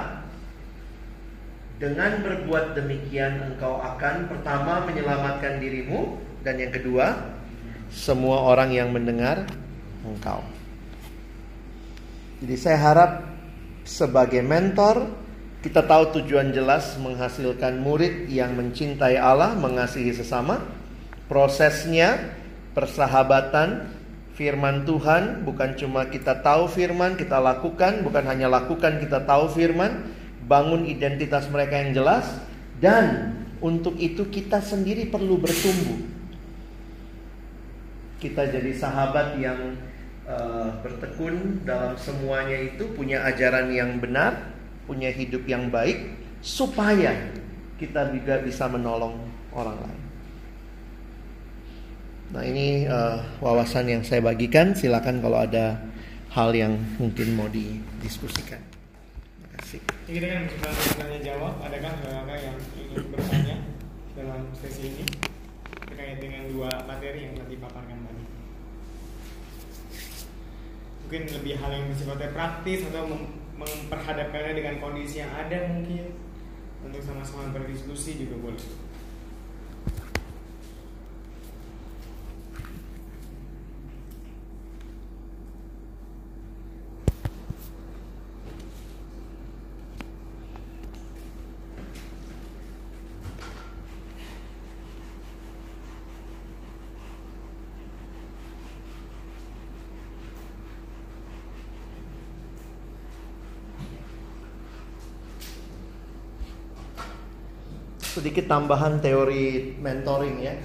Dengan 1.77 2.25
berbuat 2.25 2.73
demikian 2.73 3.53
engkau 3.53 3.77
akan 3.77 4.25
pertama 4.25 4.81
menyelamatkan 4.89 5.61
dirimu 5.61 6.17
dan 6.41 6.57
yang 6.57 6.73
kedua 6.73 7.36
semua 7.91 8.43
orang 8.47 8.73
yang 8.75 8.89
mendengar 8.91 9.47
engkau. 10.03 10.43
Jadi 12.43 12.55
saya 12.55 12.77
harap 12.77 13.11
sebagai 13.87 14.45
mentor 14.45 15.09
kita 15.65 15.83
tahu 15.83 16.21
tujuan 16.21 16.53
jelas 16.53 16.95
menghasilkan 17.01 17.81
murid 17.81 18.29
yang 18.29 18.53
mencintai 18.53 19.17
Allah, 19.17 19.57
mengasihi 19.57 20.13
sesama. 20.13 20.61
Prosesnya 21.27 22.37
persahabatan, 22.71 23.89
firman 24.37 24.85
Tuhan 24.85 25.43
bukan 25.43 25.75
cuma 25.75 26.07
kita 26.07 26.39
tahu 26.45 26.69
firman, 26.69 27.17
kita 27.17 27.41
lakukan, 27.41 28.05
bukan 28.05 28.23
hanya 28.29 28.47
lakukan, 28.47 29.01
kita 29.01 29.25
tahu 29.25 29.49
firman, 29.49 30.13
bangun 30.45 30.85
identitas 30.85 31.49
mereka 31.49 31.83
yang 31.83 31.91
jelas 31.97 32.23
dan 32.79 33.33
untuk 33.59 33.97
itu 33.97 34.29
kita 34.29 34.61
sendiri 34.61 35.09
perlu 35.09 35.41
bertumbuh. 35.41 36.16
Kita 38.17 38.49
jadi 38.49 38.73
sahabat 38.73 39.37
yang 39.37 39.77
uh, 40.25 40.73
bertekun 40.81 41.61
dalam 41.63 41.93
semuanya 41.95 42.57
itu 42.57 42.89
punya 42.97 43.21
ajaran 43.29 43.69
yang 43.69 44.01
benar, 44.01 44.53
punya 44.89 45.13
hidup 45.13 45.45
yang 45.45 45.69
baik 45.69 46.17
supaya 46.41 47.13
kita 47.77 48.09
juga 48.13 48.41
bisa 48.41 48.65
menolong 48.65 49.21
orang 49.53 49.77
lain. 49.85 50.01
Nah 52.27 52.43
ini 52.43 52.83
uh, 52.89 53.23
wawasan 53.39 53.87
yang 53.87 54.03
saya 54.03 54.19
bagikan. 54.19 54.75
Silakan 54.75 55.23
kalau 55.23 55.39
ada 55.39 55.79
hal 56.35 56.51
yang 56.51 56.75
mungkin 56.99 57.39
mau 57.39 57.47
didiskusikan. 57.47 58.59
Terima 58.59 59.49
kasih. 59.61 59.79
Kita 60.11 60.25
kan 60.27 60.39
mencoba 60.43 60.69
bertanya 60.75 61.19
jawab. 61.23 61.53
Adakah 61.63 61.91
kakak 62.03 62.39
yang 62.43 62.57
ingin 62.75 63.03
bertanya 63.15 63.57
dalam 64.17 64.41
sesi 64.59 64.91
ini 64.91 65.05
terkait 65.87 66.19
dengan 66.19 66.51
dua 66.51 66.69
materi 66.83 67.31
yang 67.31 67.33
telah 67.39 67.47
dipaparkan 67.47 67.97
tadi? 68.03 68.23
Mungkin 71.07 71.23
lebih 71.39 71.55
hal 71.63 71.71
yang 71.71 71.87
sifatnya 71.95 72.35
praktis 72.35 72.83
atau 72.91 73.07
memperhadapkannya 73.55 74.59
dengan 74.59 74.75
kondisi 74.83 75.23
yang 75.23 75.31
ada 75.31 75.71
mungkin 75.71 76.19
untuk 76.83 76.99
sama-sama 76.99 77.55
berdiskusi 77.55 78.19
juga 78.19 78.35
boleh. 78.43 78.67
Sedikit 108.17 108.49
tambahan 108.49 108.97
teori 108.97 109.77
mentoring 109.77 110.37
ya. 110.41 110.57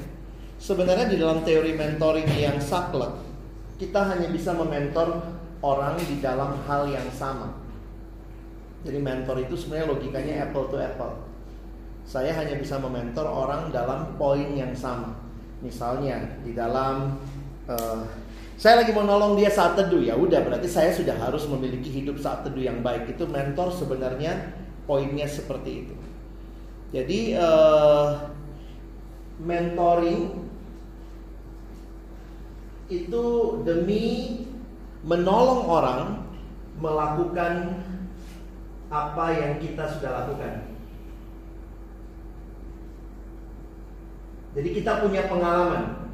Sebenarnya 0.57 1.13
di 1.13 1.21
dalam 1.21 1.45
teori 1.45 1.77
mentoring 1.77 2.29
yang 2.39 2.57
saklek 2.63 3.13
kita 3.77 4.01
hanya 4.15 4.31
bisa 4.31 4.55
mementor 4.55 5.21
orang 5.61 5.99
di 6.01 6.23
dalam 6.23 6.55
hal 6.65 6.87
yang 6.87 7.05
sama. 7.13 7.51
Jadi 8.83 8.99
mentor 8.99 9.43
itu 9.43 9.55
sebenarnya 9.59 9.91
logikanya 9.91 10.35
apple 10.49 10.71
to 10.71 10.79
apple. 10.79 11.13
Saya 12.03 12.35
hanya 12.35 12.59
bisa 12.59 12.79
mementor 12.79 13.27
orang 13.27 13.71
dalam 13.71 14.15
poin 14.19 14.49
yang 14.55 14.75
sama. 14.75 15.15
Misalnya 15.63 16.19
di 16.43 16.55
dalam 16.55 17.19
uh, 17.71 18.03
saya 18.59 18.83
lagi 18.83 18.95
mau 18.95 19.03
nolong 19.03 19.39
dia 19.39 19.51
saat 19.51 19.75
teduh 19.75 20.03
ya 20.03 20.15
udah 20.15 20.43
berarti 20.47 20.71
saya 20.71 20.95
sudah 20.95 21.15
harus 21.19 21.47
memiliki 21.51 21.91
hidup 21.91 22.19
saat 22.19 22.47
teduh 22.47 22.63
yang 22.63 22.79
baik 22.83 23.11
itu 23.11 23.27
mentor 23.27 23.75
sebenarnya 23.75 24.55
poinnya 24.87 25.27
seperti 25.27 25.87
itu. 25.87 25.95
Jadi 26.93 27.33
uh, 27.41 28.29
mentoring 29.41 30.45
itu 32.93 33.25
demi 33.65 34.05
menolong 35.01 35.65
orang 35.65 36.03
melakukan 36.77 37.81
apa 38.93 39.25
yang 39.33 39.53
kita 39.57 39.89
sudah 39.89 40.11
lakukan. 40.21 40.69
Jadi 44.53 44.69
kita 44.77 45.01
punya 45.01 45.25
pengalaman. 45.33 46.13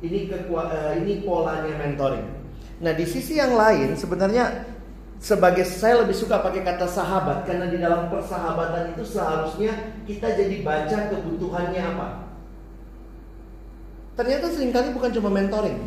Ini 0.00 0.32
uh, 0.32 0.92
ini 0.96 1.20
polanya 1.28 1.76
mentoring. 1.76 2.24
Nah 2.80 2.92
di 2.96 3.04
sisi 3.04 3.36
yang 3.36 3.52
lain 3.52 3.92
sebenarnya 4.00 4.73
sebagai 5.24 5.64
saya 5.64 6.04
lebih 6.04 6.12
suka 6.12 6.44
pakai 6.44 6.60
kata 6.60 6.84
sahabat 6.84 7.48
karena 7.48 7.72
di 7.72 7.80
dalam 7.80 8.12
persahabatan 8.12 8.92
itu 8.92 9.08
seharusnya 9.08 9.72
kita 10.04 10.36
jadi 10.36 10.60
baca 10.60 10.98
kebutuhannya 11.08 11.80
apa. 11.80 12.08
Ternyata 14.20 14.52
sering 14.52 14.68
kali 14.68 14.92
bukan 14.92 15.16
cuma 15.16 15.32
mentoring. 15.32 15.80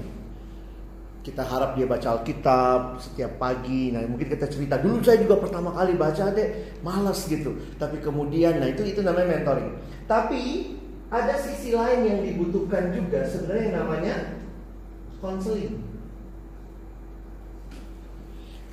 Kita 1.21 1.45
harap 1.45 1.77
dia 1.77 1.85
baca 1.85 2.17
Alkitab 2.17 2.97
setiap 2.97 3.37
pagi. 3.37 3.93
Nah, 3.93 4.09
mungkin 4.09 4.25
kita 4.25 4.49
cerita 4.49 4.81
dulu 4.81 5.05
saya 5.05 5.21
juga 5.21 5.37
pertama 5.37 5.69
kali 5.69 5.93
baca 5.93 6.33
deh, 6.33 6.73
malas 6.81 7.29
gitu. 7.29 7.53
Tapi 7.77 8.01
kemudian, 8.01 8.57
nah 8.57 8.65
itu 8.65 8.81
itu 8.89 9.05
namanya 9.05 9.37
mentoring. 9.37 9.69
Tapi 10.09 10.73
ada 11.13 11.37
sisi 11.37 11.77
lain 11.77 12.09
yang 12.09 12.19
dibutuhkan 12.25 12.89
juga 12.89 13.21
sebenarnya 13.21 13.69
namanya 13.85 14.15
konseling. 15.21 15.96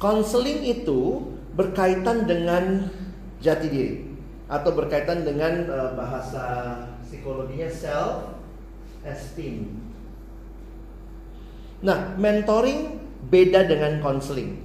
Konseling 0.05 0.69
itu 0.69 1.33
berkaitan 1.57 2.29
dengan 2.29 2.93
jati 3.41 3.73
diri 3.73 4.05
atau 4.53 4.77
berkaitan 4.77 5.25
dengan 5.25 5.65
uh, 5.73 5.97
bahasa 5.97 6.45
psikologinya 7.01 7.73
self 7.73 8.37
esteem. 9.01 9.81
Nah, 11.81 12.21
mentoring 12.21 13.01
beda 13.33 13.65
dengan 13.65 14.05
konseling. 14.05 14.61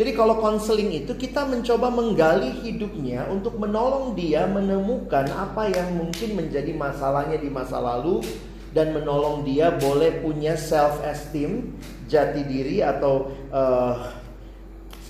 Jadi 0.00 0.16
kalau 0.16 0.40
konseling 0.40 0.96
itu 0.96 1.12
kita 1.12 1.44
mencoba 1.44 1.92
menggali 1.92 2.48
hidupnya 2.64 3.28
untuk 3.28 3.60
menolong 3.60 4.16
dia 4.16 4.48
menemukan 4.48 5.28
apa 5.28 5.68
yang 5.68 5.92
mungkin 5.92 6.40
menjadi 6.40 6.72
masalahnya 6.72 7.36
di 7.36 7.52
masa 7.52 7.76
lalu 7.76 8.24
dan 8.72 8.96
menolong 8.96 9.44
dia 9.44 9.76
boleh 9.76 10.24
punya 10.24 10.56
self 10.56 11.04
esteem, 11.04 11.76
jati 12.08 12.48
diri 12.48 12.80
atau 12.80 13.28
uh, 13.52 14.19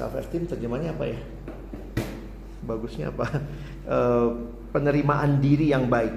self 0.01 0.17
esteem 0.17 0.49
terjemahnya 0.49 0.97
apa 0.97 1.13
ya? 1.13 1.21
Bagusnya 2.65 3.13
apa? 3.13 3.29
Uh, 3.85 4.49
penerimaan 4.73 5.45
diri 5.45 5.69
yang 5.69 5.93
baik. 5.93 6.17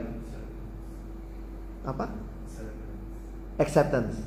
Apa? 1.83 2.07
Acceptance. 3.59 4.23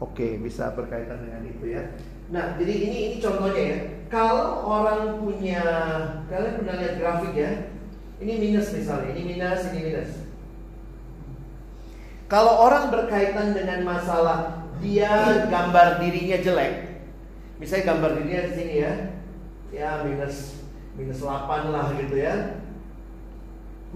Oke, 0.00 0.40
bisa 0.40 0.72
berkaitan 0.72 1.20
dengan 1.28 1.44
itu 1.44 1.76
ya. 1.76 1.92
Nah, 2.32 2.56
jadi 2.56 2.72
ini 2.72 2.98
ini 3.12 3.16
contohnya 3.20 3.64
ya. 3.68 3.78
Kalau 4.08 4.64
orang 4.64 5.20
punya, 5.20 5.62
kalian 6.30 6.62
pernah 6.62 6.74
lihat 6.80 6.94
grafik 6.96 7.34
ya? 7.36 7.52
Ini 8.16 8.32
minus 8.40 8.72
misalnya, 8.72 9.12
ini 9.12 9.36
minus, 9.36 9.60
ini 9.72 9.80
minus. 9.92 10.10
Kalau 12.32 12.64
orang 12.64 12.88
berkaitan 12.88 13.52
dengan 13.52 13.84
masalah 13.84 14.66
dia 14.80 15.46
gambar 15.46 16.00
dirinya 16.00 16.38
jelek, 16.40 16.85
misalnya 17.56 17.94
gambar 17.94 18.10
dirinya 18.20 18.40
di 18.48 18.52
sini 18.52 18.74
ya, 18.84 18.92
ya 19.72 19.90
minus 20.04 20.60
minus 20.96 21.20
8 21.20 21.72
lah 21.72 21.92
gitu 21.96 22.16
ya. 22.16 22.62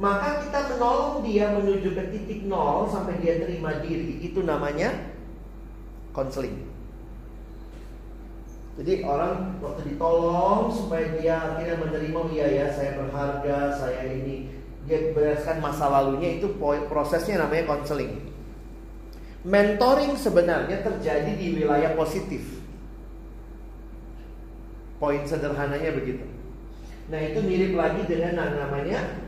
Maka 0.00 0.46
kita 0.46 0.76
menolong 0.76 1.26
dia 1.26 1.52
menuju 1.52 1.92
ke 1.92 2.02
titik 2.14 2.48
nol 2.48 2.88
sampai 2.88 3.20
dia 3.20 3.36
terima 3.42 3.84
diri, 3.84 4.22
itu 4.24 4.40
namanya 4.40 5.12
konseling. 6.16 6.70
Jadi 8.80 9.04
orang 9.04 9.60
waktu 9.60 9.92
ditolong 9.92 10.72
supaya 10.72 11.12
dia 11.20 11.36
akhirnya 11.36 11.76
menerima 11.84 12.16
oh 12.16 12.32
iya 12.32 12.48
ya 12.48 12.66
saya 12.72 12.96
berharga, 12.96 13.76
saya 13.76 14.08
ini 14.08 14.48
dia 14.88 15.12
berdasarkan 15.12 15.60
masa 15.60 15.92
lalunya 15.92 16.40
itu 16.40 16.48
prosesnya 16.88 17.44
namanya 17.44 17.68
konseling. 17.68 18.32
Mentoring 19.44 20.16
sebenarnya 20.16 20.80
terjadi 20.80 21.32
di 21.36 21.60
wilayah 21.60 21.92
positif. 21.92 22.59
Poin 25.00 25.24
sederhananya 25.24 25.96
begitu. 25.96 26.28
Nah 27.08 27.18
itu 27.24 27.40
mirip 27.40 27.72
lagi 27.74 28.04
dengan 28.04 28.36
namanya 28.36 29.24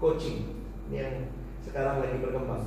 coaching 0.00 0.42
yang 0.90 1.28
sekarang 1.62 2.00
lagi 2.00 2.16
berkembang. 2.18 2.64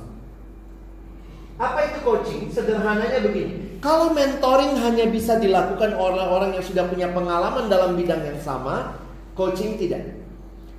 Apa 1.60 1.92
itu 1.92 1.98
coaching? 2.00 2.48
Sederhananya 2.48 3.20
begini. 3.20 3.82
Kalau 3.84 4.16
mentoring 4.16 4.80
hanya 4.80 5.10
bisa 5.12 5.36
dilakukan 5.36 5.92
orang-orang 5.92 6.56
yang 6.56 6.64
sudah 6.64 6.88
punya 6.88 7.12
pengalaman 7.12 7.68
dalam 7.68 8.00
bidang 8.00 8.24
yang 8.24 8.40
sama, 8.40 8.96
coaching 9.36 9.76
tidak. 9.76 10.16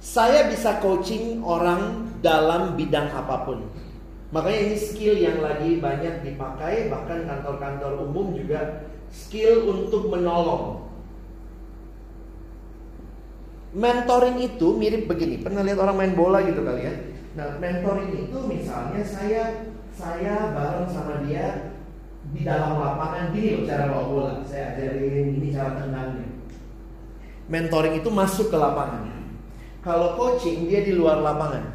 Saya 0.01 0.49
bisa 0.49 0.81
coaching 0.81 1.45
orang 1.45 2.09
dalam 2.25 2.73
bidang 2.73 3.13
apa 3.13 3.45
pun. 3.45 3.61
Makanya 4.33 4.73
ini 4.73 4.77
skill 4.79 5.21
yang 5.21 5.37
lagi 5.43 5.77
banyak 5.77 6.25
dipakai, 6.25 6.89
bahkan 6.89 7.29
kantor-kantor 7.29 8.09
umum 8.09 8.33
juga 8.33 8.89
skill 9.13 9.69
untuk 9.69 10.09
menolong. 10.09 10.80
Mentoring 13.71 14.37
itu 14.43 14.75
mirip 14.75 15.07
begini. 15.07 15.39
Pernah 15.39 15.63
lihat 15.63 15.79
orang 15.79 15.95
main 15.95 16.13
bola 16.13 16.43
gitu 16.43 16.59
kali 16.59 16.91
ya? 16.91 16.93
Nah, 17.39 17.55
mentoring 17.63 18.27
itu 18.27 18.37
misalnya 18.43 18.99
saya 19.07 19.71
saya 19.95 20.51
bareng 20.51 20.91
sama 20.91 21.23
dia 21.23 21.71
di 22.35 22.43
dalam 22.43 22.75
lapangan 22.75 23.31
gini 23.31 23.55
loh 23.55 23.63
cara 23.63 23.87
bawa 23.87 24.05
bola. 24.11 24.33
Saya 24.43 24.75
ajarin 24.75 25.39
ini 25.39 25.55
cara 25.55 25.79
tendangnya. 25.79 26.27
Mentoring 27.47 28.03
itu 28.03 28.11
masuk 28.11 28.51
ke 28.51 28.57
lapangan. 28.59 29.07
Kalau 29.79 30.19
coaching 30.19 30.67
dia 30.67 30.83
di 30.83 30.91
luar 30.91 31.23
lapangan. 31.23 31.71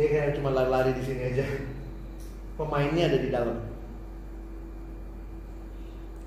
Dia 0.00 0.06
kayak 0.08 0.40
cuma 0.40 0.48
lari-lari 0.56 0.96
di 0.96 1.02
sini 1.04 1.22
aja. 1.28 1.44
Pemainnya 2.56 3.04
ada 3.12 3.18
di 3.20 3.28
dalam. 3.28 3.58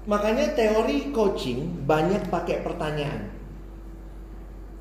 Makanya 0.05 0.53
teori 0.53 1.09
coaching 1.09 1.89
banyak 1.89 2.30
pakai 2.30 2.61
pertanyaan. 2.61 3.32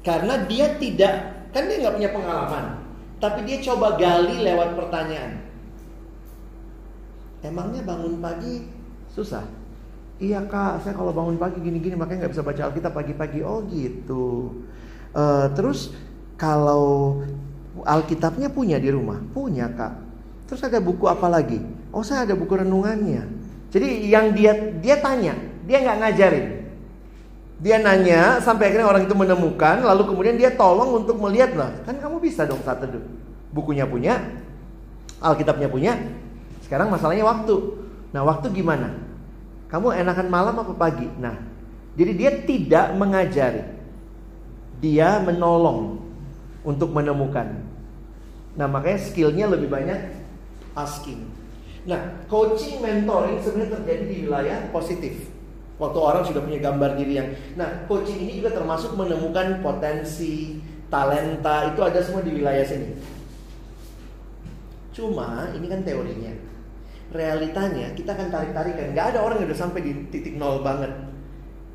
Karena 0.03 0.35
dia 0.51 0.75
tidak, 0.83 1.47
kan 1.55 1.71
dia 1.71 1.79
nggak 1.79 1.95
punya 1.95 2.11
pengalaman. 2.11 2.65
Tapi 3.23 3.47
dia 3.47 3.63
coba 3.63 3.95
gali 3.95 4.43
lewat 4.43 4.75
pertanyaan. 4.75 5.47
Emangnya 7.43 7.87
bangun 7.87 8.19
pagi 8.19 8.67
susah? 9.15 9.47
Iya 10.23 10.43
kak, 10.47 10.83
saya 10.83 10.95
kalau 10.95 11.11
bangun 11.11 11.39
pagi 11.39 11.59
gini-gini 11.59 11.99
makanya 11.99 12.27
nggak 12.27 12.35
bisa 12.35 12.47
baca 12.47 12.63
Alkitab 12.71 12.93
pagi-pagi. 12.95 13.43
Oh 13.43 13.63
gitu. 13.67 14.55
Uh, 15.15 15.51
terus 15.55 15.95
kalau 16.39 17.23
Alkitabnya 17.83 18.51
punya 18.51 18.79
di 18.79 18.91
rumah, 18.91 19.19
punya 19.35 19.71
kak. 19.71 19.99
Terus 20.51 20.63
ada 20.63 20.79
buku 20.79 21.07
apa 21.11 21.27
lagi? 21.31 21.63
Oh 21.91 22.07
saya 22.07 22.27
ada 22.27 22.35
buku 22.39 22.59
renungannya. 22.59 23.27
Jadi 23.75 24.07
yang 24.07 24.35
dia 24.35 24.55
dia 24.79 24.99
tanya, 25.03 25.35
dia 25.67 25.79
nggak 25.83 25.99
ngajarin. 26.03 26.47
Dia 27.63 27.79
nanya 27.79 28.43
sampai 28.43 28.75
akhirnya 28.75 28.91
orang 28.91 29.07
itu 29.07 29.15
menemukan, 29.15 29.87
lalu 29.87 30.11
kemudian 30.11 30.35
dia 30.35 30.51
tolong 30.51 30.99
untuk 30.99 31.15
melihat 31.23 31.55
lah. 31.55 31.71
Kan 31.87 32.03
kamu 32.03 32.19
bisa 32.19 32.43
dong 32.43 32.59
saat 32.67 32.83
teduh. 32.83 33.07
Bukunya 33.55 33.87
punya, 33.87 34.19
Alkitabnya 35.23 35.71
punya. 35.71 35.95
Sekarang 36.67 36.91
masalahnya 36.91 37.23
waktu. 37.23 37.55
Nah 38.11 38.27
waktu 38.27 38.51
gimana? 38.51 38.91
Kamu 39.71 39.95
enakan 39.95 40.27
malam 40.27 40.59
apa 40.59 40.75
pagi? 40.75 41.07
Nah, 41.23 41.39
jadi 41.95 42.13
dia 42.13 42.31
tidak 42.43 42.99
mengajari. 42.99 43.63
Dia 44.83 45.23
menolong 45.23 46.03
untuk 46.67 46.91
menemukan. 46.91 47.63
Nah 48.59 48.67
makanya 48.67 48.99
skillnya 49.01 49.47
lebih 49.47 49.71
banyak 49.71 50.13
asking. 50.75 51.25
Nah 51.87 52.27
coaching 52.27 52.83
mentoring 52.83 53.39
sebenarnya 53.39 53.79
terjadi 53.79 54.05
di 54.11 54.17
wilayah 54.27 54.59
positif. 54.75 55.32
Waktu 55.81 55.99
orang 55.99 56.23
sudah 56.29 56.41
punya 56.45 56.61
gambar 56.61 56.91
diri 57.01 57.13
yang 57.17 57.29
Nah 57.57 57.89
coaching 57.89 58.29
ini 58.29 58.43
juga 58.43 58.57
termasuk 58.57 58.97
menemukan 58.97 59.61
potensi 59.65 60.61
Talenta 60.93 61.73
itu 61.73 61.81
ada 61.81 62.01
semua 62.05 62.21
di 62.21 62.37
wilayah 62.37 62.65
sini 62.65 62.93
Cuma 64.93 65.49
ini 65.57 65.67
kan 65.67 65.81
teorinya 65.81 66.53
realitanya 67.13 67.93
kita 67.93 68.17
akan 68.17 68.29
tarik-tarikan. 68.33 68.97
Nggak 68.97 69.07
ada 69.15 69.19
orang 69.21 69.45
yang 69.45 69.49
udah 69.53 69.61
sampai 69.61 69.81
di 69.85 69.93
titik 70.09 70.35
nol 70.35 70.65
banget. 70.65 70.91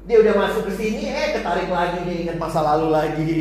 Dia 0.09 0.17
udah 0.23 0.33
masuk 0.33 0.71
ke 0.71 0.73
sini, 0.75 1.11
eh 1.11 1.37
ketarik 1.37 1.69
lagi, 1.69 1.99
dia 2.07 2.17
ingat 2.27 2.37
masa 2.41 2.59
lalu 2.65 2.87
lagi. 2.89 3.35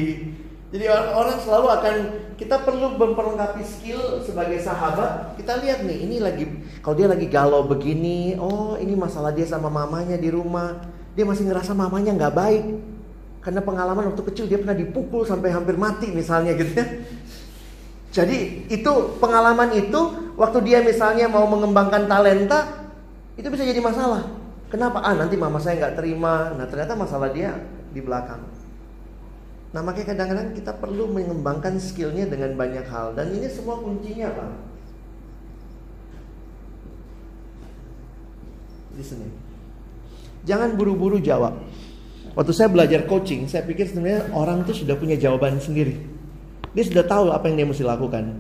Jadi 0.67 0.85
orang-orang 0.91 1.39
selalu 1.39 1.67
akan 1.79 1.95
kita 2.35 2.57
perlu 2.67 2.99
memperlengkapi 2.99 3.63
skill 3.63 4.19
sebagai 4.27 4.59
sahabat. 4.59 5.39
Kita 5.39 5.63
lihat 5.63 5.87
nih, 5.87 5.99
ini 6.11 6.17
lagi 6.19 6.45
kalau 6.83 6.99
dia 6.99 7.07
lagi 7.07 7.31
galau 7.31 7.63
begini, 7.63 8.35
oh 8.35 8.75
ini 8.75 8.99
masalah 8.99 9.31
dia 9.31 9.47
sama 9.47 9.71
mamanya 9.71 10.19
di 10.19 10.27
rumah. 10.27 10.75
Dia 11.15 11.23
masih 11.23 11.47
ngerasa 11.47 11.71
mamanya 11.71 12.13
nggak 12.19 12.35
baik. 12.35 12.65
Karena 13.47 13.63
pengalaman 13.63 14.11
waktu 14.11 14.23
kecil 14.27 14.51
dia 14.51 14.59
pernah 14.59 14.75
dipukul 14.75 15.23
sampai 15.23 15.55
hampir 15.55 15.79
mati 15.79 16.11
misalnya 16.11 16.51
gitu 16.59 16.73
ya. 16.75 16.87
Jadi 18.11 18.67
itu 18.67 18.93
pengalaman 19.23 19.71
itu 19.71 20.35
waktu 20.35 20.59
dia 20.67 20.83
misalnya 20.83 21.31
mau 21.31 21.47
mengembangkan 21.47 22.11
talenta 22.11 22.91
itu 23.39 23.47
bisa 23.47 23.63
jadi 23.63 23.79
masalah. 23.79 24.27
Kenapa? 24.67 24.99
Ah 24.99 25.15
nanti 25.15 25.39
mama 25.39 25.63
saya 25.63 25.79
nggak 25.79 25.95
terima. 25.95 26.59
Nah 26.59 26.67
ternyata 26.67 26.99
masalah 26.99 27.31
dia 27.31 27.55
di 27.95 28.03
belakang. 28.03 28.56
Nah 29.77 29.85
makanya 29.85 30.17
kadang-kadang 30.17 30.57
kita 30.57 30.73
perlu 30.73 31.05
mengembangkan 31.13 31.77
skillnya 31.77 32.25
dengan 32.25 32.57
banyak 32.57 32.89
hal 32.89 33.13
dan 33.13 33.29
ini 33.29 33.45
semua 33.45 33.77
kuncinya 33.77 34.33
pak. 34.33 34.51
Listening. 38.97 39.29
Jangan 40.49 40.81
buru-buru 40.81 41.21
jawab. 41.21 41.61
Waktu 42.33 42.53
saya 42.57 42.73
belajar 42.73 43.05
coaching, 43.05 43.53
saya 43.53 43.69
pikir 43.69 43.93
sebenarnya 43.93 44.33
orang 44.33 44.65
itu 44.65 44.81
sudah 44.81 44.97
punya 44.97 45.21
jawaban 45.21 45.61
sendiri. 45.61 46.01
Dia 46.73 46.85
sudah 46.89 47.05
tahu 47.05 47.29
apa 47.29 47.45
yang 47.53 47.61
dia 47.61 47.69
mesti 47.69 47.85
lakukan. 47.85 48.33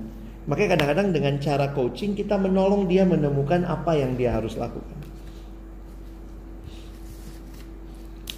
Makanya 0.48 0.80
kadang-kadang 0.80 1.12
dengan 1.12 1.36
cara 1.36 1.68
coaching 1.76 2.16
kita 2.16 2.40
menolong 2.40 2.88
dia 2.88 3.04
menemukan 3.04 3.68
apa 3.68 3.92
yang 3.92 4.16
dia 4.16 4.32
harus 4.32 4.56
lakukan. 4.56 4.96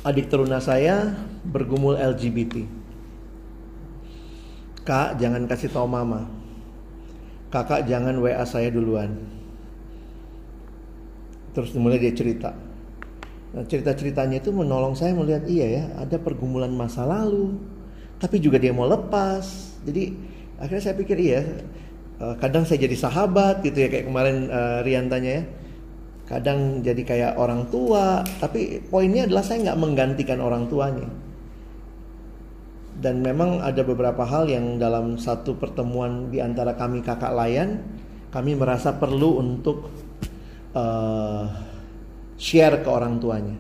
Adik 0.03 0.27
teruna 0.27 0.59
saya 0.59 1.15
bergumul 1.47 1.95
LGBT. 1.95 2.78
Kak, 4.89 5.21
jangan 5.21 5.45
kasih 5.45 5.69
tahu 5.69 5.85
mama. 5.85 6.25
Kakak 7.53 7.85
jangan 7.85 8.17
WA 8.25 8.41
saya 8.49 8.73
duluan. 8.73 9.21
Terus 11.53 11.77
mulai 11.77 12.01
dia 12.01 12.17
cerita. 12.17 12.57
Nah, 13.53 13.69
cerita-ceritanya 13.69 14.41
itu 14.41 14.49
menolong 14.49 14.97
saya 14.97 15.13
melihat 15.13 15.45
iya 15.45 15.67
ya, 15.69 15.85
ada 16.01 16.17
pergumulan 16.17 16.73
masa 16.73 17.05
lalu, 17.05 17.53
tapi 18.17 18.41
juga 18.41 18.57
dia 18.57 18.73
mau 18.73 18.89
lepas. 18.89 19.77
Jadi 19.85 20.17
akhirnya 20.57 20.81
saya 20.81 20.97
pikir 20.97 21.21
iya, 21.21 21.45
eh, 22.25 22.35
kadang 22.41 22.65
saya 22.65 22.89
jadi 22.89 22.97
sahabat 22.97 23.61
gitu 23.61 23.85
ya 23.85 23.93
kayak 23.93 24.09
kemarin 24.09 24.49
uh, 24.49 24.81
Rian 24.81 25.13
tanya 25.13 25.31
ya. 25.37 25.43
Kadang 26.33 26.81
jadi 26.81 27.03
kayak 27.05 27.33
orang 27.37 27.69
tua, 27.69 28.25
tapi 28.41 28.81
poinnya 28.89 29.29
adalah 29.29 29.45
saya 29.45 29.69
nggak 29.69 29.81
menggantikan 29.85 30.41
orang 30.41 30.65
tuanya 30.73 31.28
dan 32.99 33.23
memang 33.23 33.63
ada 33.63 33.87
beberapa 33.87 34.27
hal 34.27 34.51
yang 34.51 34.75
dalam 34.83 35.15
satu 35.23 35.55
pertemuan 35.55 36.35
di 36.35 36.43
antara 36.43 36.75
kami 36.75 36.99
kakak 36.99 37.31
layan 37.31 37.79
kami 38.35 38.59
merasa 38.59 38.91
perlu 38.99 39.39
untuk 39.39 39.89
uh, 40.75 41.47
share 42.37 42.83
ke 42.83 42.89
orang 42.91 43.23
tuanya. 43.23 43.57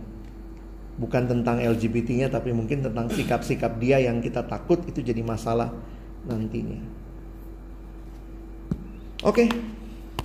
Bukan 0.98 1.30
tentang 1.30 1.62
LGBT-nya 1.62 2.26
tapi 2.26 2.50
mungkin 2.50 2.82
tentang 2.82 3.06
sikap-sikap 3.06 3.78
dia 3.78 4.02
yang 4.02 4.18
kita 4.18 4.42
takut 4.42 4.82
itu 4.90 4.98
jadi 4.98 5.22
masalah 5.22 5.70
nantinya. 6.26 6.82
Oke 9.22 9.46
okay. 9.46 9.48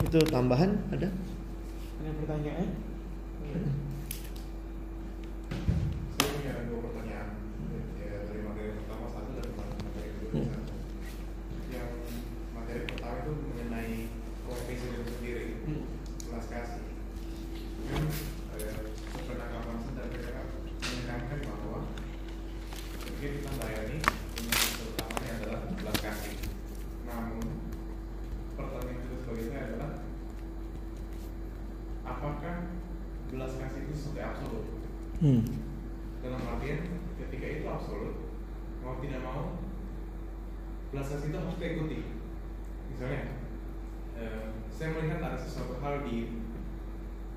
itu 0.10 0.18
tambahan 0.34 0.74
ada? 0.90 1.10
Ada 2.02 2.12
pertanyaan 2.18 2.68
Hmm. 35.24 35.40
Dalam 36.20 36.44
artian 36.44 37.00
ketika 37.16 37.48
itu 37.48 37.64
absolut, 37.64 38.28
mau 38.84 39.00
tidak 39.00 39.24
mau, 39.24 39.56
belas 40.92 41.16
kasih 41.16 41.32
itu 41.32 41.38
harus 41.40 41.56
diikuti. 41.56 42.00
Misalnya, 42.92 43.40
eh, 44.20 44.52
saya 44.68 44.92
melihat 44.92 45.24
ada 45.24 45.40
sesuatu 45.40 45.80
hal 45.80 46.04
di 46.04 46.44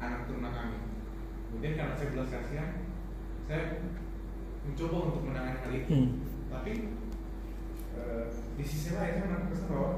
anak 0.03 0.27
turunan 0.27 0.51
kami. 0.51 0.83
Kemudian 1.47 1.79
karena 1.79 1.95
saya 1.95 2.11
belas 2.11 2.29
kasihan, 2.35 2.71
saya 3.47 3.87
mencoba 4.67 4.97
untuk 5.07 5.23
menangani 5.31 5.63
hal 5.63 5.73
itu. 5.79 5.91
Hmm. 5.95 6.11
Tapi 6.51 6.73
eh, 7.95 8.25
di 8.59 8.65
sisi 8.67 8.99
lain 8.99 9.15
saya 9.15 9.31
menangkap 9.31 9.55
kesan 9.55 9.71
bahwa 9.71 9.91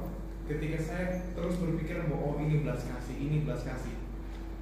ketika 0.45 0.77
saya 0.77 1.05
terus 1.33 1.57
berpikir 1.57 2.05
bahwa 2.05 2.21
oh 2.21 2.35
ini 2.37 2.61
belas 2.61 2.85
kasih, 2.85 3.17
ini 3.17 3.49
belas 3.49 3.65
kasih, 3.65 3.97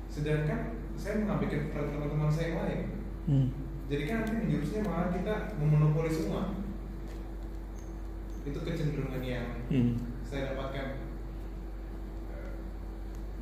sedangkan 0.07 0.79
saya 0.95 1.27
mengabaikan 1.27 1.75
teman-teman 1.75 2.31
saya 2.31 2.55
yang 2.55 2.63
lain 2.63 2.96
Hmm. 3.27 3.51
Jadi 3.87 4.03
kan 4.07 4.27
nanti 4.27 4.51
jurusnya 4.51 4.81
malah 4.87 5.11
kita 5.15 5.35
memonopoli 5.59 6.11
semua. 6.11 6.55
Itu 8.47 8.59
kecenderungan 8.63 9.23
yang 9.23 9.67
hmm. 9.71 10.23
saya 10.23 10.55
dapatkan. 10.55 11.03
Uh, 12.31 12.51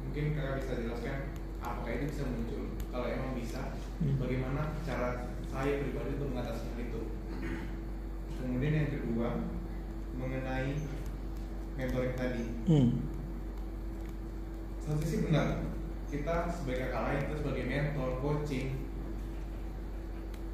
mungkin 0.04 0.32
kakak 0.32 0.64
bisa 0.64 0.72
jelaskan 0.84 1.18
apakah 1.60 1.92
ini 1.96 2.04
bisa 2.08 2.24
muncul? 2.28 2.76
Kalau 2.92 3.06
emang 3.08 3.32
bisa, 3.36 3.76
hmm. 4.00 4.20
bagaimana 4.20 4.76
cara 4.84 5.32
saya 5.48 5.80
pribadi 5.80 6.16
untuk 6.20 6.32
mengatasi 6.32 6.64
hal 6.72 6.80
itu? 6.80 7.02
Kemudian 8.40 8.76
yang 8.84 8.90
kedua 8.92 9.28
mengenai 10.16 10.76
mentoring 11.80 12.16
tadi. 12.16 12.44
Hmm. 12.68 12.88
Satu 14.84 15.00
sisi 15.00 15.24
benar, 15.24 15.64
kita 16.12 16.52
sebagai 16.52 16.92
kakak 16.92 17.02
lain, 17.08 17.20
kita 17.24 17.36
sebagai 17.40 17.64
mentor, 17.64 18.10
coaching, 18.20 18.83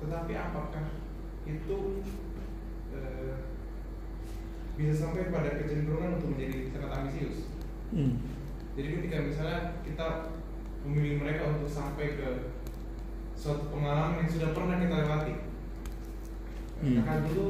tetapi 0.01 0.33
apakah 0.33 0.85
itu 1.45 1.79
eh, 2.97 3.35
bisa 4.81 4.93
sampai 4.97 5.29
pada 5.29 5.61
kecenderungan 5.61 6.17
untuk 6.17 6.33
menjadi 6.37 6.73
sangat 6.73 6.91
ambisius 6.97 7.39
hmm. 7.93 8.13
jadi 8.73 8.89
ketika 8.97 9.17
misalnya 9.29 9.61
kita 9.85 10.09
memilih 10.81 11.21
mereka 11.21 11.53
untuk 11.53 11.69
sampai 11.69 12.17
ke 12.17 12.29
suatu 13.37 13.69
pengalaman 13.69 14.25
yang 14.25 14.31
sudah 14.33 14.57
pernah 14.57 14.81
kita 14.81 14.95
lewati 15.05 15.35
hmm. 16.81 16.95
kakak 17.05 17.19
dulu 17.29 17.49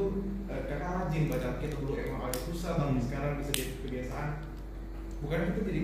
eh, 0.51 0.61
kakak 0.67 0.91
rajin 0.91 1.31
baca 1.31 1.49
kita 1.63 1.75
dulu 1.79 1.93
emang 1.95 2.27
agak 2.27 2.41
susah 2.51 2.71
hmm. 2.75 2.81
tapi 2.83 2.99
sekarang 2.99 3.31
bisa 3.39 3.51
jadi 3.55 3.73
kebiasaan 3.79 4.29
bukan 5.23 5.49
itu 5.55 5.61
jadi 5.63 5.83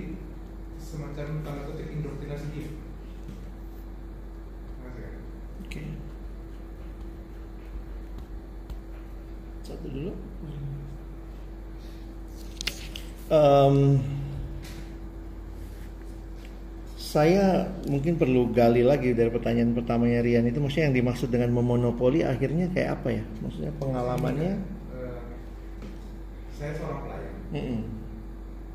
semacam 0.78 1.28
tanda 1.44 1.62
kutip 1.68 1.88
indoktrinasi 1.92 2.48
dia 2.52 2.70
Oke. 5.68 5.84
Okay. 5.84 6.07
Satu 9.68 9.88
dulu. 9.92 10.12
Um, 13.28 14.00
saya 16.96 17.68
mungkin 17.84 18.16
perlu 18.16 18.48
gali 18.56 18.88
lagi 18.88 19.12
dari 19.12 19.28
pertanyaan 19.28 19.76
pertamanya 19.76 20.24
Rian 20.24 20.48
itu 20.48 20.64
maksudnya 20.64 20.88
yang 20.88 20.98
dimaksud 21.04 21.28
dengan 21.28 21.52
memonopoli 21.52 22.24
akhirnya 22.24 22.72
kayak 22.72 23.04
apa 23.04 23.20
ya? 23.20 23.24
Maksudnya 23.44 23.76
pengalamannya? 23.76 24.64
Uh, 24.96 25.20
saya 26.56 26.72
seorang 26.72 27.04
pelayan. 27.04 27.34
Mm 27.52 27.60
-mm. 27.68 27.80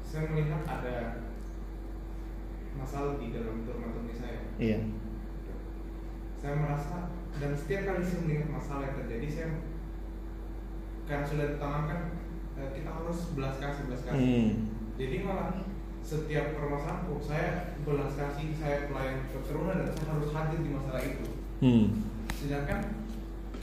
Saya 0.05 0.22
melihat 0.28 0.62
ada 0.68 0.97
masalah 2.76 3.16
di 3.16 3.32
dalam 3.32 3.64
turun 3.64 4.12
saya. 4.12 4.38
Iya. 4.61 4.78
Saya 6.45 6.55
merasa 6.61 6.97
dan 7.40 7.57
setiap 7.57 7.80
kali 7.88 8.05
saya 8.05 8.20
melihat 8.28 8.49
masalah 8.53 8.93
yang 8.93 8.97
terjadi 9.01 9.28
saya 9.32 9.49
karena 11.09 11.24
sudah 11.26 11.46
ditanamkan 11.55 12.00
eh, 12.59 12.70
kita 12.76 12.90
harus 12.90 13.18
belas 13.34 13.55
kasih 13.59 13.82
belas 13.90 14.03
kasih 14.07 14.22
hmm. 14.22 14.50
jadi 14.98 15.16
malah 15.26 15.50
setiap 16.03 16.59
permasalahan 16.59 17.07
kok 17.07 17.22
saya 17.22 17.50
belas 17.86 18.12
kasih 18.18 18.46
saya 18.59 18.76
pelayan 18.90 19.18
keturunan 19.30 19.76
dan 19.82 19.90
saya 19.94 20.09
harus 20.18 20.30
hadir 20.34 20.61
di 20.62 20.70
masalah 20.74 21.03
itu 21.03 21.26
hmm. 21.62 21.86
sedangkan 22.34 22.80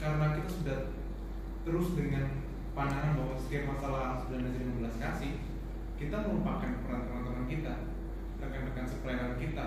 karena 0.00 0.26
kita 0.40 0.50
sudah 0.50 0.78
terus 1.60 1.88
dengan 1.92 2.24
pandangan 2.72 3.20
bahwa 3.20 3.34
setiap 3.36 3.64
masalah 3.76 4.24
sudah 4.24 4.38
menjadi 4.40 4.72
belas 4.80 4.96
kasih 4.96 5.32
kita 6.00 6.16
melupakan 6.24 6.80
peran 6.88 7.04
teman-teman 7.04 7.44
kita 7.44 7.74
rekan-rekan 8.40 8.86
sepelayanan 8.88 9.36
kita. 9.36 9.66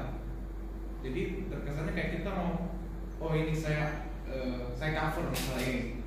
Jadi 1.05 1.21
terkesannya 1.45 1.93
kayak 1.93 2.11
kita 2.19 2.29
mau, 2.33 2.73
oh 3.21 3.31
ini 3.37 3.53
saya 3.53 4.09
uh, 4.25 4.73
saya 4.73 4.97
cover 4.97 5.29
masalah 5.29 5.61
ini. 5.61 6.02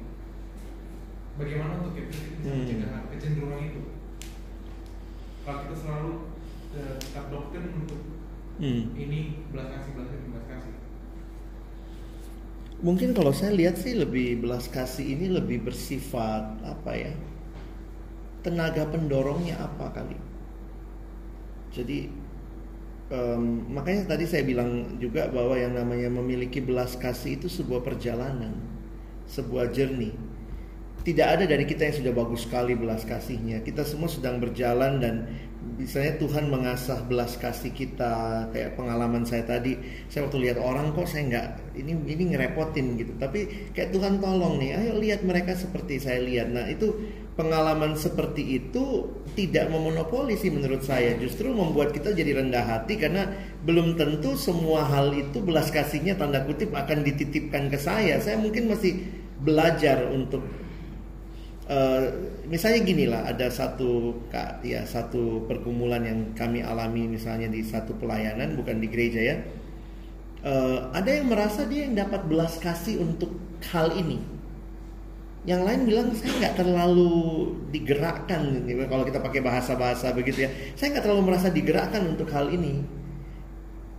Bagaimana 1.37 1.73
untuk 1.85 1.93
kita 2.01 2.09
bisa 2.09 2.49
Hmm. 2.49 2.65
mencegah 2.65 3.01
kecenderungan 3.13 3.61
itu? 3.69 3.81
Kalau 5.45 5.59
kita 5.69 5.77
selalu 5.77 6.13
uh, 6.75 6.95
tetap 6.97 7.25
doktrin 7.29 7.71
untuk 7.77 8.01
Hmm. 8.57 8.89
ini 8.97 9.45
belas 9.53 9.69
kasih 9.69 9.93
belas 9.93 10.09
kasih 10.09 10.29
belas 10.33 10.45
kasih. 10.49 10.75
Mungkin 12.81 13.13
kalau 13.13 13.33
saya 13.33 13.53
lihat 13.57 13.77
sih 13.81 13.97
lebih 13.97 14.41
belas 14.41 14.69
kasih 14.69 15.05
ini 15.17 15.29
lebih 15.33 15.65
bersifat 15.65 16.61
apa 16.65 16.93
ya? 16.93 17.13
Tenaga 18.45 18.89
pendorongnya 18.89 19.61
apa 19.61 19.93
kali? 19.93 20.17
Jadi 21.73 22.09
em, 23.13 23.43
makanya 23.73 24.09
tadi 24.17 24.25
saya 24.25 24.45
bilang 24.45 24.97
juga 24.97 25.29
bahwa 25.29 25.57
yang 25.57 25.77
namanya 25.77 26.09
memiliki 26.09 26.65
belas 26.65 26.97
kasih 26.97 27.37
itu 27.41 27.49
sebuah 27.49 27.85
perjalanan, 27.85 28.57
sebuah 29.29 29.73
journey. 29.73 30.13
Tidak 31.07 31.23
ada 31.23 31.47
dari 31.47 31.63
kita 31.63 31.87
yang 31.87 31.97
sudah 32.03 32.13
bagus 32.19 32.51
sekali 32.51 32.75
belas 32.75 33.07
kasihnya. 33.07 33.63
Kita 33.63 33.87
semua 33.87 34.11
sedang 34.11 34.43
berjalan 34.43 34.99
dan 34.99 35.31
misalnya 35.79 36.19
Tuhan 36.19 36.51
mengasah 36.51 37.07
belas 37.07 37.39
kasih 37.39 37.71
kita 37.71 38.11
kayak 38.51 38.75
pengalaman 38.75 39.23
saya 39.23 39.47
tadi. 39.47 39.79
Saya 40.11 40.27
waktu 40.27 40.51
lihat 40.51 40.59
orang 40.59 40.91
kok 40.99 41.07
saya 41.07 41.31
nggak 41.31 41.79
ini 41.79 41.95
ini 42.11 42.35
ngerepotin 42.35 42.99
gitu. 42.99 43.15
Tapi 43.23 43.71
kayak 43.71 43.95
Tuhan 43.95 44.19
tolong 44.19 44.59
nih, 44.59 44.83
ayo 44.83 44.99
lihat 44.99 45.23
mereka 45.23 45.55
seperti 45.55 46.03
saya 46.03 46.19
lihat. 46.27 46.51
Nah 46.51 46.67
itu 46.67 46.91
pengalaman 47.39 47.95
seperti 47.95 48.59
itu 48.67 49.07
tidak 49.39 49.71
memonopoli 49.71 50.35
sih 50.35 50.51
menurut 50.51 50.83
saya. 50.83 51.15
Justru 51.23 51.55
membuat 51.55 51.95
kita 51.95 52.19
jadi 52.19 52.43
rendah 52.43 52.67
hati 52.67 52.99
karena 52.99 53.31
belum 53.63 53.95
tentu 53.95 54.35
semua 54.35 54.83
hal 54.91 55.15
itu 55.15 55.39
belas 55.39 55.71
kasihnya 55.71 56.19
tanda 56.19 56.43
kutip 56.43 56.75
akan 56.75 57.07
dititipkan 57.07 57.71
ke 57.71 57.79
saya. 57.79 58.19
Saya 58.19 58.43
mungkin 58.43 58.75
masih 58.75 59.07
belajar 59.39 60.11
untuk 60.11 60.66
Eh, 61.67 62.03
misalnya 62.47 62.81
gini 62.87 63.11
lah 63.11 63.27
ada 63.27 63.51
satu 63.51 64.23
ya 64.63 64.87
satu 64.87 65.51
pergumulan 65.51 65.99
yang 66.07 66.21
kami 66.39 66.63
alami 66.63 67.11
misalnya 67.11 67.51
di 67.51 67.59
satu 67.67 67.99
pelayanan 67.99 68.55
bukan 68.55 68.79
di 68.79 68.87
gereja 68.87 69.19
ya. 69.19 69.37
Eh, 70.47 70.79
ada 70.95 71.11
yang 71.11 71.27
merasa 71.27 71.67
dia 71.67 71.91
yang 71.91 71.99
dapat 71.99 72.23
belas 72.31 72.63
kasih 72.63 73.03
untuk 73.03 73.35
hal 73.75 73.91
ini. 73.99 74.23
Yang 75.43 75.63
lain 75.67 75.81
bilang 75.91 76.09
saya 76.15 76.33
nggak 76.39 76.55
terlalu 76.55 77.15
digerakkan. 77.75 78.63
Kalau 78.87 79.03
kita 79.03 79.19
pakai 79.19 79.43
bahasa-bahasa 79.43 80.15
begitu 80.15 80.47
ya. 80.47 80.51
Saya 80.79 80.95
nggak 80.95 81.03
terlalu 81.03 81.35
merasa 81.35 81.51
digerakkan 81.51 82.03
untuk 82.07 82.31
hal 82.31 82.47
ini. 82.55 82.87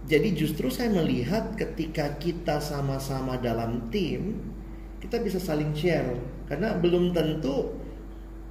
Jadi 0.08 0.40
justru 0.40 0.72
saya 0.72 0.88
melihat 0.88 1.52
ketika 1.60 2.16
kita 2.16 2.64
sama-sama 2.64 3.36
dalam 3.44 3.92
tim 3.92 4.56
kita 5.04 5.20
bisa 5.20 5.36
saling 5.36 5.76
share 5.76 6.37
karena 6.48 6.76
belum 6.80 7.12
tentu 7.12 7.76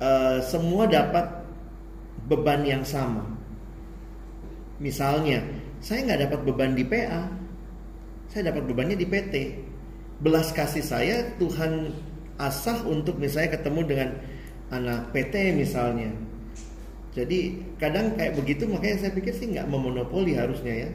uh, 0.01 0.39
semua 0.45 0.85
dapat 0.89 1.27
beban 2.29 2.63
yang 2.65 2.85
sama. 2.85 3.25
Misalnya, 4.77 5.41
saya 5.81 6.05
nggak 6.05 6.21
dapat 6.29 6.41
beban 6.45 6.73
di 6.77 6.85
PA, 6.85 7.25
saya 8.29 8.53
dapat 8.53 8.69
bebannya 8.69 8.97
di 9.01 9.09
PT. 9.09 9.35
Belas 10.21 10.53
kasih 10.53 10.85
saya 10.85 11.37
Tuhan 11.37 11.93
asah 12.37 12.85
untuk 12.85 13.17
misalnya 13.17 13.57
ketemu 13.57 13.81
dengan 13.85 14.09
anak 14.73 15.13
PT 15.13 15.57
misalnya. 15.57 16.13
Jadi 17.17 17.65
kadang 17.81 18.13
kayak 18.13 18.37
begitu 18.37 18.69
makanya 18.69 19.09
saya 19.09 19.13
pikir 19.17 19.33
sih 19.33 19.49
nggak 19.57 19.69
memonopoli 19.73 20.37
harusnya 20.37 20.89
ya. 20.89 20.91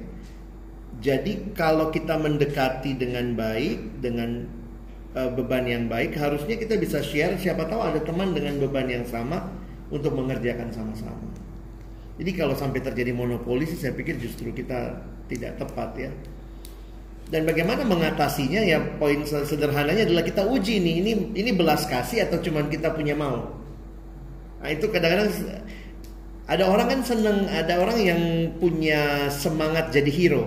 Jadi 1.01 1.57
kalau 1.57 1.89
kita 1.89 2.13
mendekati 2.21 2.93
dengan 2.93 3.33
baik 3.33 4.05
dengan 4.05 4.45
uh, 5.15 5.29
beban 5.33 5.67
yang 5.67 5.83
baik 5.91 6.15
harusnya 6.15 6.55
kita 6.55 6.79
bisa 6.79 7.03
share 7.03 7.35
siapa 7.35 7.67
tahu 7.67 7.81
ada 7.83 7.99
teman 8.03 8.31
dengan 8.31 8.59
beban 8.59 8.87
yang 8.87 9.05
sama 9.07 9.47
untuk 9.91 10.15
mengerjakan 10.15 10.71
sama-sama. 10.71 11.19
Jadi 12.21 12.31
kalau 12.37 12.53
sampai 12.53 12.79
terjadi 12.85 13.11
monopoli 13.15 13.65
sih 13.65 13.79
saya 13.79 13.97
pikir 13.97 14.19
justru 14.21 14.53
kita 14.53 14.99
tidak 15.31 15.57
tepat 15.57 15.89
ya. 15.97 16.11
Dan 17.31 17.47
bagaimana 17.47 17.87
mengatasinya 17.87 18.59
ya 18.59 18.83
poin 18.99 19.23
sederhananya 19.23 20.03
adalah 20.03 20.23
kita 20.23 20.43
uji 20.43 20.83
nih 20.83 20.95
ini 20.99 21.11
ini 21.31 21.51
belas 21.55 21.87
kasih 21.87 22.27
atau 22.27 22.43
cuman 22.43 22.67
kita 22.67 22.91
punya 22.91 23.15
mau. 23.15 23.55
Nah 24.59 24.69
itu 24.69 24.91
kadang-kadang 24.91 25.31
ada 26.51 26.63
orang 26.67 26.87
kan 26.91 26.99
seneng 27.07 27.47
ada 27.47 27.79
orang 27.79 27.97
yang 28.03 28.21
punya 28.59 29.31
semangat 29.31 29.95
jadi 29.95 30.11
hero. 30.11 30.43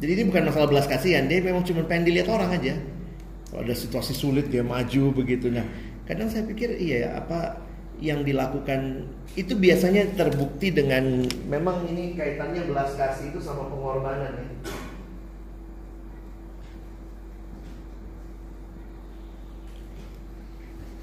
Jadi 0.00 0.10
ini 0.16 0.22
bukan 0.30 0.48
masalah 0.48 0.70
belas 0.70 0.86
kasihan 0.86 1.26
dia 1.26 1.42
memang 1.42 1.66
cuma 1.66 1.82
pengen 1.84 2.08
dilihat 2.08 2.30
orang 2.30 2.54
aja. 2.54 2.78
Kalau 3.50 3.66
ada 3.66 3.74
situasi 3.74 4.14
sulit 4.14 4.46
dia 4.46 4.62
maju 4.62 5.10
begitu. 5.10 5.50
Nah 5.50 5.66
kadang 6.06 6.30
saya 6.30 6.46
pikir 6.46 6.78
iya 6.78 7.18
apa 7.18 7.58
yang 8.00 8.24
dilakukan 8.24 9.04
itu 9.36 9.52
biasanya 9.58 10.08
terbukti 10.16 10.72
dengan 10.72 11.26
memang 11.50 11.84
ini 11.90 12.16
kaitannya 12.16 12.64
belas 12.64 12.96
kasih 12.96 13.34
itu 13.34 13.38
sama 13.42 13.68
pengorbanan 13.68 14.32
ya. 14.32 14.48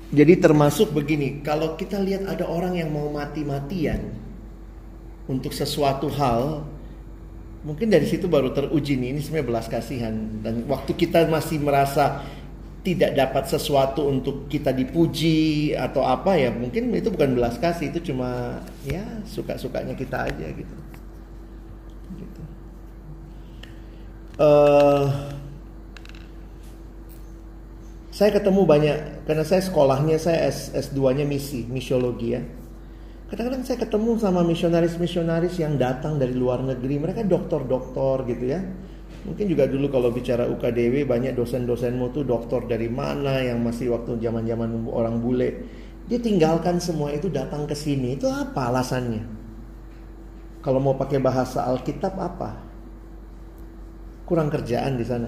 Jadi 0.08 0.40
termasuk 0.40 0.96
begini, 0.96 1.44
kalau 1.44 1.76
kita 1.76 2.00
lihat 2.00 2.32
ada 2.32 2.48
orang 2.48 2.80
yang 2.80 2.96
mau 2.96 3.12
mati-matian 3.12 4.16
untuk 5.28 5.52
sesuatu 5.52 6.08
hal, 6.08 6.64
mungkin 7.68 7.92
dari 7.92 8.08
situ 8.08 8.24
baru 8.32 8.56
teruji 8.56 8.96
nih, 8.96 9.12
ini 9.12 9.20
sebenarnya 9.20 9.48
belas 9.52 9.68
kasihan. 9.68 10.16
Dan 10.40 10.64
waktu 10.72 10.96
kita 10.96 11.28
masih 11.28 11.60
merasa 11.60 12.24
tidak 12.88 13.20
dapat 13.20 13.44
sesuatu 13.52 14.08
untuk 14.08 14.48
kita 14.48 14.72
dipuji 14.72 15.76
atau 15.76 16.08
apa 16.08 16.40
ya, 16.40 16.56
mungkin 16.56 16.96
itu 16.96 17.12
bukan 17.12 17.36
belas 17.36 17.60
kasih, 17.60 17.92
itu 17.92 18.16
cuma 18.16 18.64
ya 18.88 19.04
suka-sukanya 19.28 19.92
kita 19.92 20.32
aja 20.32 20.48
gitu. 20.56 20.76
gitu. 22.16 22.42
Uh, 24.40 25.12
saya 28.08 28.32
ketemu 28.40 28.64
banyak 28.64 28.98
karena 29.28 29.44
saya 29.44 29.60
sekolahnya 29.60 30.16
saya 30.16 30.48
S, 30.48 30.72
S2-nya 30.72 31.28
misi, 31.28 31.68
misiologi 31.68 32.40
ya. 32.40 32.42
Kadang-kadang 33.28 33.68
saya 33.68 33.84
ketemu 33.84 34.16
sama 34.16 34.48
misionaris-misionaris 34.48 35.60
yang 35.60 35.76
datang 35.76 36.16
dari 36.16 36.32
luar 36.32 36.64
negeri, 36.64 37.04
mereka 37.04 37.28
doktor-doktor 37.28 38.24
gitu 38.32 38.48
ya. 38.48 38.64
Mungkin 39.28 39.46
juga 39.52 39.68
dulu 39.68 39.92
kalau 39.92 40.10
bicara 40.16 40.48
UKDW 40.48 41.04
banyak 41.04 41.36
dosen-dosenmu 41.36 42.16
tuh 42.16 42.24
doktor 42.24 42.64
dari 42.64 42.88
mana 42.88 43.44
yang 43.44 43.60
masih 43.60 43.92
waktu 43.92 44.16
zaman-zaman 44.24 44.88
orang 44.88 45.20
bule. 45.20 45.68
Dia 46.08 46.24
tinggalkan 46.24 46.80
semua 46.80 47.12
itu 47.12 47.28
datang 47.28 47.68
ke 47.68 47.76
sini. 47.76 48.16
Itu 48.16 48.32
apa 48.32 48.72
alasannya? 48.72 49.28
Kalau 50.64 50.80
mau 50.80 50.96
pakai 50.96 51.20
bahasa 51.20 51.68
Alkitab 51.68 52.16
apa? 52.16 52.56
Kurang 54.24 54.48
kerjaan 54.48 54.96
di 54.96 55.04
sana. 55.04 55.28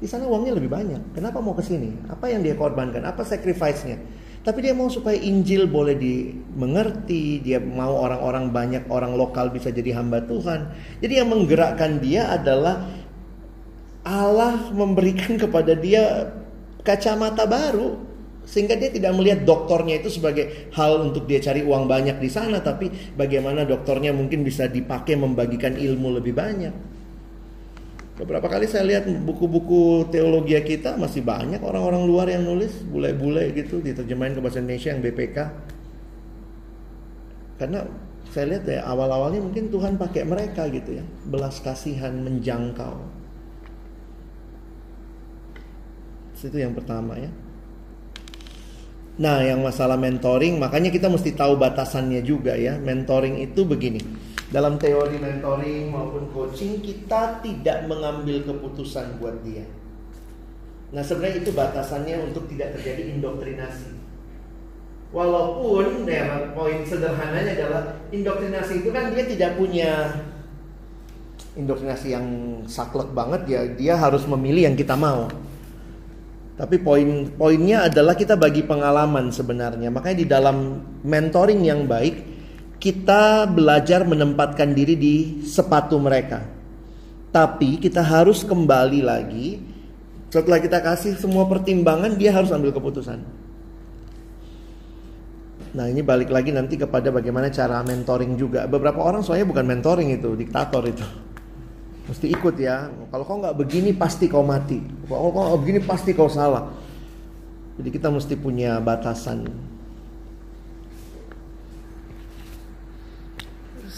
Di 0.00 0.08
sana 0.08 0.24
uangnya 0.24 0.56
lebih 0.56 0.72
banyak. 0.72 1.12
Kenapa 1.12 1.44
mau 1.44 1.52
ke 1.52 1.60
sini? 1.60 1.92
Apa 2.08 2.32
yang 2.32 2.40
dia 2.40 2.56
korbankan? 2.56 3.04
Apa 3.04 3.20
sacrifice-nya? 3.20 4.00
Tapi 4.44 4.60
dia 4.60 4.76
mau 4.76 4.92
supaya 4.92 5.16
Injil 5.16 5.64
boleh 5.64 5.96
dimengerti, 5.96 7.40
dia 7.40 7.56
mau 7.64 7.96
orang-orang 7.96 8.52
banyak 8.52 8.84
orang 8.92 9.16
lokal 9.16 9.48
bisa 9.48 9.72
jadi 9.72 9.96
hamba 9.96 10.20
Tuhan. 10.20 10.68
Jadi 11.00 11.12
yang 11.16 11.32
menggerakkan 11.32 11.96
dia 11.96 12.28
adalah 12.28 12.84
Allah 14.04 14.68
memberikan 14.76 15.40
kepada 15.40 15.72
dia 15.72 16.28
kacamata 16.84 17.48
baru 17.48 17.96
sehingga 18.44 18.76
dia 18.76 18.92
tidak 18.92 19.16
melihat 19.16 19.48
doktornya 19.48 20.04
itu 20.04 20.12
sebagai 20.12 20.68
hal 20.76 21.00
untuk 21.00 21.24
dia 21.24 21.40
cari 21.40 21.64
uang 21.64 21.88
banyak 21.88 22.20
di 22.20 22.28
sana 22.28 22.60
tapi 22.60 22.92
bagaimana 23.16 23.64
doktornya 23.64 24.12
mungkin 24.12 24.44
bisa 24.44 24.68
dipakai 24.68 25.16
membagikan 25.16 25.72
ilmu 25.72 26.20
lebih 26.20 26.36
banyak. 26.36 26.93
Beberapa 28.14 28.46
kali 28.46 28.70
saya 28.70 28.86
lihat 28.86 29.10
buku-buku 29.26 30.06
teologi 30.14 30.54
kita 30.62 30.94
masih 30.94 31.26
banyak 31.26 31.58
orang-orang 31.58 32.02
luar 32.06 32.30
yang 32.30 32.46
nulis 32.46 32.70
bule-bule 32.86 33.50
gitu 33.58 33.82
diterjemahin 33.82 34.38
ke 34.38 34.40
bahasa 34.40 34.62
Indonesia 34.62 34.94
yang 34.94 35.02
BPK. 35.02 35.38
Karena 37.58 37.82
saya 38.30 38.54
lihat 38.54 38.64
ya 38.70 38.86
awal-awalnya 38.86 39.42
mungkin 39.42 39.66
Tuhan 39.66 39.98
pakai 39.98 40.22
mereka 40.22 40.70
gitu 40.70 41.02
ya, 41.02 41.04
belas 41.26 41.58
kasihan 41.58 42.14
menjangkau. 42.14 43.24
Itu 46.44 46.60
yang 46.60 46.76
pertama 46.76 47.16
ya. 47.16 47.32
Nah, 49.14 49.40
yang 49.46 49.62
masalah 49.62 49.94
mentoring, 49.94 50.58
makanya 50.58 50.90
kita 50.90 51.06
mesti 51.06 51.32
tahu 51.32 51.56
batasannya 51.56 52.20
juga 52.20 52.52
ya. 52.58 52.76
Mentoring 52.76 53.40
itu 53.40 53.64
begini. 53.64 54.02
Dalam 54.52 54.76
teori 54.76 55.16
mentoring 55.16 55.88
maupun 55.88 56.28
coaching 56.32 56.84
kita 56.84 57.40
tidak 57.40 57.88
mengambil 57.88 58.44
keputusan 58.44 59.16
buat 59.16 59.40
dia. 59.40 59.64
Nah 60.94 61.02
sebenarnya 61.02 61.42
itu 61.42 61.50
batasannya 61.50 62.16
untuk 62.30 62.46
tidak 62.52 62.76
terjadi 62.78 63.18
indoktrinasi. 63.18 64.04
Walaupun 65.14 66.10
ya, 66.10 66.50
poin 66.58 66.82
sederhananya 66.82 67.54
adalah 67.54 67.82
indoktrinasi 68.10 68.82
itu 68.82 68.90
kan 68.90 69.14
dia 69.14 69.24
tidak 69.30 69.54
punya 69.54 70.10
indoktrinasi 71.54 72.10
yang 72.10 72.26
saklek 72.66 73.14
banget 73.14 73.42
ya 73.46 73.60
dia 73.78 73.94
harus 73.94 74.26
memilih 74.26 74.70
yang 74.70 74.76
kita 74.78 74.98
mau. 74.98 75.30
Tapi 76.54 76.78
poin 76.78 77.30
poinnya 77.34 77.90
adalah 77.90 78.14
kita 78.14 78.38
bagi 78.38 78.62
pengalaman 78.62 79.34
sebenarnya. 79.34 79.90
Makanya 79.90 80.18
di 80.18 80.26
dalam 80.26 80.78
mentoring 81.02 81.62
yang 81.66 81.90
baik 81.90 82.33
kita 82.84 83.48
belajar 83.48 84.04
menempatkan 84.04 84.76
diri 84.76 84.92
di 84.92 85.16
sepatu 85.40 85.96
mereka. 85.96 86.44
Tapi 87.32 87.80
kita 87.80 88.04
harus 88.04 88.44
kembali 88.44 89.00
lagi 89.00 89.56
setelah 90.28 90.60
kita 90.60 90.84
kasih 90.84 91.16
semua 91.16 91.48
pertimbangan 91.48 92.12
dia 92.12 92.36
harus 92.36 92.52
ambil 92.52 92.76
keputusan. 92.76 93.24
Nah 95.74 95.88
ini 95.88 96.04
balik 96.04 96.28
lagi 96.28 96.52
nanti 96.52 96.76
kepada 96.76 97.08
bagaimana 97.08 97.48
cara 97.48 97.80
mentoring 97.80 98.36
juga. 98.36 98.68
Beberapa 98.68 99.00
orang 99.00 99.24
soalnya 99.24 99.48
bukan 99.48 99.64
mentoring 99.64 100.12
itu, 100.12 100.36
diktator 100.36 100.84
itu. 100.84 101.06
Mesti 102.04 102.36
ikut 102.36 102.54
ya. 102.60 102.92
Kalau 103.08 103.24
kau 103.24 103.40
nggak 103.40 103.64
begini 103.64 103.96
pasti 103.96 104.28
kau 104.28 104.44
mati. 104.44 104.76
Kalau 105.08 105.32
kau 105.32 105.56
begini 105.56 105.80
pasti 105.80 106.12
kau 106.12 106.28
salah. 106.28 106.68
Jadi 107.80 107.88
kita 107.88 108.12
mesti 108.12 108.36
punya 108.36 108.76
batasan. 108.76 109.72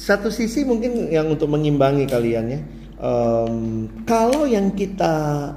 Satu 0.07 0.31
sisi 0.31 0.63
mungkin 0.63 1.11
yang 1.11 1.35
untuk 1.35 1.51
mengimbangi 1.51 2.07
kalian 2.07 2.45
ya. 2.47 2.61
Um, 3.03 3.91
kalau 4.07 4.47
yang 4.47 4.71
kita 4.71 5.51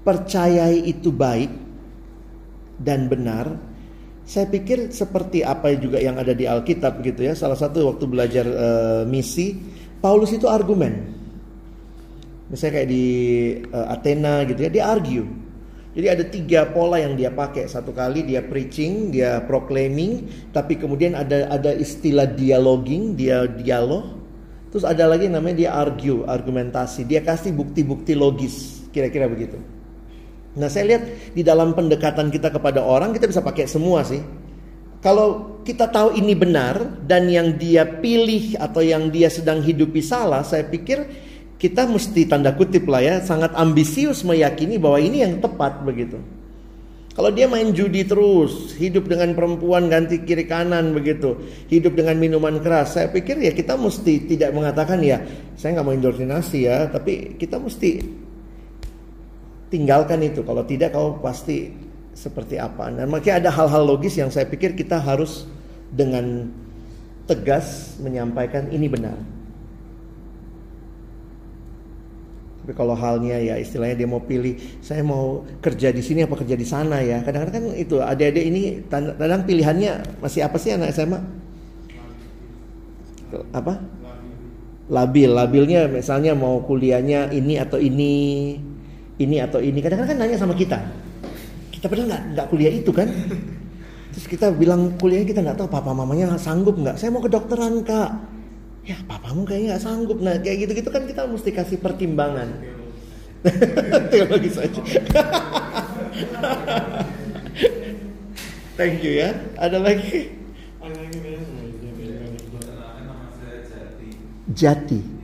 percayai 0.00 0.88
itu 0.88 1.12
baik 1.12 1.52
dan 2.80 3.12
benar, 3.12 3.60
saya 4.24 4.48
pikir 4.48 4.88
seperti 4.88 5.44
apa 5.44 5.76
juga 5.76 6.00
yang 6.00 6.16
ada 6.16 6.32
di 6.32 6.48
Alkitab 6.48 7.04
gitu 7.04 7.28
ya. 7.28 7.36
Salah 7.36 7.60
satu 7.60 7.92
waktu 7.92 8.08
belajar 8.08 8.48
uh, 8.48 9.02
misi, 9.04 9.60
Paulus 10.00 10.32
itu 10.32 10.48
argumen. 10.48 11.12
Misalnya 12.48 12.80
kayak 12.80 12.88
di 12.88 13.06
uh, 13.68 13.92
Athena 13.92 14.48
gitu 14.48 14.64
ya, 14.64 14.70
dia 14.72 14.84
argue. 14.88 15.28
Jadi 15.98 16.06
ada 16.14 16.24
tiga 16.30 16.60
pola 16.70 17.02
yang 17.02 17.18
dia 17.18 17.34
pakai. 17.34 17.66
Satu 17.66 17.90
kali 17.90 18.22
dia 18.22 18.38
preaching, 18.38 19.10
dia 19.10 19.42
proclaiming, 19.42 20.30
tapi 20.54 20.78
kemudian 20.78 21.18
ada 21.18 21.50
ada 21.50 21.74
istilah 21.74 22.22
dialoging, 22.38 23.18
dia 23.18 23.50
dialog. 23.50 24.06
Terus 24.70 24.86
ada 24.86 25.10
lagi 25.10 25.26
namanya 25.26 25.56
dia 25.58 25.70
argue, 25.74 26.22
argumentasi. 26.22 27.02
Dia 27.02 27.18
kasih 27.26 27.50
bukti-bukti 27.50 28.14
logis, 28.14 28.86
kira-kira 28.94 29.26
begitu. 29.26 29.58
Nah 30.54 30.70
saya 30.70 30.94
lihat 30.94 31.34
di 31.34 31.42
dalam 31.42 31.74
pendekatan 31.74 32.30
kita 32.30 32.54
kepada 32.54 32.78
orang 32.78 33.10
kita 33.10 33.26
bisa 33.26 33.42
pakai 33.42 33.66
semua 33.66 34.06
sih. 34.06 34.22
Kalau 35.02 35.58
kita 35.66 35.90
tahu 35.90 36.14
ini 36.14 36.38
benar 36.38 36.78
dan 37.10 37.26
yang 37.26 37.58
dia 37.58 37.82
pilih 37.82 38.54
atau 38.54 38.86
yang 38.86 39.10
dia 39.10 39.26
sedang 39.34 39.58
hidupi 39.66 39.98
salah, 39.98 40.46
saya 40.46 40.62
pikir 40.62 41.26
kita 41.58 41.90
mesti 41.90 42.24
tanda 42.30 42.54
kutip 42.54 42.86
lah 42.86 43.02
ya, 43.02 43.14
sangat 43.18 43.50
ambisius 43.58 44.22
meyakini 44.22 44.78
bahwa 44.78 44.98
ini 45.02 45.26
yang 45.26 45.42
tepat 45.42 45.82
begitu. 45.82 46.22
Kalau 47.18 47.34
dia 47.34 47.50
main 47.50 47.74
judi 47.74 48.06
terus, 48.06 48.78
hidup 48.78 49.10
dengan 49.10 49.34
perempuan 49.34 49.90
ganti 49.90 50.22
kiri 50.22 50.46
kanan 50.46 50.94
begitu, 50.94 51.34
hidup 51.66 51.98
dengan 51.98 52.14
minuman 52.14 52.62
keras, 52.62 52.94
saya 52.94 53.10
pikir 53.10 53.42
ya 53.42 53.50
kita 53.50 53.74
mesti 53.74 54.22
tidak 54.30 54.54
mengatakan 54.54 55.02
ya, 55.02 55.18
saya 55.58 55.74
nggak 55.74 55.86
mau 55.86 55.98
indokrinasi 55.98 56.70
ya, 56.70 56.86
tapi 56.86 57.34
kita 57.34 57.58
mesti 57.58 58.06
tinggalkan 59.66 60.22
itu. 60.22 60.46
Kalau 60.46 60.62
tidak 60.62 60.94
kau 60.94 61.18
pasti 61.18 61.74
seperti 62.14 62.54
apa. 62.54 62.86
Dan 62.90 63.10
makanya 63.10 63.46
ada 63.46 63.50
hal-hal 63.50 63.82
logis 63.82 64.14
yang 64.14 64.30
saya 64.30 64.46
pikir 64.46 64.78
kita 64.78 64.98
harus 64.98 65.46
dengan 65.90 66.50
tegas 67.26 67.98
menyampaikan 68.02 68.70
ini 68.70 68.86
benar. 68.86 69.37
Tapi 72.68 72.76
kalau 72.76 72.92
halnya 72.92 73.40
ya 73.40 73.56
istilahnya 73.56 74.04
dia 74.04 74.04
mau 74.04 74.20
pilih, 74.20 74.52
saya 74.84 75.00
mau 75.00 75.40
kerja 75.64 75.88
di 75.88 76.04
sini 76.04 76.28
apa 76.28 76.36
kerja 76.36 76.52
di 76.52 76.68
sana 76.68 77.00
ya. 77.00 77.24
Kadang-kadang 77.24 77.64
kan 77.64 77.64
itu 77.72 77.96
adik-adik 77.96 78.44
ini 78.44 78.84
kadang 78.92 79.40
pilihannya 79.48 80.20
masih 80.20 80.44
apa 80.44 80.60
sih 80.60 80.76
anak 80.76 80.92
SMA? 80.92 81.16
Apa? 83.56 83.72
Labil. 84.92 85.32
Labilnya 85.32 85.88
misalnya 85.88 86.36
mau 86.36 86.60
kuliahnya 86.60 87.32
ini 87.32 87.56
atau 87.56 87.80
ini 87.80 88.12
ini 89.16 89.36
atau 89.40 89.64
ini. 89.64 89.80
Kadang-kadang 89.80 90.12
kan 90.12 90.28
nanya 90.28 90.36
sama 90.36 90.52
kita. 90.52 90.76
Kita 91.72 91.88
padahal 91.88 92.12
nggak 92.12 92.22
nggak 92.36 92.46
kuliah 92.52 92.72
itu 92.76 92.92
kan. 92.92 93.08
Terus 94.12 94.28
kita 94.28 94.52
bilang 94.52 94.92
kuliah 95.00 95.24
kita 95.24 95.40
nggak 95.40 95.56
tahu 95.56 95.72
papa 95.72 95.96
mamanya 95.96 96.36
sanggup 96.36 96.76
nggak. 96.76 97.00
Saya 97.00 97.16
mau 97.16 97.24
kedokteran 97.24 97.80
kak. 97.80 98.12
Ya 98.86 98.96
papamu 99.06 99.46
kayaknya 99.48 99.74
nggak 99.74 99.82
sanggup. 99.82 100.18
Nah 100.20 100.38
kayak 100.38 100.68
gitu-gitu 100.68 100.90
kan 100.92 101.06
kita 101.06 101.26
mesti 101.26 101.50
kasih 101.54 101.78
pertimbangan. 101.80 102.48
Teologi 104.10 104.50
saja. 104.50 104.82
Thank 108.78 109.02
you 109.02 109.18
ya. 109.22 109.34
Ada 109.58 109.78
lagi? 109.82 110.38
Jati. 114.58 115.18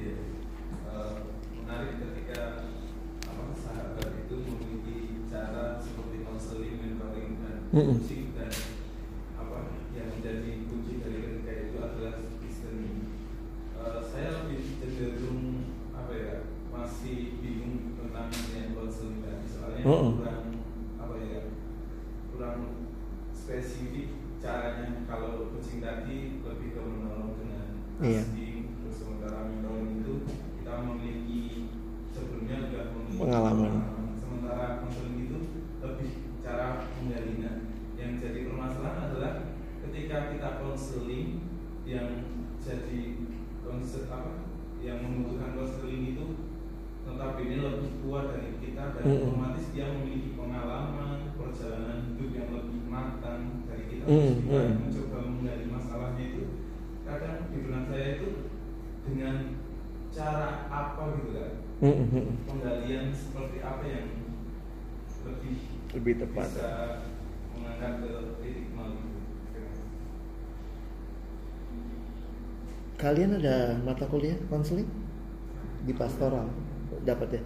mm 7.74 7.98
dan 8.38 8.54
apa 9.34 9.74
yang 9.98 10.14
menjadi 10.14 10.62
kunci 10.70 11.02
dari 11.02 11.18
ketika 11.26 11.52
itu 11.58 11.76
adalah 11.82 12.22
Kristen. 12.38 13.10
Uh, 13.74 13.98
saya 14.06 14.46
lebih 14.46 14.78
cenderung 14.78 15.74
apa 15.90 16.12
ya 16.14 16.34
masih 16.70 17.42
bingung 17.42 17.98
tentang 17.98 18.30
yang 18.54 18.78
konseling 18.78 19.26
tadi 19.84 19.92
soalnya 19.92 20.00
mm 20.00 20.00
-hmm. 20.00 20.16
kurang 20.16 20.44
apa 20.96 21.14
ya 21.20 21.40
kurang 22.32 22.60
spesifik 23.36 24.08
caranya 24.40 25.04
kalau 25.04 25.52
kucing 25.52 25.84
tadi 25.84 26.40
lebih 26.40 26.68
ke 26.72 26.80
menolong 26.80 27.36
dengan 27.36 27.68
yeah. 28.00 28.24
terus 28.80 28.96
sementara 28.96 29.52
menolong 29.52 30.00
itu 30.00 30.14
kita 30.60 30.72
memiliki 30.88 31.42
sebelumnya 32.12 32.56
juga 32.68 32.82
memiliki 32.96 33.20
pengalaman 33.20 33.72
sementara 34.16 34.64
konseling 34.80 35.18
itu 35.28 35.38
lebih 35.84 36.10
cara 36.40 36.88
menggalinya 37.00 37.52
yang 38.00 38.16
jadi 38.16 38.38
permasalahan 38.48 39.00
adalah 39.12 39.32
ketika 39.84 40.32
kita 40.32 40.48
konseling 40.64 41.28
yang 41.84 42.08
jadi 42.64 43.00
konsel 43.60 44.08
apa 44.08 44.48
yang 44.80 45.00
membutuhkan 45.04 45.56
konseling 45.56 46.16
itu 46.16 46.44
notabene 47.04 47.56
lebih 47.60 47.90
kuat 48.04 48.32
dari 48.32 48.50
kita 48.58 48.96
dan 48.96 49.04
mm. 49.04 49.16
otomatis 49.28 49.66
dia 49.76 49.92
memiliki 49.92 50.32
pengalaman 50.34 51.36
perjalanan 51.36 52.00
hidup 52.08 52.30
yang 52.32 52.48
lebih 52.50 52.80
matang 52.88 53.40
dari 53.68 53.84
kita 53.92 54.04
mm. 54.08 54.32
kita 54.48 54.56
mm. 54.56 54.74
mencoba 54.80 55.18
menggali 55.28 55.66
masalahnya 55.68 56.24
itu 56.24 56.44
kadang 57.04 57.38
di 57.52 57.56
bulan 57.60 57.84
saya 57.92 58.06
itu 58.16 58.28
dengan 59.04 59.36
cara 60.08 60.48
apa 60.72 61.02
gitu 61.20 61.30
kan 61.36 61.52
mm. 61.84 62.26
penggalian 62.48 63.06
seperti 63.12 63.58
apa 63.60 63.84
yang 63.84 64.08
lebih 65.24 65.56
lebih 65.94 66.14
tepat 66.24 66.48
bisa 66.48 66.72
mengangkat 67.52 67.92
ke 68.00 68.12
titik 68.40 68.68
nol 68.72 68.92
Kalian 73.14 73.38
ada 73.38 73.78
mata 73.86 74.10
kuliah 74.10 74.34
konseling 74.50 74.90
di 75.86 75.94
pastoral 75.94 76.50
dapat 77.06 77.38
ya? 77.38 77.42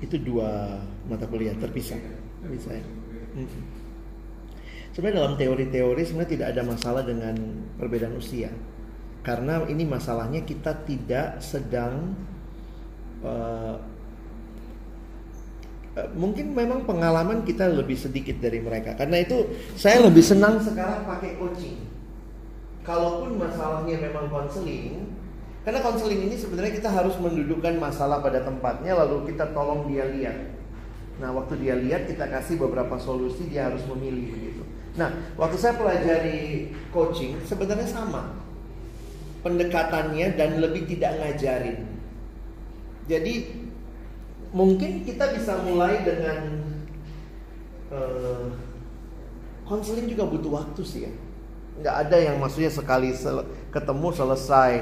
Itu 0.00 0.16
dua 0.16 0.80
mata 1.04 1.28
kuliah 1.28 1.52
terpisah 1.60 2.00
bisa 2.48 2.72
ya. 2.72 2.80
Hmm. 3.36 3.44
Sebenarnya 4.96 5.20
dalam 5.20 5.36
teori-teori 5.36 6.02
sebenarnya 6.08 6.32
tidak 6.40 6.48
ada 6.56 6.62
masalah 6.64 7.04
dengan 7.04 7.36
perbedaan 7.76 8.16
usia. 8.16 8.48
Karena 9.20 9.60
ini 9.68 9.84
masalahnya 9.84 10.40
kita 10.48 10.80
tidak 10.88 11.44
sedang 11.44 12.16
uh, 13.20 13.76
mungkin 16.16 16.56
memang 16.56 16.88
pengalaman 16.88 17.44
kita 17.44 17.68
lebih 17.68 18.00
sedikit 18.00 18.40
dari 18.40 18.64
mereka. 18.64 18.96
Karena 18.96 19.20
itu 19.20 19.52
saya 19.76 20.00
lebih 20.00 20.24
senang 20.24 20.64
sekarang 20.64 21.04
pakai 21.04 21.36
coaching. 21.36 21.92
Kalaupun 22.84 23.40
masalahnya 23.40 23.96
memang 23.96 24.28
konseling, 24.28 25.08
karena 25.64 25.80
konseling 25.80 26.28
ini 26.28 26.36
sebenarnya 26.36 26.76
kita 26.76 26.92
harus 26.92 27.16
mendudukkan 27.16 27.80
masalah 27.80 28.20
pada 28.20 28.44
tempatnya 28.44 28.92
lalu 28.92 29.32
kita 29.32 29.56
tolong 29.56 29.88
dia 29.88 30.04
lihat. 30.12 30.36
Nah, 31.16 31.32
waktu 31.32 31.56
dia 31.64 31.80
lihat 31.80 32.04
kita 32.04 32.28
kasih 32.28 32.60
beberapa 32.60 33.00
solusi 33.00 33.48
dia 33.48 33.72
harus 33.72 33.80
memilih 33.88 34.36
begitu. 34.36 34.62
Nah, 35.00 35.08
waktu 35.40 35.56
saya 35.56 35.80
pelajari 35.80 36.68
coaching 36.92 37.40
sebenarnya 37.48 37.88
sama. 37.88 38.36
Pendekatannya 39.40 40.36
dan 40.36 40.60
lebih 40.60 40.84
tidak 40.84 41.16
ngajarin. 41.20 41.88
Jadi 43.08 43.34
mungkin 44.52 45.04
kita 45.04 45.32
bisa 45.32 45.60
mulai 45.64 46.04
dengan 46.04 46.60
uh, 47.92 48.48
konseling 49.64 50.08
juga 50.08 50.28
butuh 50.28 50.60
waktu 50.60 50.82
sih 50.84 51.00
ya. 51.08 51.12
Nggak 51.80 51.96
ada 52.06 52.16
yang 52.18 52.36
maksudnya 52.38 52.70
sekali 52.70 53.10
sel- 53.10 53.46
ketemu 53.74 54.08
selesai. 54.14 54.72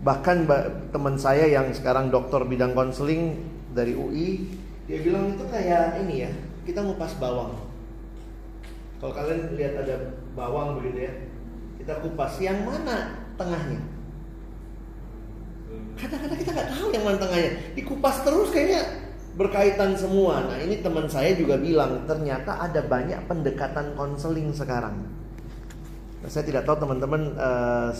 Bahkan 0.00 0.36
ba- 0.48 0.68
teman 0.88 1.20
saya 1.20 1.44
yang 1.44 1.68
sekarang 1.76 2.08
dokter 2.08 2.40
bidang 2.48 2.72
konseling 2.72 3.36
dari 3.76 3.92
UI, 3.92 4.48
dia 4.88 4.98
bilang 5.04 5.36
itu 5.36 5.44
kayak 5.46 6.00
ini 6.00 6.24
ya, 6.24 6.30
kita 6.64 6.80
ngupas 6.80 7.20
bawang. 7.20 7.52
Kalau 9.00 9.12
kalian 9.12 9.56
lihat 9.56 9.84
ada 9.84 10.16
bawang 10.32 10.80
begitu 10.80 11.08
ya, 11.08 11.12
kita 11.80 12.00
kupas 12.00 12.36
yang 12.40 12.64
mana 12.64 13.20
tengahnya. 13.36 13.80
Kadang-kadang 15.96 16.38
kita 16.40 16.50
nggak 16.56 16.70
tahu 16.72 16.88
yang 16.92 17.04
mana 17.04 17.18
tengahnya. 17.20 17.50
Dikupas 17.76 18.16
terus 18.24 18.48
kayaknya 18.52 18.82
berkaitan 19.36 19.96
semua. 19.96 20.48
Nah 20.48 20.58
ini 20.60 20.80
teman 20.80 21.06
saya 21.08 21.36
juga 21.36 21.60
bilang 21.60 22.08
ternyata 22.08 22.60
ada 22.60 22.80
banyak 22.80 23.20
pendekatan 23.28 23.94
konseling 23.94 24.50
sekarang. 24.50 25.19
Saya 26.28 26.44
tidak 26.44 26.68
tahu 26.68 26.84
teman-teman 26.84 27.32
eh, 27.32 27.90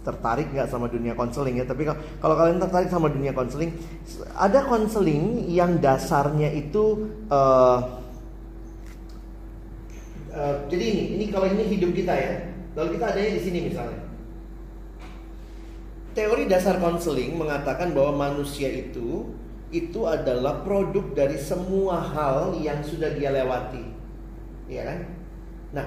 tertarik 0.00 0.48
nggak 0.52 0.68
sama 0.68 0.88
dunia 0.88 1.12
konseling 1.16 1.60
ya. 1.60 1.64
Tapi 1.64 1.88
kalau- 1.88 2.00
kalau 2.20 2.34
kalian 2.36 2.60
tertarik 2.60 2.88
sama 2.88 3.08
dunia 3.08 3.32
konseling, 3.32 3.72
ada 4.36 4.64
konseling 4.64 5.48
yang 5.48 5.80
dasarnya 5.80 6.52
itu 6.52 7.08
eh, 7.32 7.78
eh, 10.36 10.56
jadi 10.68 10.84
ini, 10.84 11.02
ini 11.16 11.24
kalau 11.32 11.46
ini 11.48 11.64
hidup 11.68 11.92
kita 11.96 12.14
ya. 12.16 12.32
Lalu 12.76 12.96
kita 12.96 13.04
adanya 13.12 13.30
di 13.34 13.42
sini 13.42 13.58
misalnya. 13.72 14.00
Teori 16.10 16.50
dasar 16.50 16.82
konseling 16.82 17.38
mengatakan 17.38 17.94
bahwa 17.94 18.30
manusia 18.30 18.66
itu 18.66 19.30
itu 19.70 20.00
adalah 20.10 20.66
produk 20.66 21.14
dari 21.14 21.38
semua 21.38 22.02
hal 22.02 22.58
yang 22.58 22.82
sudah 22.82 23.14
dia 23.14 23.30
lewati. 23.30 23.86
Iya 24.66 24.82
kan? 24.86 24.98
Nah, 25.70 25.86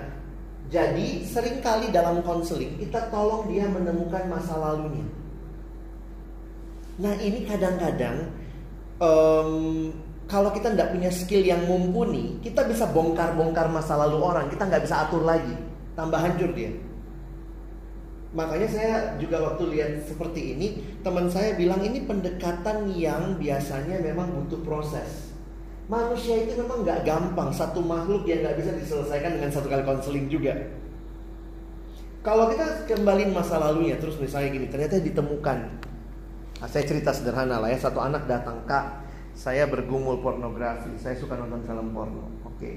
jadi 0.71 1.07
sering 1.27 1.59
kali 1.59 1.91
dalam 1.91 2.23
konseling 2.23 2.79
kita 2.79 3.09
tolong 3.11 3.51
dia 3.51 3.67
menemukan 3.67 4.25
masa 4.29 4.55
lalunya. 4.57 5.05
Nah, 6.93 7.17
ini 7.17 7.43
kadang-kadang 7.49 8.29
em, 9.01 9.51
kalau 10.29 10.49
kita 10.53 10.71
tidak 10.71 10.93
punya 10.93 11.09
skill 11.09 11.43
yang 11.43 11.65
mumpuni, 11.65 12.37
kita 12.39 12.63
bisa 12.69 12.85
bongkar-bongkar 12.89 13.67
masa 13.73 13.97
lalu 13.97 14.21
orang, 14.21 14.45
kita 14.47 14.69
nggak 14.69 14.83
bisa 14.85 15.09
atur 15.09 15.25
lagi, 15.25 15.57
tambah 15.97 16.21
hancur 16.21 16.53
dia. 16.53 16.71
Makanya 18.33 18.67
saya 18.69 18.95
juga 19.21 19.45
waktu 19.45 19.77
lihat 19.77 19.91
seperti 20.09 20.57
ini, 20.57 20.67
teman 21.05 21.29
saya 21.29 21.53
bilang 21.53 21.85
ini 21.85 22.01
pendekatan 22.01 22.89
yang 22.97 23.37
biasanya 23.37 24.01
memang 24.01 24.33
butuh 24.33 24.61
proses. 24.65 25.32
Manusia 25.91 26.47
itu 26.47 26.55
memang 26.55 26.87
nggak 26.87 27.03
gampang, 27.03 27.51
satu 27.51 27.83
makhluk 27.83 28.23
yang 28.23 28.39
nggak 28.39 28.55
bisa 28.55 28.71
diselesaikan 28.79 29.35
dengan 29.35 29.51
satu 29.51 29.67
kali 29.67 29.83
konseling 29.83 30.31
juga. 30.31 30.55
Kalau 32.23 32.47
kita 32.47 32.87
kembali 32.87 33.35
masa 33.35 33.59
lalunya, 33.59 33.99
terus 33.99 34.15
misalnya 34.15 34.55
gini, 34.55 34.71
ternyata 34.71 34.95
ditemukan. 35.03 35.57
Nah, 36.63 36.69
saya 36.71 36.87
cerita 36.87 37.11
sederhana 37.11 37.59
lah 37.59 37.67
ya, 37.67 37.75
satu 37.75 37.99
anak 37.99 38.23
datang 38.31 38.63
kak, 38.63 39.03
saya 39.35 39.67
bergumul 39.67 40.23
pornografi, 40.23 40.95
saya 40.95 41.19
suka 41.19 41.35
nonton 41.35 41.67
film 41.67 41.91
porno, 41.91 42.31
oke. 42.47 42.71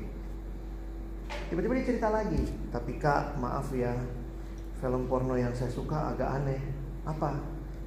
Tiba-tiba 1.47 1.79
dia 1.79 1.87
cerita 1.95 2.11
lagi, 2.11 2.43
tapi 2.75 2.99
kak 2.99 3.39
maaf 3.39 3.71
ya, 3.71 3.95
film 4.83 5.07
porno 5.07 5.39
yang 5.39 5.55
saya 5.55 5.71
suka 5.71 6.11
agak 6.11 6.43
aneh. 6.43 6.59
Apa? 7.07 7.39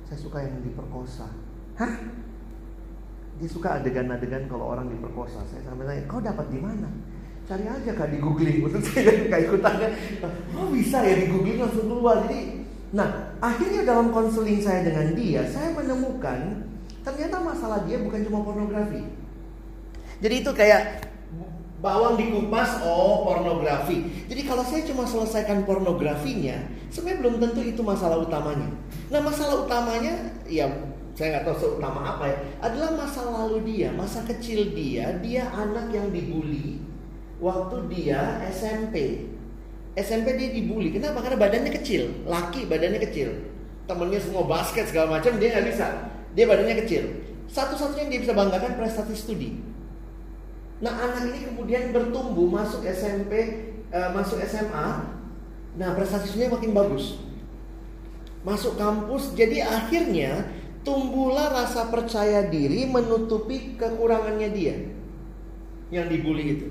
Saya 0.07 0.15
suka 0.15 0.39
yang 0.39 0.63
diperkosa. 0.63 1.28
Hah? 1.76 1.93
Dia 3.39 3.49
suka 3.49 3.79
adegan-adegan 3.79 4.51
kalau 4.51 4.75
orang 4.75 4.91
diperkosa. 4.91 5.39
Saya 5.47 5.63
sampai 5.63 5.87
tanya, 5.87 6.03
kau 6.11 6.19
dapat 6.19 6.45
di 6.51 6.59
mana? 6.59 6.91
Cari 7.47 7.65
aja 7.65 7.91
kak 7.95 8.11
di 8.11 8.19
googling. 8.19 8.67
Menurut 8.67 8.83
saya 8.83 9.09
kayak 9.31 9.43
ikutannya. 9.47 9.89
Oh 10.53 10.67
bisa 10.69 10.99
ya 11.01 11.15
di 11.15 11.31
googling 11.31 11.57
langsung 11.63 11.87
keluar. 11.87 12.27
Jadi, 12.27 12.67
nah 12.91 13.31
akhirnya 13.39 13.87
dalam 13.87 14.11
konseling 14.11 14.59
saya 14.59 14.83
dengan 14.83 15.15
dia, 15.15 15.47
saya 15.47 15.71
menemukan 15.71 16.67
ternyata 16.99 17.39
masalah 17.39 17.87
dia 17.87 17.97
bukan 18.03 18.21
cuma 18.27 18.43
pornografi. 18.43 19.07
Jadi 20.19 20.35
itu 20.43 20.51
kayak 20.51 21.09
bawang 21.79 22.19
dikupas, 22.19 22.83
oh 22.83 23.23
pornografi. 23.23 24.27
Jadi 24.27 24.41
kalau 24.43 24.67
saya 24.67 24.83
cuma 24.83 25.07
selesaikan 25.07 25.63
pornografinya, 25.63 26.59
sebenarnya 26.91 27.19
belum 27.23 27.35
tentu 27.39 27.61
itu 27.63 27.81
masalah 27.81 28.19
utamanya. 28.19 28.67
Nah 29.07 29.23
masalah 29.23 29.63
utamanya, 29.63 30.35
ya 30.45 30.67
saya 31.20 31.36
nggak 31.36 31.51
tahu 31.51 31.57
seutama 31.59 32.15
apa 32.15 32.32
ya, 32.32 32.38
adalah 32.63 32.95
masa 32.95 33.28
lalu 33.28 33.59
dia, 33.67 33.91
masa 33.91 34.24
kecil 34.24 34.72
dia, 34.72 35.20
dia 35.20 35.51
anak 35.51 35.91
yang 35.91 36.07
dibully 36.15 36.80
waktu 37.43 37.91
dia 37.91 38.39
SMP. 38.47 39.28
SMP 39.99 40.39
dia 40.39 40.55
dibully, 40.55 40.95
kenapa? 40.95 41.20
Karena 41.20 41.36
badannya 41.36 41.76
kecil, 41.76 42.24
laki 42.24 42.72
badannya 42.72 43.03
kecil, 43.03 43.36
temennya 43.84 44.24
semua 44.24 44.47
basket 44.47 44.88
segala 44.88 45.20
macam 45.20 45.36
dia 45.36 45.59
nggak 45.59 45.67
bisa, 45.67 46.07
dia 46.39 46.47
badannya 46.47 46.88
kecil. 46.88 47.03
Satu-satunya 47.51 48.07
yang 48.07 48.11
dia 48.15 48.22
bisa 48.24 48.34
banggakan 48.39 48.80
prestasi 48.80 49.11
studi. 49.11 49.59
Nah 50.80 51.03
anak 51.03 51.36
ini 51.36 51.51
kemudian 51.51 51.91
bertumbuh 51.91 52.47
masuk 52.47 52.88
SMP, 52.88 53.34
eh, 53.91 54.09
masuk 54.15 54.39
SMA. 54.47 55.20
Nah 55.76 55.89
prestasinya 55.99 56.55
makin 56.55 56.72
bagus. 56.72 57.20
Masuk 58.47 58.80
kampus, 58.80 59.36
jadi 59.36 59.67
akhirnya 59.67 60.47
tumbuhlah 60.89 61.53
rasa 61.53 61.93
percaya 61.93 62.49
diri 62.49 62.89
menutupi 62.89 63.77
kekurangannya 63.77 64.49
dia 64.49 64.75
yang 65.93 66.09
dibully 66.09 66.57
itu. 66.57 66.67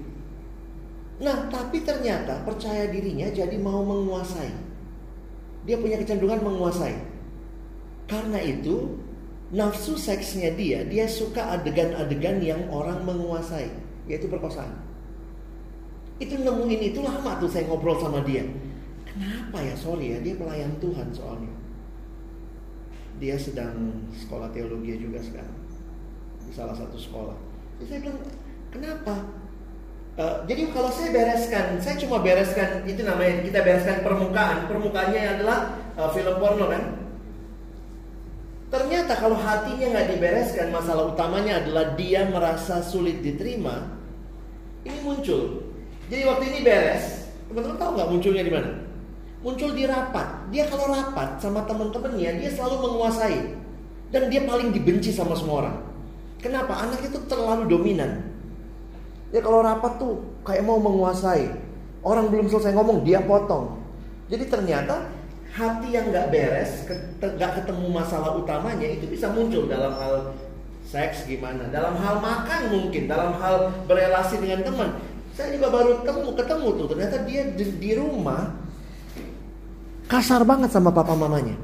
Nah 1.22 1.46
tapi 1.46 1.86
ternyata 1.86 2.42
percaya 2.42 2.90
dirinya 2.90 3.30
jadi 3.30 3.54
mau 3.62 3.86
menguasai. 3.86 4.50
Dia 5.62 5.78
punya 5.78 6.02
kecenderungan 6.02 6.42
menguasai. 6.42 6.98
Karena 8.10 8.42
itu 8.42 8.98
nafsu 9.54 9.94
seksnya 9.94 10.58
dia, 10.58 10.82
dia 10.82 11.06
suka 11.06 11.54
adegan-adegan 11.54 12.42
yang 12.42 12.66
orang 12.74 13.06
menguasai 13.06 13.70
yaitu 14.10 14.26
perkosaan. 14.26 14.74
Itu 16.18 16.34
nemuin 16.34 16.90
itu 16.90 16.98
lama 16.98 17.38
tuh 17.38 17.46
saya 17.46 17.70
ngobrol 17.70 18.02
sama 18.02 18.26
dia. 18.26 18.42
Kenapa 19.06 19.62
ya? 19.62 19.74
Sorry 19.78 20.14
ya, 20.14 20.18
dia 20.18 20.34
pelayan 20.34 20.74
Tuhan 20.82 21.14
soalnya. 21.14 21.57
Dia 23.18 23.34
sedang 23.34 24.06
sekolah 24.14 24.54
teologi 24.54 24.94
juga 24.94 25.18
sekarang 25.18 25.58
di 26.48 26.52
salah 26.54 26.72
satu 26.72 26.96
sekolah. 26.96 27.36
Jadi 27.78 27.86
saya 27.90 27.98
bilang, 28.06 28.18
kenapa? 28.72 29.14
Uh, 30.18 30.42
jadi 30.50 30.70
kalau 30.74 30.90
saya 30.90 31.14
bereskan, 31.14 31.78
saya 31.78 31.94
cuma 31.98 32.18
bereskan 32.18 32.82
itu 32.86 33.06
namanya 33.06 33.42
kita 33.42 33.62
bereskan 33.62 34.02
permukaan. 34.02 34.66
Permukaannya 34.66 35.38
adalah 35.38 35.78
uh, 35.94 36.10
film 36.10 36.38
porno 36.42 36.66
kan. 36.66 36.82
Ternyata 38.68 39.16
kalau 39.16 39.38
hatinya 39.38 39.86
nggak 39.94 40.08
dibereskan, 40.14 40.74
masalah 40.74 41.14
utamanya 41.14 41.62
adalah 41.62 41.94
dia 41.94 42.26
merasa 42.26 42.82
sulit 42.82 43.22
diterima. 43.24 43.96
Ini 44.84 44.98
muncul. 45.06 45.72
Jadi 46.08 46.22
waktu 46.24 46.44
ini 46.50 46.58
beres, 46.64 47.32
teman-teman 47.48 47.78
tahu 47.80 47.90
nggak 47.96 48.10
munculnya 48.10 48.44
di 48.44 48.52
mana? 48.52 48.87
Muncul 49.38 49.70
di 49.74 49.86
rapat. 49.86 50.50
Dia 50.50 50.66
kalau 50.66 50.90
rapat 50.90 51.38
sama 51.38 51.62
teman-temannya, 51.62 52.42
dia 52.42 52.50
selalu 52.50 52.90
menguasai. 52.90 53.54
Dan 54.10 54.32
dia 54.32 54.42
paling 54.42 54.74
dibenci 54.74 55.14
sama 55.14 55.38
semua 55.38 55.66
orang. 55.66 55.78
Kenapa? 56.42 56.74
Anak 56.86 57.06
itu 57.06 57.18
terlalu 57.30 57.70
dominan. 57.70 58.24
Ya 59.30 59.44
kalau 59.44 59.60
rapat 59.62 60.00
tuh 60.00 60.24
kayak 60.42 60.64
mau 60.64 60.80
menguasai. 60.80 61.50
Orang 62.02 62.32
belum 62.32 62.48
selesai 62.48 62.72
ngomong, 62.72 63.04
dia 63.04 63.20
potong. 63.22 63.78
Jadi 64.30 64.48
ternyata 64.48 65.06
hati 65.52 65.88
yang 65.92 66.08
nggak 66.12 66.30
beres, 66.30 66.86
nggak 67.18 67.52
ketemu 67.62 67.86
masalah 67.90 68.36
utamanya 68.36 68.86
itu 68.86 69.08
bisa 69.08 69.32
muncul 69.32 69.66
dalam 69.66 69.92
hal 69.96 70.14
seks 70.84 71.26
gimana, 71.28 71.68
dalam 71.68 71.96
hal 71.98 72.20
makan 72.22 72.72
mungkin, 72.72 73.08
dalam 73.10 73.36
hal 73.36 73.72
berelasi 73.84 74.40
dengan 74.40 74.64
teman. 74.64 74.90
Saya 75.36 75.54
juga 75.54 75.68
baru 75.72 76.00
ketemu 76.02 76.28
ketemu 76.38 76.68
tuh, 76.76 76.86
ternyata 76.94 77.16
dia 77.28 77.42
di, 77.52 77.64
di 77.76 77.90
rumah 77.96 78.56
kasar 80.08 80.42
banget 80.42 80.72
sama 80.72 80.90
papa 80.90 81.12
mamanya. 81.12 81.54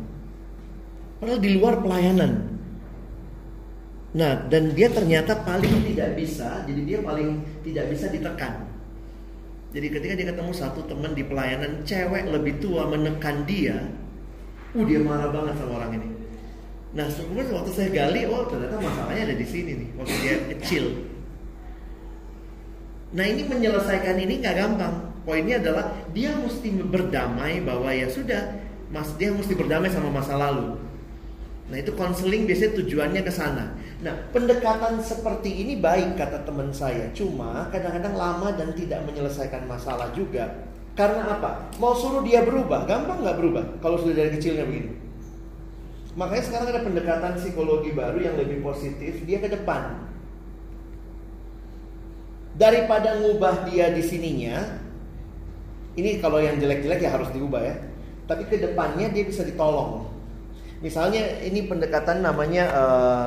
Padahal 1.19 1.41
di 1.41 1.51
luar 1.57 1.81
pelayanan. 1.81 2.55
Nah, 4.15 4.47
dan 4.47 4.77
dia 4.79 4.93
ternyata 4.93 5.43
paling 5.43 5.91
tidak 5.91 6.15
bisa, 6.15 6.63
jadi 6.69 6.81
dia 6.87 6.99
paling 7.03 7.43
tidak 7.67 7.91
bisa 7.91 8.07
ditekan. 8.13 8.63
Jadi 9.75 9.91
ketika 9.91 10.15
dia 10.15 10.27
ketemu 10.31 10.53
satu 10.55 10.87
teman 10.87 11.19
di 11.19 11.27
pelayanan 11.27 11.83
cewek 11.83 12.31
lebih 12.31 12.63
tua 12.63 12.87
menekan 12.87 13.43
dia, 13.43 13.91
uh 14.71 14.85
dia 14.87 15.03
marah 15.03 15.35
banget 15.35 15.59
sama 15.59 15.83
orang 15.83 15.99
ini. 15.99 16.09
Nah 16.95 17.11
sebenarnya 17.11 17.59
waktu 17.59 17.71
saya 17.75 17.91
gali, 17.91 18.23
oh 18.31 18.47
ternyata 18.47 18.79
masalahnya 18.79 19.35
ada 19.35 19.37
di 19.41 19.47
sini 19.51 19.73
nih, 19.83 19.89
waktu 19.99 20.15
dia 20.23 20.35
kecil. 20.55 20.85
Nah 23.19 23.25
ini 23.27 23.43
menyelesaikan 23.51 24.15
ini 24.15 24.39
nggak 24.39 24.57
gampang. 24.63 25.14
Poinnya 25.25 25.57
adalah 25.57 25.97
dia 26.13 26.37
mesti 26.37 26.69
berdamai 26.85 27.65
bahwa 27.65 27.89
ya 27.89 28.09
sudah, 28.13 28.61
mas 28.93 29.09
dia 29.17 29.33
mesti 29.33 29.57
berdamai 29.57 29.89
sama 29.89 30.13
masa 30.13 30.37
lalu. 30.37 30.77
Nah 31.73 31.81
itu 31.81 31.97
konseling 31.97 32.45
biasanya 32.45 32.77
tujuannya 32.77 33.23
ke 33.25 33.33
sana. 33.33 33.73
Nah, 34.05 34.13
pendekatan 34.37 35.01
seperti 35.01 35.65
ini 35.65 35.81
baik 35.81 36.21
kata 36.21 36.45
teman 36.45 36.69
saya, 36.77 37.09
cuma 37.17 37.73
kadang-kadang 37.73 38.13
lama 38.13 38.53
dan 38.53 38.77
tidak 38.77 39.01
menyelesaikan 39.09 39.65
masalah 39.65 40.13
juga. 40.13 40.69
Karena 40.93 41.41
apa? 41.41 41.73
Mau 41.81 41.97
suruh 41.97 42.21
dia 42.21 42.45
berubah, 42.45 42.85
gampang 42.85 43.25
nggak 43.25 43.39
berubah 43.41 43.65
kalau 43.81 43.97
sudah 43.97 44.13
dari 44.13 44.37
kecilnya 44.37 44.69
begini. 44.69 44.93
Makanya 46.21 46.45
sekarang 46.47 46.69
ada 46.69 46.85
pendekatan 46.85 47.33
psikologi 47.41 47.91
baru 47.97 48.21
yang 48.21 48.37
lebih 48.37 48.61
positif, 48.61 49.25
dia 49.25 49.41
ke 49.41 49.49
depan. 49.49 50.05
Daripada 52.55 53.19
ngubah 53.19 53.67
dia 53.67 53.91
di 53.91 54.05
sininya, 54.05 54.84
ini 55.95 56.19
kalau 56.19 56.43
yang 56.43 56.59
jelek-jelek 56.59 57.01
ya 57.07 57.15
harus 57.15 57.31
diubah 57.31 57.63
ya. 57.63 57.77
Tapi 58.27 58.49
ke 58.51 58.59
depannya 58.59 59.13
dia 59.13 59.23
bisa 59.23 59.47
ditolong. 59.47 60.11
Misalnya 60.83 61.41
ini 61.41 61.65
pendekatan 61.65 62.21
namanya 62.21 62.65
uh, 62.75 63.27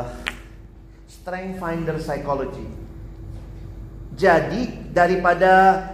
Strength 1.08 1.58
Finder 1.58 1.98
Psychology. 1.98 2.68
Jadi 4.18 4.92
daripada 4.92 5.86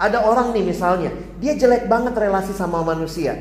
ada 0.00 0.18
orang 0.24 0.56
nih 0.56 0.64
misalnya, 0.64 1.12
dia 1.38 1.52
jelek 1.54 1.86
banget 1.86 2.16
relasi 2.16 2.56
sama 2.56 2.80
manusia. 2.80 3.36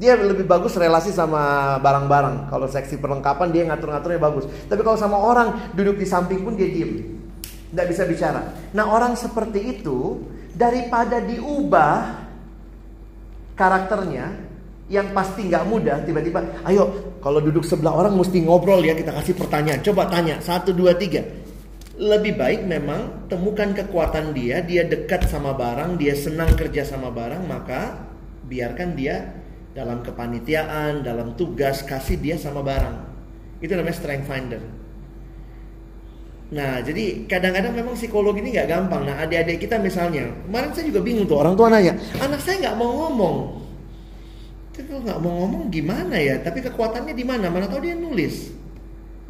Dia 0.00 0.16
lebih 0.16 0.48
bagus 0.48 0.76
relasi 0.76 1.12
sama 1.12 1.76
barang-barang. 1.80 2.48
Kalau 2.48 2.68
seksi 2.68 2.96
perlengkapan 2.96 3.48
dia 3.52 3.68
ngatur-ngaturnya 3.68 4.20
bagus. 4.20 4.48
Tapi 4.68 4.80
kalau 4.80 4.96
sama 4.96 5.20
orang 5.20 5.76
duduk 5.76 6.00
di 6.00 6.08
samping 6.08 6.40
pun 6.40 6.56
dia 6.56 6.68
diem. 6.68 7.20
Tidak 7.44 7.86
bisa 7.88 8.08
bicara. 8.08 8.72
Nah 8.72 8.88
orang 8.88 9.12
seperti 9.16 9.80
itu 9.80 10.24
daripada 10.60 11.24
diubah 11.24 12.20
karakternya, 13.56 14.50
yang 14.90 15.14
pasti 15.16 15.46
nggak 15.46 15.64
mudah 15.70 16.02
tiba-tiba 16.02 16.42
ayo 16.66 17.14
kalau 17.22 17.38
duduk 17.38 17.62
sebelah 17.62 17.94
orang 17.94 18.18
mesti 18.18 18.42
ngobrol 18.42 18.82
ya 18.82 18.92
kita 18.92 19.14
kasih 19.14 19.38
pertanyaan. 19.38 19.80
Coba 19.86 20.10
tanya 20.10 20.42
satu 20.42 20.74
dua 20.74 20.98
tiga. 20.98 21.22
Lebih 22.00 22.34
baik 22.34 22.66
memang 22.66 23.30
temukan 23.30 23.70
kekuatan 23.70 24.34
dia 24.34 24.60
dia 24.66 24.82
dekat 24.82 25.30
sama 25.30 25.54
barang 25.54 25.94
dia 25.94 26.16
senang 26.18 26.52
kerja 26.58 26.82
sama 26.82 27.12
barang 27.12 27.44
maka 27.46 28.02
biarkan 28.50 28.98
dia 28.98 29.30
dalam 29.70 30.02
kepanitiaan 30.02 31.06
dalam 31.06 31.38
tugas 31.38 31.86
kasih 31.86 32.18
dia 32.18 32.34
sama 32.34 32.66
barang. 32.66 32.96
Itu 33.62 33.78
namanya 33.78 33.94
strength 33.94 34.26
finder 34.26 34.79
Nah, 36.50 36.82
jadi 36.82 37.30
kadang-kadang 37.30 37.78
memang 37.78 37.94
psikologi 37.94 38.42
ini 38.42 38.58
nggak 38.58 38.66
gampang. 38.66 39.06
Nah, 39.06 39.22
adik-adik 39.22 39.62
kita 39.62 39.78
misalnya, 39.78 40.26
kemarin 40.50 40.74
saya 40.74 40.90
juga 40.90 41.00
bingung 41.06 41.30
tuh 41.30 41.38
orang 41.38 41.54
tua 41.54 41.70
nanya, 41.70 41.94
anak 42.18 42.42
saya 42.42 42.58
nggak 42.58 42.76
mau 42.76 42.90
ngomong. 43.06 43.36
Tapi 44.74 44.86
kalau 44.90 45.02
nggak 45.06 45.20
mau 45.22 45.32
ngomong 45.44 45.62
gimana 45.70 46.16
ya? 46.18 46.42
Tapi 46.42 46.58
kekuatannya 46.66 47.14
di 47.14 47.22
mana? 47.22 47.52
Mana 47.54 47.70
tahu 47.70 47.86
dia 47.86 47.94
nulis, 47.94 48.50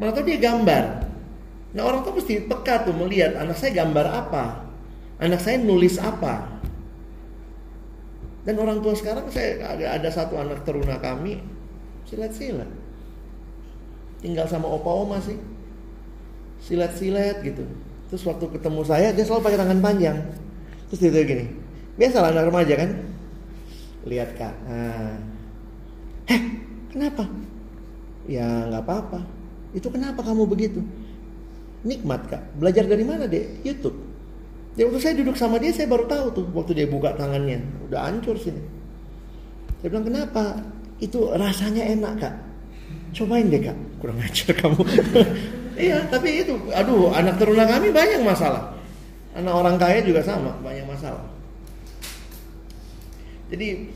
mana 0.01 0.09
tahu 0.15 0.25
dia 0.25 0.41
gambar. 0.41 0.85
Nah 1.77 1.81
orang 1.85 2.01
tuh 2.01 2.17
mesti 2.17 2.41
peka 2.49 2.89
tuh 2.89 2.95
melihat 2.97 3.37
anak 3.37 3.59
saya 3.59 3.85
gambar 3.85 4.05
apa, 4.09 4.65
anak 5.21 5.43
saya 5.45 5.61
nulis 5.61 6.01
apa. 6.01 6.57
Dan 8.41 8.57
orang 8.57 8.81
tua 8.81 8.97
sekarang 8.97 9.29
saya 9.29 9.61
ada, 9.61 9.85
ada 10.01 10.09
satu 10.09 10.41
anak 10.41 10.65
teruna 10.65 10.97
kami 10.97 11.37
silat-silat, 12.09 12.65
tinggal 14.25 14.49
sama 14.49 14.65
opa 14.65 14.89
oma 14.89 15.21
sih, 15.21 15.37
silat-silat 16.61 17.41
gitu. 17.41 17.65
Terus 18.13 18.23
waktu 18.27 18.45
ketemu 18.53 18.81
saya 18.85 19.09
dia 19.11 19.23
selalu 19.25 19.41
pakai 19.49 19.59
tangan 19.59 19.79
panjang. 19.81 20.17
Terus 20.91 20.99
dia 21.07 21.23
gini, 21.23 21.45
biasa 21.95 22.21
anak 22.21 22.51
remaja 22.51 22.73
kan, 22.75 22.91
lihat 24.05 24.29
kak, 24.35 24.53
nah, 24.67 25.15
Heh, 26.27 26.41
kenapa? 26.91 27.27
Ya 28.27 28.67
nggak 28.69 28.83
apa-apa. 28.87 29.19
Itu 29.75 29.87
kenapa 29.91 30.23
kamu 30.23 30.47
begitu? 30.47 30.83
Nikmat 31.87 32.27
kak. 32.29 32.43
Belajar 32.59 32.85
dari 32.85 33.03
mana 33.07 33.25
deh? 33.25 33.63
YouTube. 33.63 33.97
Ya 34.79 34.87
waktu 34.87 35.03
saya 35.03 35.19
duduk 35.19 35.35
sama 35.35 35.59
dia 35.59 35.75
saya 35.75 35.91
baru 35.91 36.07
tahu 36.07 36.25
tuh 36.31 36.45
waktu 36.55 36.71
dia 36.77 36.87
buka 36.87 37.11
tangannya. 37.19 37.59
Udah 37.89 38.07
hancur 38.07 38.39
sini. 38.39 38.63
Saya 39.81 39.91
bilang 39.91 40.07
kenapa? 40.07 40.61
Itu 41.01 41.33
rasanya 41.33 41.83
enak 41.91 42.13
kak. 42.21 42.35
Cobain 43.17 43.51
deh 43.51 43.59
kak. 43.59 43.77
Kurang 43.99 44.21
ajar 44.23 44.55
kamu. 44.55 44.79
iya 45.81 45.97
tapi 46.05 46.45
itu. 46.45 46.53
Aduh 46.69 47.09
anak 47.09 47.41
teruna 47.41 47.65
kami 47.65 47.89
banyak 47.89 48.21
masalah. 48.21 48.77
Anak 49.33 49.53
orang 49.57 49.75
kaya 49.81 50.05
juga 50.05 50.21
sama 50.21 50.53
banyak 50.61 50.85
masalah. 50.85 51.25
Jadi 53.49 53.89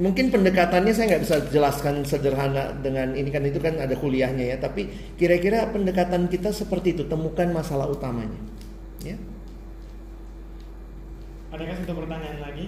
mungkin 0.00 0.32
pendekatannya 0.32 0.92
saya 0.96 1.16
nggak 1.16 1.24
bisa 1.28 1.36
jelaskan 1.52 2.00
sederhana 2.08 2.72
dengan 2.80 3.12
ini 3.12 3.28
kan 3.28 3.44
itu 3.44 3.60
kan 3.60 3.76
ada 3.76 3.92
kuliahnya 3.92 4.48
ya 4.48 4.56
tapi 4.56 4.88
kira-kira 5.20 5.68
pendekatan 5.68 6.32
kita 6.32 6.48
seperti 6.48 6.96
itu 6.96 7.04
temukan 7.04 7.52
masalah 7.52 7.92
utamanya 7.92 8.40
ya 9.04 9.20
adakah 11.52 11.76
satu 11.76 11.92
pertanyaan 11.92 12.40
lagi 12.40 12.66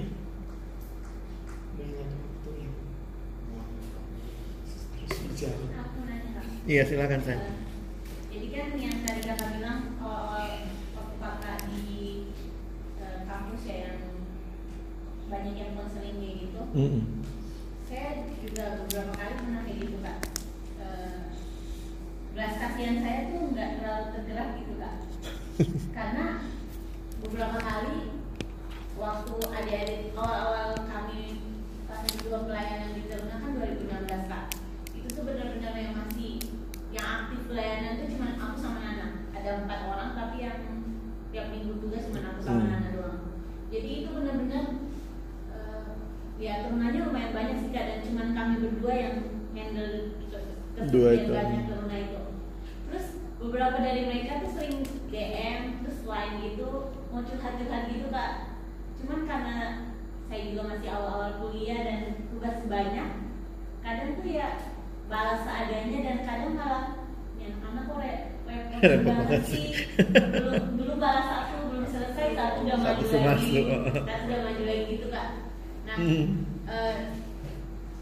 Iya 6.65 6.81
silakan 6.89 7.21
saya. 7.21 7.54
Kan 8.55 8.71
yang 8.79 8.97
tadi 9.03 9.21
kakak 9.27 9.51
bilang 9.59 9.99
waktu 9.99 11.15
kakak 11.19 11.59
di 11.75 12.31
uh, 13.03 13.19
kampus 13.27 13.67
ya 13.67 13.77
yang 13.91 14.01
banyak 15.27 15.55
yang 15.59 15.73
konseling 15.75 16.23
kayak 16.23 16.37
gitu. 16.47 16.63
Mm 16.71 16.89
-mm 16.89 17.25
saya 17.95 18.27
juga 18.43 18.83
beberapa 18.83 19.13
kali 19.13 19.33
pernah 19.39 19.63
kayak 19.63 19.79
gitu 19.87 19.97
kak. 20.01 20.19
Uh, 20.81 21.31
belas 22.35 22.59
kasihan 22.59 22.99
saya 22.99 23.31
tuh 23.31 23.55
nggak 23.55 23.71
terlalu 23.79 24.07
tergerak 24.19 24.51
gitu 24.59 24.75
kak. 24.81 24.97
Karena 25.97 26.27
beberapa 27.23 27.59
kali 27.61 27.97
waktu 28.99 29.35
adik-adik 29.47 30.03
awal-awal 30.19 30.75
kami 30.91 31.39
pas 31.87 32.03
juga 32.09 32.51
pelayanan 32.51 32.99
di 32.99 33.03
Teruna 33.07 33.37
kan 33.39 33.53
2016 33.63 34.33
kak. 34.33 34.47
Itu 34.97 35.09
tuh 35.15 35.23
benar-benar 35.23 35.75
yang 35.79 35.95
masih 35.95 36.41
yang 36.95 37.27
aktif 37.27 37.51
pelayanan 37.51 37.99
itu 37.99 38.15
cuma 38.15 38.39
aku 38.39 38.55
sama 38.55 38.79
Nana. 38.79 39.09
Ada 39.35 39.67
empat 39.67 39.81
orang 39.91 40.11
tapi 40.15 40.37
yang 40.47 40.59
tiap 41.35 41.51
minggu 41.51 41.83
tugas 41.83 42.07
cuma 42.07 42.23
aku 42.23 42.41
sama 42.41 42.63
hmm. 42.63 42.71
Nana 42.71 42.89
doang. 42.95 43.21
Jadi 43.75 43.89
itu 44.07 44.09
benar-benar 44.15 44.65
ya 46.35 46.67
turunannya 46.67 47.01
lumayan 47.11 47.33
banyak 47.35 47.57
sih 47.59 47.71
kak. 47.75 47.85
Dan 47.91 47.99
cuma 48.07 48.23
kami 48.31 48.55
berdua 48.63 48.95
yang 48.95 49.17
handle 49.55 49.95
kesekian 50.79 51.31
banyak 51.35 51.63
turunnya 51.67 51.99
itu. 51.99 52.23
Terus 52.87 53.07
beberapa 53.43 53.77
dari 53.83 54.03
mereka 54.07 54.47
tuh 54.47 54.51
sering 54.55 54.87
DM 55.11 55.83
terus 55.83 55.99
lain 56.07 56.33
gitu 56.47 56.95
mau 57.11 57.27
curhat-curhat 57.27 57.91
gitu 57.91 58.07
kak. 58.15 58.33
Cuman 59.03 59.27
karena 59.27 59.57
saya 60.31 60.41
juga 60.51 60.63
masih 60.71 60.89
awal-awal 60.89 61.31
kuliah 61.43 61.81
dan 61.83 62.01
tugas 62.31 62.63
banyak 62.71 63.11
kadang 63.85 64.17
tuh 64.17 64.25
ya 64.25 64.57
balas 65.09 65.41
seadanya 65.45 65.99
dan 66.01 66.19
kadang 66.25 66.53
malah 66.57 66.85
yang 67.37 67.61
anak 67.61 67.85
kok 67.85 67.99
repot 68.85 69.15
banget 69.17 69.43
sih 69.49 69.67
belum 69.97 70.65
belum 70.81 70.99
balas 71.01 71.27
satu 71.29 71.57
belum 71.73 71.87
selesai 71.89 72.29
satu 72.37 72.59
udah 72.65 72.79
maju 72.81 73.05
lagi. 73.05 73.53
satu 74.05 74.25
udah 74.29 74.41
maju 74.45 74.63
lagi 74.65 74.85
gitu 74.89 75.07
kak. 75.13 75.29
Nah, 75.85 75.97
hmm. 76.01 76.27
uh, 76.65 76.97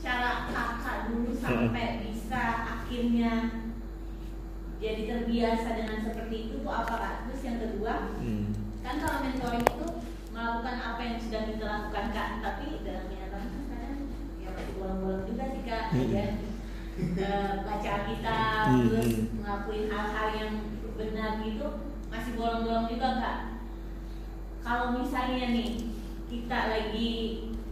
cara 0.03 0.31
kakak 0.51 0.99
dulu 1.11 1.31
sampai 1.35 2.07
bisa 2.07 2.43
akhirnya 2.79 3.33
jadi 4.83 5.03
terbiasa 5.07 5.69
dengan 5.79 5.99
seperti 6.03 6.37
itu 6.51 6.55
tuh 6.62 6.73
apa 6.73 6.95
kak? 6.95 7.15
Terus 7.31 7.43
yang 7.47 7.59
kedua, 7.62 7.95
hmm. 8.19 8.45
kan 8.83 8.95
kalau 8.99 9.19
mentoring 9.23 9.66
itu 9.66 9.89
melakukan 10.33 10.77
apa 10.81 11.01
yang 11.05 11.19
sudah 11.23 11.43
kita 11.47 11.65
lakukan 11.66 12.07
kak, 12.11 12.31
tapi 12.43 12.66
dalam 12.83 13.05
kenyataan 13.11 13.47
kan 13.51 13.62
kadang 13.70 13.99
ya 14.43 14.49
masih 14.51 14.74
bolong-bolong 14.79 15.24
juga 15.27 15.45
sih 15.55 15.62
kak, 15.62 15.85
hmm. 15.95 16.11
ya 16.11 16.27
uh, 17.19 17.53
baca 17.66 17.93
kita 18.09 18.41
hmm. 18.70 18.81
terus 18.89 19.11
ngelakuin 19.37 19.87
hal-hal 19.91 20.29
yang 20.35 20.53
benar 20.97 21.43
gitu 21.43 21.66
masih 22.12 22.33
bolong-bolong 22.37 22.87
juga 22.93 23.09
kak. 23.19 23.39
Kalau 24.62 24.95
misalnya 24.95 25.51
nih 25.51 25.91
kita 26.29 26.59
lagi 26.70 27.11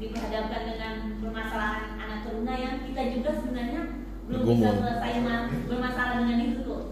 diperhadapkan 0.01 0.63
dengan 0.65 0.95
permasalahan 1.21 2.01
anak 2.01 2.19
teruna 2.25 2.55
yang 2.57 2.75
kita 2.89 3.03
juga 3.15 3.31
sebenarnya 3.37 3.81
belum 4.25 4.43
bisa 4.57 4.71
selesai 4.81 5.13
bermasalah 5.69 6.15
dengan 6.25 6.39
itu 6.41 6.59
tuh. 6.65 6.83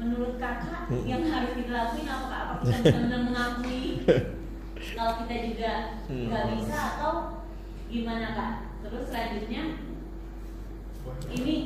Menurut 0.00 0.40
kakak 0.40 0.88
hmm. 0.88 1.04
yang 1.04 1.22
harus 1.28 1.52
kita 1.52 1.72
lakuin 1.76 2.08
apa 2.08 2.26
apa 2.32 2.54
kita 2.64 2.76
benar-benar 2.88 3.20
mengakui 3.28 3.84
kalau 4.96 5.12
kita 5.20 5.34
juga 5.52 5.72
hmm. 6.08 6.24
nggak 6.32 6.44
hmm. 6.48 6.52
bisa 6.56 6.78
atau 6.96 7.14
gimana 7.92 8.26
kak? 8.32 8.54
Terus 8.80 9.04
selanjutnya 9.12 9.89
ini 11.30 11.56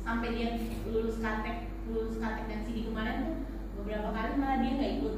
sampai 0.00 0.34
dia 0.34 0.58
lulus 0.90 1.22
katek 1.22 1.70
lulus 1.86 2.18
katek 2.18 2.44
dan 2.50 2.60
sini 2.66 2.90
kemarin 2.90 3.16
tuh 3.22 3.36
beberapa 3.78 4.10
kali 4.10 4.34
malah 4.36 4.58
dia 4.58 4.74
nggak 4.74 4.92
ikut 4.98 5.16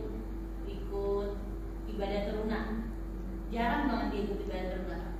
jarang 3.52 3.84
banget 3.84 4.08
dia 4.08 4.20
ikut 4.24 4.38
ibadah 4.48 4.80
belakang. 4.88 5.16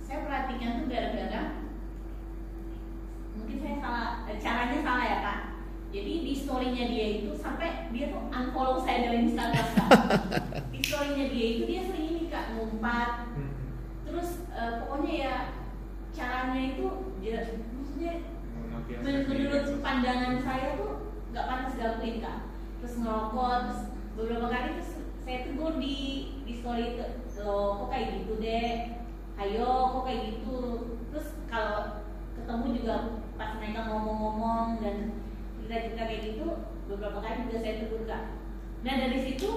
Saya 0.00 0.24
perhatikan 0.24 0.80
tuh 0.80 0.88
gara-gara 0.88 1.42
mungkin 3.36 3.56
saya 3.60 3.76
salah 3.80 4.08
caranya 4.40 4.78
salah 4.80 5.04
ya 5.04 5.18
kak. 5.20 5.40
Jadi 5.92 6.12
di 6.24 6.32
storynya 6.32 6.88
dia 6.88 7.06
itu 7.20 7.36
sampai 7.36 7.92
dia 7.92 8.08
tuh 8.08 8.32
unfollow 8.32 8.80
saya 8.80 9.12
dari 9.12 9.28
Instagram 9.28 9.68
kak. 9.76 9.90
di 10.74 10.80
storynya 10.80 11.26
dia 11.28 11.46
itu 11.52 11.62
dia 11.68 11.80
sering 11.84 12.06
ini 12.16 12.22
kak 12.32 12.56
ngumpat. 12.56 13.28
Hmm. 13.36 13.52
Terus 14.08 14.48
eh, 14.56 14.72
pokoknya 14.80 15.12
ya 15.12 15.34
caranya 16.12 16.62
itu 16.76 16.86
dia 17.20 17.60
maksudnya 17.76 18.14
Men- 19.02 19.24
menurut 19.28 19.66
pandangan 19.80 20.40
saya 20.44 20.76
tuh 20.76 21.12
nggak 21.32 21.48
pantas 21.48 21.74
gangguin 21.80 22.20
kak 22.20 22.52
terus 22.80 23.00
ngerokok 23.00 23.52
terus 23.64 23.80
beberapa 24.18 24.46
kali 24.52 24.68
terus 24.76 24.92
saya 25.24 25.38
tegur 25.48 25.80
di 25.80 25.96
di 26.44 26.52
story 26.60 26.98
itu 26.98 27.04
lo 27.40 27.80
kok 27.80 27.88
kayak 27.94 28.08
gitu 28.20 28.32
deh 28.42 28.72
ayo 29.40 29.70
kok 29.96 30.04
kayak 30.04 30.22
gitu 30.28 30.58
terus 31.08 31.28
kalau 31.48 32.04
ketemu 32.36 32.66
juga 32.76 32.94
pas 33.40 33.56
mereka 33.56 33.88
ngomong-ngomong 33.88 34.82
dan 34.84 34.96
cerita-cerita 35.72 36.04
kayak 36.04 36.22
gitu 36.28 36.46
beberapa 36.84 37.18
kali 37.24 37.48
juga 37.48 37.56
saya 37.64 37.74
tegur 37.80 38.04
kak 38.04 38.24
nah 38.84 38.94
dari 39.00 39.18
situ 39.24 39.50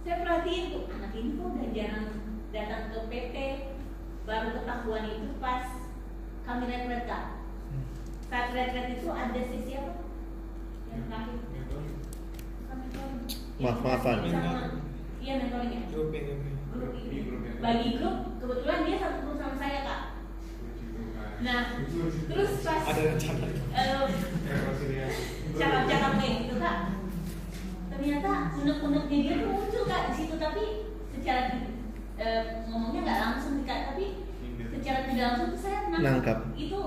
saya 0.00 0.16
perhatiin 0.24 0.64
tuh 0.72 0.88
anak 0.88 1.12
ini 1.12 1.36
kok 1.36 1.48
udah 1.52 1.68
jarang 1.76 2.08
datang 2.48 2.82
ke 2.88 2.98
PT 3.12 3.36
baru 4.24 4.48
ketahuan 4.56 5.04
itu 5.12 5.28
pas 5.36 5.64
kami 6.48 6.64
retret 6.64 7.04
kak 7.04 7.24
saat 8.32 8.48
retret 8.56 8.96
itu 8.96 9.08
ada 9.12 9.40
sesi 9.44 9.76
apa? 9.76 9.92
Yang 10.88 11.02
terakhir 11.04 11.36
mentoring. 11.36 11.96
Maaf-maafan. 13.60 14.16
Yang 14.24 14.32
sama- 14.32 14.80
Iya 15.20 15.32
mentoring 15.36 15.70
ya 15.70 15.82
Grup 15.92 16.08
ya. 16.16 16.22
Bagi 17.60 17.88
grup, 18.00 18.16
kebetulan 18.40 18.80
dia 18.88 18.96
satu 18.96 19.18
grup 19.28 19.36
sama 19.36 19.56
saya 19.60 19.78
kak. 19.84 20.00
Nah, 21.42 21.62
terus 22.28 22.52
pas 22.62 22.82
Ada 22.84 23.02
rencana. 23.10 23.46
eh, 23.72 23.94
Rekonsiliasi. 24.44 25.22
cakap-cakap 25.52 26.12
kayak 26.16 26.34
gitu 26.40 26.54
kak 26.56 26.78
Ternyata 27.88 28.30
unek-uneknya 28.56 29.16
dia 29.18 29.34
tuh 29.36 29.50
muncul 29.52 29.82
kak 29.84 30.02
di 30.06 30.14
situ 30.14 30.34
Tapi 30.36 30.62
secara 31.12 31.42
eh, 32.16 32.42
ngomongnya 32.64 33.00
nggak 33.02 33.20
langsung 33.20 33.52
nih, 33.56 33.64
kak 33.64 33.80
Tapi 33.90 34.04
secara 34.72 34.98
tidak 35.04 35.24
langsung 35.26 35.48
tuh 35.50 35.60
saya 35.60 35.78
Nangkap. 35.84 35.98
menangkap 35.98 36.38
itu 36.54 36.80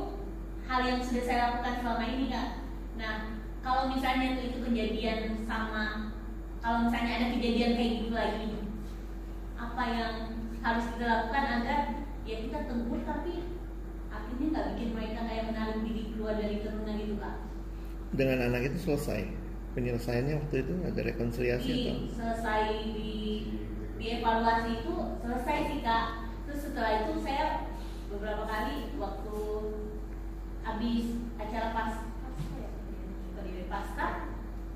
hal 0.66 0.82
yang 0.82 1.00
sudah 1.00 1.24
saya 1.24 1.40
lakukan 1.46 1.74
selama 1.78 2.04
ini 2.06 2.26
kak 2.28 2.48
nah 2.96 3.14
kalau 3.60 3.84
misalnya 3.88 4.34
itu, 4.34 4.42
itu 4.50 4.60
kejadian 4.62 5.20
sama 5.44 6.16
kalau 6.58 6.88
misalnya 6.88 7.12
ada 7.14 7.28
kejadian 7.30 7.76
kayak 7.76 7.92
gitu 8.00 8.12
lagi 8.12 8.48
apa 9.56 9.84
yang 9.86 10.14
harus 10.60 10.86
kita 10.90 11.06
lakukan 11.06 11.46
agar 11.54 11.80
ya 12.24 12.36
kita 12.42 12.60
tegur 12.66 13.00
tapi 13.04 13.34
akhirnya 14.26 14.48
nggak 14.50 14.68
bikin 14.74 14.90
mereka 14.98 15.20
kayak 15.30 15.46
menarik 15.54 15.78
diri 15.86 16.04
keluar 16.10 16.34
dari 16.34 16.56
turunan 16.66 16.96
gitu 16.98 17.16
kak 17.22 17.36
Dengan 18.16 18.40
anak 18.50 18.62
itu 18.74 18.78
selesai. 18.82 19.22
Penyelesaiannya 19.76 20.40
waktu 20.40 20.56
itu 20.64 20.74
ada 20.88 21.02
rekonsiliasi 21.04 21.68
di 21.68 21.84
atau? 21.84 21.98
selesai 22.16 22.64
di 22.96 23.14
di 24.00 24.06
evaluasi 24.18 24.70
itu 24.82 24.94
selesai 25.20 25.58
sih 25.68 25.80
kak 25.84 26.32
terus 26.48 26.60
setelah 26.64 26.92
itu 27.04 27.14
saya 27.20 27.68
beberapa 28.08 28.48
kali 28.48 28.96
waktu 28.96 29.38
habis 30.64 31.06
acara 31.36 31.76
pas 31.76 31.94
ya 32.56 33.64
pasca 33.68 34.08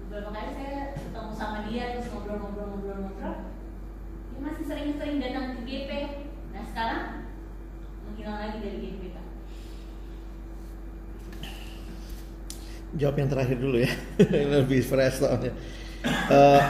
beberapa 0.03 0.30
kali 0.35 0.49
saya 0.57 0.97
ketemu 0.99 1.31
sama 1.31 1.57
dia 1.71 1.95
terus 1.95 2.11
ngobrol-ngobrol-ngobrol-ngobrol 2.11 3.35
dia 4.35 4.39
masih 4.43 4.65
sering-sering 4.67 5.23
datang 5.23 5.55
ke 5.55 5.61
GP 5.63 5.91
nah 6.51 6.63
sekarang 6.67 7.03
menghilang 8.03 8.39
lagi 8.43 8.57
dari 8.59 8.77
GP 8.84 9.01
kak 9.15 9.27
Jawab 12.97 13.21
yang 13.21 13.29
terakhir 13.29 13.57
dulu 13.61 13.77
ya, 13.85 13.91
lebih 14.57 14.81
fresh 14.81 15.21
soalnya. 15.21 15.53
Eh, 16.31 16.61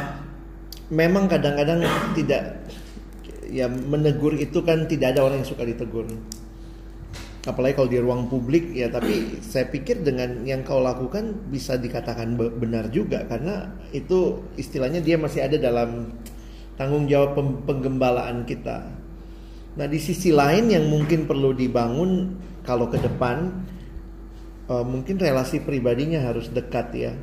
memang 0.92 1.32
kadang-kadang 1.32 1.80
tidak, 2.12 2.60
ya 3.48 3.72
menegur 3.72 4.36
itu 4.36 4.60
kan 4.68 4.84
tidak 4.90 5.16
ada 5.16 5.24
orang 5.24 5.40
yang 5.42 5.48
suka 5.48 5.64
ditegur. 5.64 6.12
Apalagi 7.48 7.80
kalau 7.80 7.88
di 7.88 8.00
ruang 8.04 8.28
publik 8.28 8.76
ya, 8.76 8.92
tapi 8.92 9.40
saya 9.40 9.72
pikir 9.72 10.04
dengan 10.04 10.44
yang 10.44 10.60
kau 10.68 10.84
lakukan 10.84 11.48
bisa 11.48 11.80
dikatakan 11.80 12.36
be- 12.36 12.52
benar 12.52 12.92
juga 12.92 13.24
karena 13.32 13.80
itu 13.96 14.44
istilahnya 14.60 15.00
dia 15.00 15.16
masih 15.16 15.48
ada 15.48 15.56
dalam 15.56 16.20
tanggung 16.76 17.08
jawab 17.08 17.40
penggembalaan 17.64 18.44
kita. 18.44 18.92
Nah 19.80 19.88
di 19.88 20.00
sisi 20.04 20.36
lain 20.36 20.68
yang 20.68 20.92
mungkin 20.92 21.24
perlu 21.32 21.56
dibangun 21.56 22.36
kalau 22.68 22.92
ke 22.92 23.00
depan 23.00 23.56
Uh, 24.70 24.86
mungkin 24.86 25.18
relasi 25.18 25.66
pribadinya 25.66 26.22
harus 26.30 26.54
dekat 26.54 26.94
ya 26.94 27.14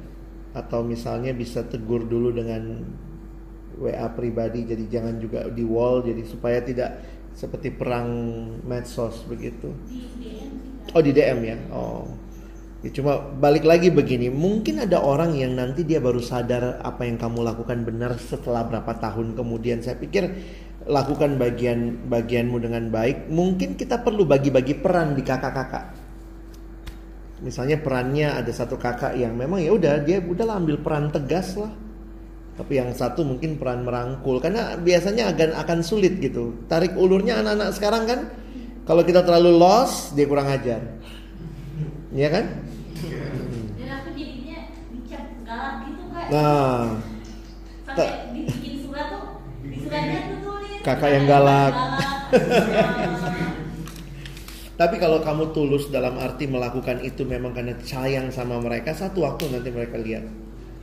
atau 0.50 0.82
misalnya 0.82 1.30
bisa 1.30 1.62
tegur 1.62 2.02
dulu 2.02 2.34
dengan 2.34 2.82
WA 3.78 4.08
pribadi 4.10 4.66
jadi 4.66 4.84
jangan 4.88 5.20
juga 5.22 5.46
di 5.46 5.62
wall 5.62 6.02
jadi 6.02 6.26
supaya 6.26 6.58
tidak 6.64 6.90
seperti 7.36 7.68
perang 7.70 8.08
medsos 8.64 9.20
begitu. 9.28 9.68
Oh 10.96 11.02
di 11.04 11.12
DM 11.12 11.40
ya. 11.44 11.56
Oh. 11.68 12.08
Ya, 12.80 12.92
cuma 12.92 13.18
balik 13.20 13.64
lagi 13.64 13.92
begini, 13.92 14.32
mungkin 14.32 14.80
ada 14.80 15.00
orang 15.00 15.36
yang 15.36 15.56
nanti 15.56 15.84
dia 15.84 16.00
baru 16.00 16.20
sadar 16.20 16.80
apa 16.80 17.08
yang 17.08 17.16
kamu 17.20 17.44
lakukan 17.44 17.84
benar 17.84 18.16
setelah 18.16 18.64
berapa 18.64 18.96
tahun 18.96 19.36
kemudian. 19.36 19.84
Saya 19.84 20.00
pikir 20.00 20.28
lakukan 20.88 21.36
bagian 21.36 22.08
bagianmu 22.08 22.56
dengan 22.62 22.88
baik. 22.88 23.28
Mungkin 23.28 23.76
kita 23.76 24.00
perlu 24.00 24.24
bagi-bagi 24.24 24.80
peran 24.80 25.12
di 25.12 25.20
kakak-kakak. 25.24 26.05
Misalnya 27.44 27.76
perannya 27.76 28.32
ada 28.32 28.48
satu 28.48 28.80
kakak 28.80 29.12
yang 29.20 29.36
memang 29.36 29.60
ya 29.60 29.76
udah 29.76 30.00
dia 30.00 30.24
udah 30.24 30.56
ambil 30.56 30.80
peran 30.80 31.12
tegas 31.12 31.52
lah. 31.60 31.68
Tapi 32.56 32.80
yang 32.80 32.96
satu 32.96 33.20
mungkin 33.20 33.60
peran 33.60 33.84
merangkul 33.84 34.40
karena 34.40 34.80
biasanya 34.80 35.36
akan 35.36 35.52
akan 35.60 35.78
sulit 35.84 36.16
gitu. 36.16 36.64
Tarik 36.64 36.96
ulurnya 36.96 37.44
anak-anak 37.44 37.76
sekarang 37.76 38.08
kan 38.08 38.20
kalau 38.88 39.04
kita 39.04 39.20
terlalu 39.20 39.52
lost 39.52 40.16
dia 40.16 40.24
kurang 40.24 40.48
ajar. 40.48 40.80
Iya 42.16 42.28
kan? 42.32 42.44
dan 43.76 43.88
aku 44.00 44.08
jadinya 44.16 44.58
dicap 44.88 45.24
galak 45.44 45.84
gitu 45.84 46.02
Nah, 46.32 46.96
sampai 47.84 48.08
dibikin 48.32 48.74
surat 48.88 49.06
tuh 49.12 49.44
di 49.60 49.76
suratnya 49.84 50.18
tuh 50.32 50.38
tulis 50.40 50.80
Kakak 50.80 51.10
yang 51.12 51.24
galak. 51.28 51.74
galak. 51.76 53.44
Tapi 54.76 55.00
kalau 55.00 55.24
kamu 55.24 55.56
tulus 55.56 55.88
dalam 55.88 56.20
arti 56.20 56.44
melakukan 56.44 57.00
itu 57.00 57.24
memang 57.24 57.56
karena 57.56 57.72
sayang 57.80 58.28
sama 58.28 58.60
mereka, 58.60 58.92
satu 58.92 59.24
waktu 59.24 59.48
nanti 59.48 59.72
mereka 59.72 59.96
lihat. 59.96 60.28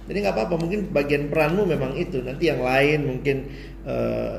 Jadi 0.09 0.17
nggak 0.17 0.33
apa-apa, 0.33 0.55
mungkin 0.57 0.89
bagian 0.89 1.29
peranmu 1.29 1.63
memang 1.69 1.93
itu. 1.93 2.25
Nanti 2.25 2.49
yang 2.49 2.65
lain 2.65 2.99
mungkin 3.05 3.53
eh, 3.85 4.35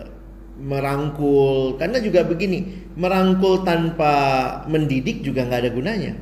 merangkul. 0.58 1.78
Karena 1.78 2.02
juga 2.02 2.26
begini, 2.26 2.90
merangkul 2.98 3.62
tanpa 3.62 4.12
mendidik 4.66 5.22
juga 5.22 5.46
nggak 5.46 5.60
ada 5.62 5.70
gunanya. 5.70 6.12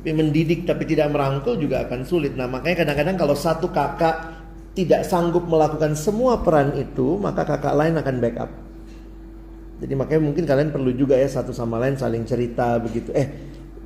Tapi 0.00 0.08
mendidik 0.16 0.64
tapi 0.64 0.88
tidak 0.88 1.12
merangkul 1.12 1.60
juga 1.60 1.84
akan 1.84 2.00
sulit. 2.08 2.32
Nah 2.32 2.48
makanya 2.48 2.80
kadang-kadang 2.88 3.16
kalau 3.20 3.36
satu 3.36 3.68
kakak 3.68 4.40
tidak 4.72 5.04
sanggup 5.04 5.44
melakukan 5.44 5.92
semua 5.92 6.40
peran 6.40 6.72
itu, 6.80 7.20
maka 7.20 7.44
kakak 7.44 7.76
lain 7.76 8.00
akan 8.00 8.16
backup. 8.24 8.67
Jadi 9.78 9.92
makanya 9.94 10.22
mungkin 10.26 10.44
kalian 10.44 10.74
perlu 10.74 10.90
juga 10.90 11.14
ya 11.14 11.30
satu 11.30 11.54
sama 11.54 11.78
lain 11.78 11.94
saling 11.94 12.26
cerita 12.26 12.82
begitu. 12.82 13.14
Eh, 13.14 13.26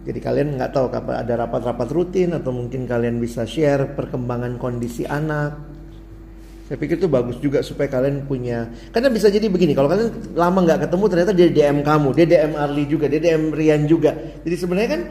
jadi 0.09 0.19
kalian 0.19 0.56
nggak 0.56 0.73
tahu 0.73 0.89
kapan 0.89 1.20
ada 1.20 1.44
rapat-rapat 1.44 1.89
rutin 1.93 2.32
atau 2.32 2.51
mungkin 2.51 2.89
kalian 2.89 3.20
bisa 3.20 3.44
share 3.44 3.93
perkembangan 3.93 4.56
kondisi 4.56 5.05
anak. 5.05 5.69
Saya 6.66 6.81
pikir 6.81 6.97
itu 6.97 7.09
bagus 7.12 7.36
juga 7.44 7.60
supaya 7.60 7.93
kalian 7.93 8.24
punya. 8.24 8.73
Karena 8.89 9.12
bisa 9.12 9.28
jadi 9.28 9.44
begini, 9.52 9.77
kalau 9.77 9.93
kalian 9.93 10.32
lama 10.32 10.59
nggak 10.64 10.89
ketemu 10.89 11.05
ternyata 11.12 11.32
dia 11.36 11.48
DM 11.52 11.78
kamu, 11.85 12.09
dia 12.16 12.27
DM 12.27 12.52
Arli 12.56 12.85
juga, 12.89 13.06
dia 13.12 13.20
DM 13.20 13.44
Rian 13.52 13.82
juga. 13.85 14.16
Jadi 14.16 14.56
sebenarnya 14.56 14.90
kan 14.97 15.02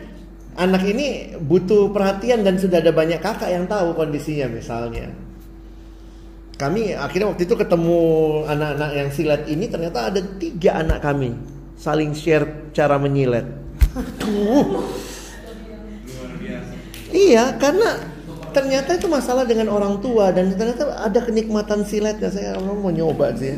anak 0.58 0.84
ini 0.90 1.38
butuh 1.38 1.94
perhatian 1.94 2.42
dan 2.42 2.58
sudah 2.58 2.82
ada 2.82 2.90
banyak 2.90 3.22
kakak 3.22 3.54
yang 3.54 3.70
tahu 3.70 3.94
kondisinya 3.94 4.50
misalnya 4.52 5.31
kami 6.62 6.94
akhirnya 6.94 7.34
waktu 7.34 7.50
itu 7.50 7.58
ketemu 7.58 8.00
anak-anak 8.46 8.92
yang 8.94 9.10
silat 9.10 9.42
ini 9.50 9.66
ternyata 9.66 10.14
ada 10.14 10.22
tiga 10.38 10.78
anak 10.78 11.02
kami 11.02 11.34
saling 11.82 12.14
share 12.14 12.70
cara 12.78 13.02
menyilet. 13.02 13.50
Aduh, 13.98 14.86
iya 17.10 17.58
karena 17.58 17.98
ternyata 18.54 18.94
itu 18.94 19.10
masalah 19.10 19.50
dengan 19.50 19.74
orang 19.74 19.98
tua 19.98 20.30
dan 20.30 20.54
ternyata 20.54 20.94
ada 21.02 21.20
kenikmatan 21.26 21.82
siletnya. 21.82 22.30
Saya 22.30 22.62
mau 22.62 22.94
nyoba 22.94 23.34
sih. 23.34 23.58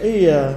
iya. 0.00 0.56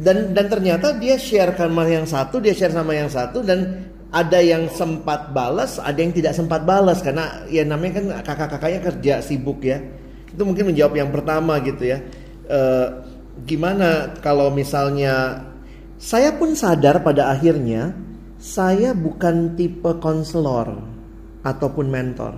Dan 0.00 0.32
dan 0.32 0.46
ternyata 0.48 0.96
dia 0.96 1.18
share 1.20 1.52
sama 1.58 1.84
yang 1.90 2.06
satu, 2.08 2.40
dia 2.40 2.56
share 2.56 2.72
sama 2.72 2.96
yang 2.96 3.10
satu 3.10 3.44
dan 3.44 3.89
ada 4.10 4.42
yang 4.42 4.66
sempat 4.66 5.30
balas, 5.30 5.78
ada 5.78 5.94
yang 6.02 6.10
tidak 6.10 6.34
sempat 6.34 6.66
balas 6.66 6.98
karena 6.98 7.46
ya 7.46 7.62
namanya 7.62 8.02
kan 8.02 8.06
kakak-kakaknya 8.26 8.80
kerja 8.82 9.14
sibuk 9.22 9.62
ya. 9.62 9.78
Itu 10.26 10.42
mungkin 10.42 10.74
menjawab 10.74 10.98
yang 10.98 11.10
pertama 11.14 11.62
gitu 11.62 11.94
ya. 11.94 12.02
E, 12.50 12.60
gimana 13.46 14.18
kalau 14.18 14.50
misalnya 14.50 15.46
saya 15.94 16.34
pun 16.34 16.58
sadar 16.58 17.06
pada 17.06 17.30
akhirnya 17.30 17.94
saya 18.42 18.98
bukan 18.98 19.54
tipe 19.54 19.90
konselor 20.02 20.74
ataupun 21.46 21.86
mentor. 21.86 22.34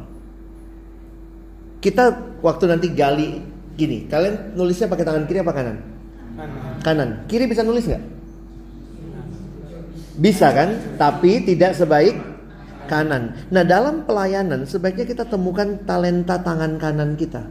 Kita 1.80 2.36
waktu 2.44 2.64
nanti 2.68 2.92
gali 2.92 3.40
gini, 3.74 4.06
kalian 4.12 4.54
nulisnya 4.54 4.92
pakai 4.92 5.08
tangan 5.08 5.24
kiri 5.24 5.40
apa 5.40 5.52
kanan? 5.56 5.78
Kanan. 6.36 6.74
Kanan. 6.84 7.10
Kiri 7.26 7.48
bisa 7.48 7.64
nulis 7.64 7.88
nggak? 7.88 8.21
Bisa 10.16 10.52
kan? 10.52 10.98
Tapi 11.00 11.44
tidak 11.48 11.72
sebaik 11.76 12.16
kanan. 12.90 13.32
Nah 13.48 13.64
dalam 13.64 14.04
pelayanan 14.04 14.68
sebaiknya 14.68 15.08
kita 15.08 15.24
temukan 15.24 15.80
talenta 15.88 16.36
tangan 16.40 16.76
kanan 16.76 17.16
kita. 17.16 17.48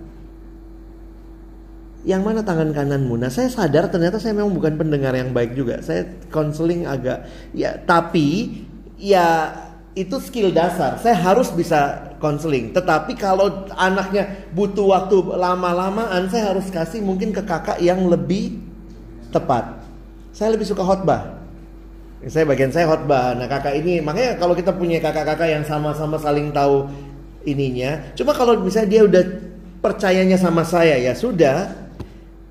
Yang 2.02 2.22
mana 2.26 2.42
tangan 2.42 2.74
kananmu? 2.74 3.14
Nah 3.18 3.30
saya 3.30 3.50
sadar 3.50 3.90
ternyata 3.90 4.18
saya 4.18 4.34
memang 4.34 4.54
bukan 4.54 4.74
pendengar 4.78 5.14
yang 5.14 5.34
baik 5.34 5.54
juga. 5.54 5.82
Saya 5.82 6.06
konseling 6.34 6.86
agak 6.86 7.26
ya 7.54 7.78
tapi 7.82 8.62
ya 8.98 9.54
itu 9.98 10.22
skill 10.22 10.54
dasar. 10.56 11.02
Saya 11.02 11.18
harus 11.18 11.52
bisa 11.52 12.14
konseling. 12.22 12.72
Tetapi 12.72 13.18
kalau 13.18 13.68
anaknya 13.76 14.48
butuh 14.56 14.88
waktu 14.88 15.20
lama-lamaan, 15.36 16.32
saya 16.32 16.56
harus 16.56 16.70
kasih 16.72 17.04
mungkin 17.04 17.36
ke 17.36 17.44
kakak 17.44 17.82
yang 17.84 18.08
lebih 18.08 18.62
tepat. 19.34 19.84
Saya 20.32 20.56
lebih 20.56 20.70
suka 20.70 20.86
khotbah. 20.86 21.41
Saya 22.30 22.46
bagian 22.46 22.70
saya 22.70 22.86
khotbah. 22.86 23.34
Nah 23.34 23.50
kakak 23.50 23.82
ini 23.82 23.98
makanya 23.98 24.38
kalau 24.38 24.54
kita 24.54 24.70
punya 24.78 25.02
kakak-kakak 25.02 25.58
yang 25.58 25.66
sama-sama 25.66 26.22
saling 26.22 26.54
tahu 26.54 26.86
ininya. 27.50 28.14
Cuma 28.14 28.38
kalau 28.38 28.62
misalnya 28.62 28.90
dia 28.94 29.02
udah 29.10 29.24
percayanya 29.82 30.38
sama 30.38 30.62
saya 30.62 31.02
ya 31.02 31.18
sudah. 31.18 31.90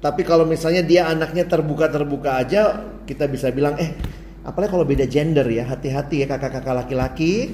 Tapi 0.01 0.27
kalau 0.27 0.49
misalnya 0.49 0.83
dia 0.83 1.07
anaknya 1.07 1.45
terbuka-terbuka 1.45 2.41
aja, 2.41 2.83
kita 3.05 3.29
bisa 3.29 3.53
bilang 3.53 3.77
eh 3.77 3.95
apalagi 4.43 4.73
kalau 4.73 4.89
beda 4.89 5.05
gender 5.07 5.45
ya 5.47 5.69
hati-hati 5.69 6.25
ya 6.25 6.27
kakak-kakak 6.27 6.89
laki-laki 6.89 7.53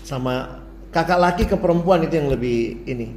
sama 0.00 0.64
kakak 0.88 1.20
laki 1.20 1.44
ke 1.44 1.54
perempuan 1.60 2.02
itu 2.02 2.18
yang 2.18 2.32
lebih 2.32 2.82
ini. 2.88 3.14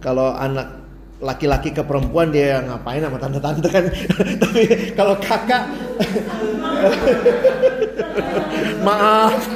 Kalau 0.00 0.32
anak 0.32 0.85
laki-laki 1.16 1.72
ke 1.72 1.80
perempuan 1.80 2.28
dia 2.28 2.60
ngapain 2.60 3.00
sama 3.00 3.16
tante-tante 3.16 3.68
kan. 3.72 3.88
Tapi 4.42 4.62
kalau 4.92 5.16
kakak 5.16 5.64
maaf. 8.86 9.40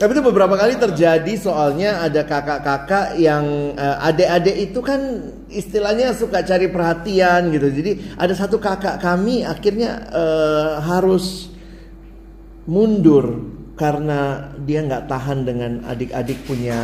Tapi 0.00 0.16
itu 0.16 0.24
beberapa 0.24 0.56
kali 0.56 0.80
terjadi 0.80 1.28
soalnya 1.36 2.00
ada 2.00 2.24
kakak-kakak 2.24 3.20
yang 3.20 3.76
uh, 3.76 4.00
adik-adik 4.08 4.72
itu 4.72 4.80
kan 4.80 5.28
istilahnya 5.52 6.16
suka 6.16 6.40
cari 6.40 6.72
perhatian 6.72 7.52
gitu. 7.52 7.68
Jadi 7.68 8.16
ada 8.16 8.32
satu 8.32 8.56
kakak 8.56 8.96
kami 8.96 9.44
akhirnya 9.44 10.08
uh, 10.08 10.80
harus 10.80 11.52
mundur 12.64 13.44
karena 13.76 14.48
dia 14.64 14.80
nggak 14.88 15.04
tahan 15.04 15.44
dengan 15.44 15.84
adik-adik 15.84 16.48
punya 16.48 16.80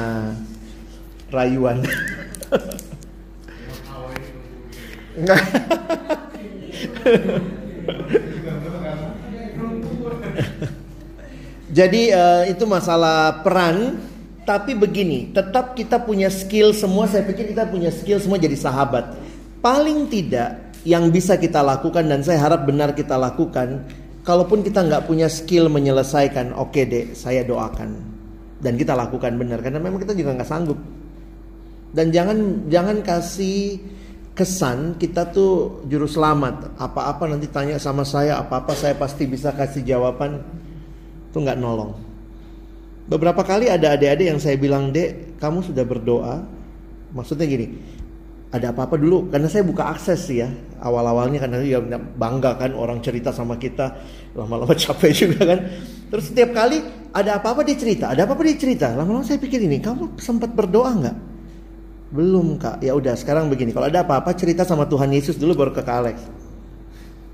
rayuan. 1.31 1.82
Jadi 11.77 12.09
uh, 12.12 12.44
itu 12.48 12.65
masalah 12.65 13.44
peran, 13.44 14.01
tapi 14.48 14.73
begini, 14.73 15.32
tetap 15.32 15.77
kita 15.77 16.01
punya 16.01 16.32
skill 16.32 16.73
semua. 16.73 17.05
Saya 17.09 17.24
pikir 17.24 17.53
kita 17.53 17.69
punya 17.69 17.93
skill 17.93 18.16
semua 18.20 18.40
jadi 18.40 18.57
sahabat. 18.57 19.16
Paling 19.61 20.09
tidak 20.09 20.73
yang 20.86 21.11
bisa 21.11 21.36
kita 21.36 21.61
lakukan 21.61 22.07
dan 22.07 22.23
saya 22.23 22.40
harap 22.40 22.65
benar 22.65 22.94
kita 22.97 23.19
lakukan. 23.19 23.85
Kalaupun 24.24 24.65
kita 24.65 24.82
nggak 24.82 25.07
punya 25.07 25.31
skill 25.31 25.70
menyelesaikan, 25.70 26.51
oke 26.57 26.74
okay 26.74 26.85
deh, 26.86 27.05
saya 27.15 27.47
doakan 27.47 28.16
dan 28.57 28.73
kita 28.81 28.97
lakukan 28.97 29.36
benar 29.36 29.61
karena 29.61 29.78
memang 29.78 30.01
kita 30.01 30.16
juga 30.16 30.32
nggak 30.40 30.48
sanggup. 30.48 30.78
Dan 31.97 32.12
jangan 32.12 32.68
jangan 32.68 33.01
kasih 33.01 33.81
kesan 34.36 35.01
kita 35.01 35.32
tuh 35.32 35.81
juru 35.89 36.05
selamat. 36.05 36.77
Apa-apa 36.77 37.24
nanti 37.24 37.48
tanya 37.48 37.81
sama 37.81 38.05
saya, 38.05 38.36
apa-apa 38.36 38.77
saya 38.77 38.93
pasti 39.01 39.24
bisa 39.24 39.56
kasih 39.56 39.81
jawaban 39.81 40.44
itu 41.32 41.36
nggak 41.40 41.56
nolong. 41.56 41.97
Beberapa 43.09 43.40
kali 43.40 43.73
ada 43.73 43.97
adik-adik 43.97 44.28
yang 44.28 44.36
saya 44.36 44.60
bilang, 44.60 44.93
dek, 44.93 45.40
kamu 45.40 45.64
sudah 45.64 45.85
berdoa. 45.89 46.44
Maksudnya 47.16 47.48
gini, 47.48 47.73
ada 48.52 48.77
apa-apa 48.77 49.01
dulu 49.01 49.32
karena 49.32 49.48
saya 49.48 49.64
buka 49.64 49.89
akses 49.89 50.28
ya 50.28 50.52
awal-awalnya 50.85 51.40
karena 51.40 51.64
ya 51.64 51.81
bangga 51.97 52.60
kan 52.60 52.77
orang 52.77 53.01
cerita 53.01 53.32
sama 53.32 53.56
kita 53.56 53.97
lama-lama 54.36 54.77
capek 54.85 55.12
juga 55.12 55.55
kan 55.55 55.60
terus 56.12 56.31
setiap 56.31 56.55
kali 56.55 56.78
ada 57.10 57.40
apa-apa 57.40 57.66
dia 57.66 57.77
cerita 57.77 58.12
ada 58.14 58.23
apa-apa 58.24 58.43
dia 58.47 58.56
cerita 58.56 58.94
lama-lama 58.94 59.27
saya 59.27 59.43
pikir 59.43 59.60
ini 59.60 59.82
kamu 59.82 60.16
sempat 60.20 60.55
berdoa 60.55 60.90
nggak 60.94 61.16
belum 62.06 62.62
kak 62.62 62.86
ya 62.86 62.94
udah 62.94 63.18
sekarang 63.18 63.50
begini 63.50 63.74
kalau 63.74 63.90
ada 63.90 64.06
apa-apa 64.06 64.30
cerita 64.38 64.62
sama 64.62 64.86
Tuhan 64.86 65.10
Yesus 65.10 65.34
dulu 65.36 65.58
baru 65.58 65.72
ke 65.74 65.82
Kak 65.82 65.96
Alex 65.98 66.16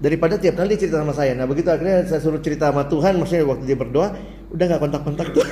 daripada 0.03 0.35
tiap 0.35 0.59
kali 0.59 0.75
cerita 0.75 0.99
sama 0.99 1.15
saya. 1.15 1.39
Nah 1.39 1.47
begitu 1.47 1.71
akhirnya 1.71 2.03
saya 2.11 2.19
suruh 2.19 2.43
cerita 2.43 2.75
sama 2.75 2.91
Tuhan, 2.91 3.23
maksudnya 3.23 3.47
waktu 3.47 3.65
dia 3.71 3.79
berdoa 3.79 4.19
udah 4.51 4.65
nggak 4.67 4.81
kontak-kontak 4.83 5.27
tuh. 5.31 5.47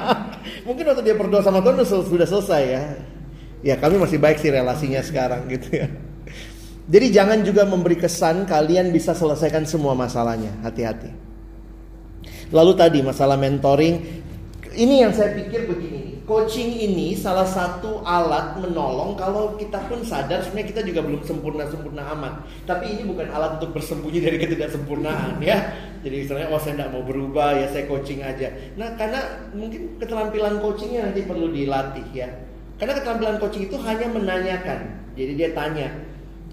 Mungkin 0.66 0.84
waktu 0.88 1.02
dia 1.04 1.14
berdoa 1.14 1.44
sama 1.44 1.60
Tuhan 1.60 1.84
sudah 1.84 2.26
selesai 2.26 2.62
ya. 2.64 2.82
Ya 3.62 3.74
kami 3.76 4.00
masih 4.00 4.16
baik 4.16 4.40
sih 4.40 4.48
relasinya 4.48 5.04
sekarang 5.04 5.44
gitu 5.52 5.84
ya. 5.84 5.86
Jadi 6.88 7.06
jangan 7.14 7.38
juga 7.46 7.62
memberi 7.62 7.94
kesan 7.94 8.48
kalian 8.48 8.90
bisa 8.90 9.14
selesaikan 9.14 9.68
semua 9.68 9.94
masalahnya. 9.94 10.50
Hati-hati. 10.66 11.12
Lalu 12.50 12.72
tadi 12.74 12.98
masalah 13.06 13.38
mentoring, 13.38 14.02
ini 14.74 15.04
yang 15.06 15.14
saya 15.14 15.36
pikir 15.36 15.68
begini 15.70 16.11
coaching 16.32 16.80
ini 16.80 17.12
salah 17.12 17.44
satu 17.44 18.00
alat 18.00 18.56
menolong 18.56 19.20
kalau 19.20 19.52
kita 19.60 19.76
pun 19.84 20.00
sadar 20.00 20.40
sebenarnya 20.40 20.68
kita 20.72 20.80
juga 20.88 21.04
belum 21.04 21.20
sempurna-sempurna 21.20 22.08
amat. 22.16 22.48
Tapi 22.64 22.96
ini 22.96 23.04
bukan 23.04 23.28
alat 23.28 23.60
untuk 23.60 23.76
bersembunyi 23.76 24.24
dari 24.24 24.40
ketidaksempurnaan 24.40 25.44
ya. 25.44 25.60
Jadi 26.00 26.24
misalnya 26.24 26.48
oh 26.48 26.56
saya 26.56 26.80
tidak 26.80 26.96
mau 26.96 27.04
berubah 27.04 27.60
ya 27.60 27.68
saya 27.68 27.84
coaching 27.84 28.24
aja. 28.24 28.48
Nah 28.80 28.96
karena 28.96 29.52
mungkin 29.52 30.00
keterampilan 30.00 30.56
coachingnya 30.64 31.12
nanti 31.12 31.20
perlu 31.28 31.52
dilatih 31.52 32.06
ya. 32.16 32.32
Karena 32.80 32.96
keterampilan 32.96 33.36
coaching 33.36 33.68
itu 33.68 33.76
hanya 33.84 34.08
menanyakan. 34.08 35.12
Jadi 35.12 35.32
dia 35.36 35.52
tanya 35.52 35.92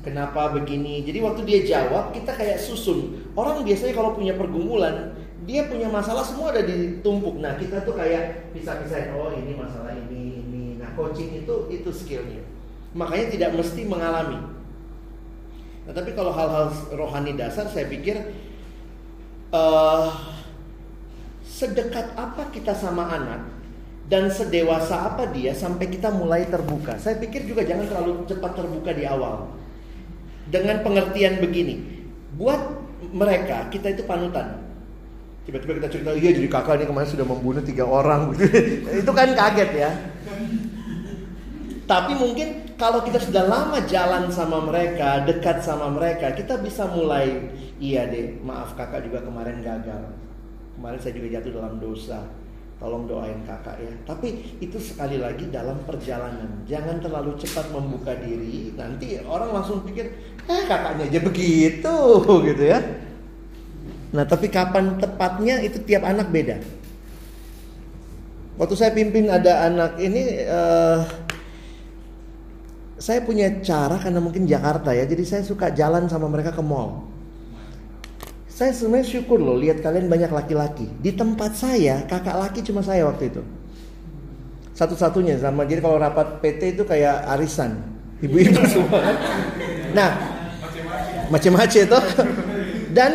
kenapa 0.04 0.52
begini. 0.60 1.08
Jadi 1.08 1.24
waktu 1.24 1.48
dia 1.48 1.60
jawab 1.64 2.12
kita 2.12 2.36
kayak 2.36 2.60
susun. 2.60 3.32
Orang 3.32 3.64
biasanya 3.64 3.96
kalau 3.96 4.12
punya 4.12 4.36
pergumulan 4.36 5.16
dia 5.50 5.66
punya 5.66 5.90
masalah 5.90 6.22
semua 6.22 6.54
ada 6.54 6.62
ditumpuk. 6.62 7.42
Nah 7.42 7.58
kita 7.58 7.82
tuh 7.82 7.98
kayak 7.98 8.54
bisa-bisa 8.54 9.10
oh 9.18 9.34
ini 9.34 9.58
masalah 9.58 9.98
ini 9.98 10.46
ini. 10.46 10.64
Nah 10.78 10.94
coaching 10.94 11.42
itu 11.42 11.66
itu 11.74 11.90
skillnya. 11.90 12.46
Makanya 12.94 13.34
tidak 13.34 13.58
mesti 13.58 13.82
mengalami. 13.90 14.38
Nah 15.90 15.94
tapi 15.98 16.14
kalau 16.14 16.30
hal-hal 16.30 16.70
rohani 16.94 17.34
dasar 17.34 17.66
saya 17.66 17.90
pikir 17.90 18.30
uh, 19.50 20.14
sedekat 21.42 22.14
apa 22.14 22.54
kita 22.54 22.78
sama 22.78 23.10
anak 23.10 23.42
dan 24.06 24.30
sedewasa 24.30 25.02
apa 25.02 25.34
dia 25.34 25.58
sampai 25.58 25.90
kita 25.90 26.14
mulai 26.14 26.46
terbuka. 26.46 27.02
Saya 27.02 27.18
pikir 27.18 27.50
juga 27.50 27.66
jangan 27.66 27.90
terlalu 27.90 28.30
cepat 28.30 28.54
terbuka 28.54 28.94
di 28.94 29.10
awal. 29.10 29.50
Dengan 30.46 30.86
pengertian 30.86 31.42
begini, 31.42 32.06
buat 32.38 32.58
mereka 33.10 33.74
kita 33.74 33.98
itu 33.98 34.06
panutan. 34.06 34.69
Tiba-tiba 35.50 35.82
kita 35.82 35.90
cerita, 35.90 36.10
iya 36.14 36.30
jadi 36.30 36.46
kakak 36.46 36.78
ini 36.78 36.86
kemarin 36.86 37.10
sudah 37.10 37.26
membunuh 37.26 37.66
tiga 37.66 37.82
orang. 37.82 38.38
itu 39.02 39.12
kan 39.18 39.34
kaget 39.34 39.72
ya. 39.82 39.90
Tapi 41.90 42.14
mungkin 42.14 42.78
kalau 42.78 43.02
kita 43.02 43.18
sudah 43.18 43.50
lama 43.50 43.82
jalan 43.90 44.30
sama 44.30 44.62
mereka, 44.62 45.26
dekat 45.26 45.66
sama 45.66 45.90
mereka, 45.90 46.38
kita 46.38 46.62
bisa 46.62 46.86
mulai, 46.94 47.50
iya 47.82 48.06
deh, 48.06 48.38
maaf 48.46 48.78
kakak 48.78 49.10
juga 49.10 49.26
kemarin 49.26 49.66
gagal. 49.66 50.14
Kemarin 50.78 51.02
saya 51.02 51.18
juga 51.18 51.42
jatuh 51.42 51.52
dalam 51.58 51.82
dosa. 51.82 52.30
Tolong 52.78 53.10
doain 53.10 53.42
kakak 53.42 53.82
ya. 53.82 53.94
Tapi 54.06 54.62
itu 54.62 54.78
sekali 54.78 55.18
lagi 55.18 55.50
dalam 55.50 55.82
perjalanan. 55.82 56.62
Jangan 56.70 57.02
terlalu 57.02 57.42
cepat 57.42 57.74
membuka 57.74 58.14
diri. 58.22 58.70
Nanti 58.78 59.18
orang 59.26 59.50
langsung 59.50 59.82
pikir, 59.82 60.14
eh 60.46 60.64
kakaknya 60.70 61.10
aja 61.10 61.20
begitu 61.26 61.96
gitu 62.54 62.64
ya. 62.70 63.09
Nah, 64.10 64.26
tapi 64.26 64.50
kapan 64.50 64.98
tepatnya 64.98 65.62
itu 65.62 65.78
tiap 65.86 66.02
anak 66.02 66.34
beda. 66.34 66.58
Waktu 68.58 68.76
saya 68.76 68.92
pimpin 68.92 69.30
ada 69.30 69.70
anak 69.70 70.02
ini, 70.02 70.44
uh, 70.50 71.00
saya 73.00 73.24
punya 73.24 73.62
cara 73.64 74.02
karena 74.02 74.20
mungkin 74.20 74.50
Jakarta 74.50 74.92
ya, 74.92 75.08
jadi 75.08 75.24
saya 75.24 75.44
suka 75.46 75.72
jalan 75.72 76.10
sama 76.10 76.28
mereka 76.28 76.52
ke 76.52 76.60
mall. 76.60 77.06
Saya 78.52 78.76
sebenarnya 78.76 79.08
syukur 79.08 79.40
loh 79.40 79.56
lihat 79.56 79.80
kalian 79.80 80.12
banyak 80.12 80.28
laki-laki. 80.36 80.92
Di 81.00 81.16
tempat 81.16 81.56
saya 81.56 82.04
kakak 82.04 82.36
laki 82.36 82.60
cuma 82.68 82.84
saya 82.84 83.08
waktu 83.08 83.32
itu. 83.32 83.44
satu-satunya 84.76 85.36
sama. 85.36 85.68
Jadi 85.68 85.84
kalau 85.84 86.00
rapat 86.00 86.40
PT 86.40 86.80
itu 86.80 86.84
kayak 86.88 87.28
arisan, 87.36 87.84
ibu-ibu 88.24 88.64
semua. 88.72 89.12
Nah, 89.92 90.16
macam-macam 91.28 91.80
itu. 91.84 92.00
Dan 92.90 93.12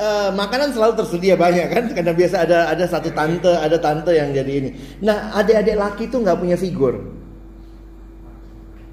eh, 0.00 0.30
makanan 0.32 0.72
selalu 0.72 0.92
tersedia 0.96 1.36
banyak 1.36 1.66
kan, 1.68 1.84
karena 1.96 2.12
biasa 2.16 2.36
ada 2.48 2.58
ada 2.72 2.84
satu 2.88 3.12
tante, 3.12 3.52
ada 3.52 3.76
tante 3.76 4.16
yang 4.16 4.32
jadi 4.32 4.52
ini. 4.64 4.70
Nah, 5.04 5.36
adik-adik 5.36 5.76
laki 5.76 6.02
itu 6.08 6.16
nggak 6.18 6.38
punya 6.40 6.56
figur. 6.56 7.20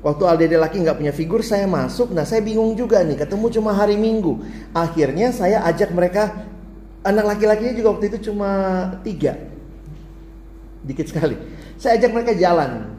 Waktu 0.05 0.23
adik-adik 0.23 0.59
laki 0.61 0.77
nggak 0.85 0.97
punya 0.99 1.13
figur, 1.15 1.41
saya 1.41 1.65
masuk. 1.65 2.13
Nah, 2.13 2.23
saya 2.23 2.39
bingung 2.39 2.77
juga 2.77 3.01
nih. 3.01 3.17
Ketemu 3.17 3.45
cuma 3.59 3.73
hari 3.73 3.97
Minggu. 3.97 4.39
Akhirnya 4.71 5.33
saya 5.33 5.65
ajak 5.65 5.91
mereka. 5.91 6.47
Anak 7.01 7.35
laki-lakinya 7.35 7.71
juga 7.71 7.95
waktu 7.95 8.11
itu 8.11 8.31
cuma 8.31 8.51
tiga, 8.99 9.39
dikit 10.83 11.07
sekali. 11.07 11.39
Saya 11.79 11.95
ajak 11.95 12.11
mereka 12.11 12.35
jalan. 12.35 12.97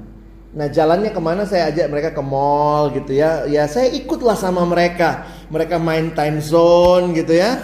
Nah, 0.57 0.65
jalannya 0.73 1.13
ke 1.13 1.21
mana? 1.21 1.45
Saya 1.45 1.69
ajak 1.69 1.87
mereka 1.93 2.11
ke 2.17 2.23
mall 2.25 2.89
gitu 2.97 3.13
ya. 3.13 3.45
Ya, 3.45 3.69
saya 3.69 3.93
ikutlah 3.93 4.33
sama 4.33 4.65
mereka. 4.65 5.29
Mereka 5.49 5.81
main 5.81 6.13
time 6.13 6.39
zone 6.45 7.17
gitu 7.17 7.37
ya. 7.37 7.57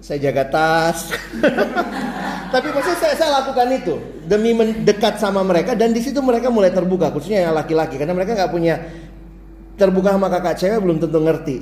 Saya 0.00 0.30
jaga 0.30 0.48
tas. 0.48 1.12
Tapi 2.52 2.66
maksudnya 2.74 2.98
saya, 2.98 3.14
saya 3.14 3.30
lakukan 3.44 3.68
itu 3.70 3.94
demi 4.26 4.50
mendekat 4.50 5.22
sama 5.22 5.46
mereka 5.46 5.78
dan 5.78 5.94
di 5.94 6.02
situ 6.02 6.18
mereka 6.18 6.50
mulai 6.50 6.74
terbuka, 6.74 7.14
khususnya 7.14 7.46
yang 7.46 7.54
laki-laki 7.54 7.94
karena 7.94 8.10
mereka 8.10 8.34
nggak 8.34 8.50
punya 8.50 8.74
terbuka 9.78 10.18
sama 10.18 10.26
kakak 10.26 10.58
cewek 10.58 10.78
belum 10.82 10.98
tentu 10.98 11.18
ngerti. 11.22 11.56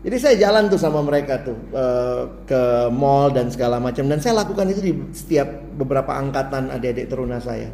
Jadi 0.00 0.16
saya 0.16 0.34
jalan 0.40 0.72
tuh 0.72 0.80
sama 0.80 1.04
mereka 1.04 1.44
tuh 1.44 1.56
eh, 1.76 2.22
ke 2.48 2.88
mall 2.88 3.28
dan 3.32 3.52
segala 3.52 3.76
macam 3.76 4.08
dan 4.08 4.16
saya 4.16 4.40
lakukan 4.40 4.72
itu 4.72 4.80
di 4.80 4.92
setiap 5.12 5.48
beberapa 5.76 6.16
angkatan 6.16 6.72
adik-adik 6.72 7.08
teruna 7.08 7.36
saya. 7.36 7.68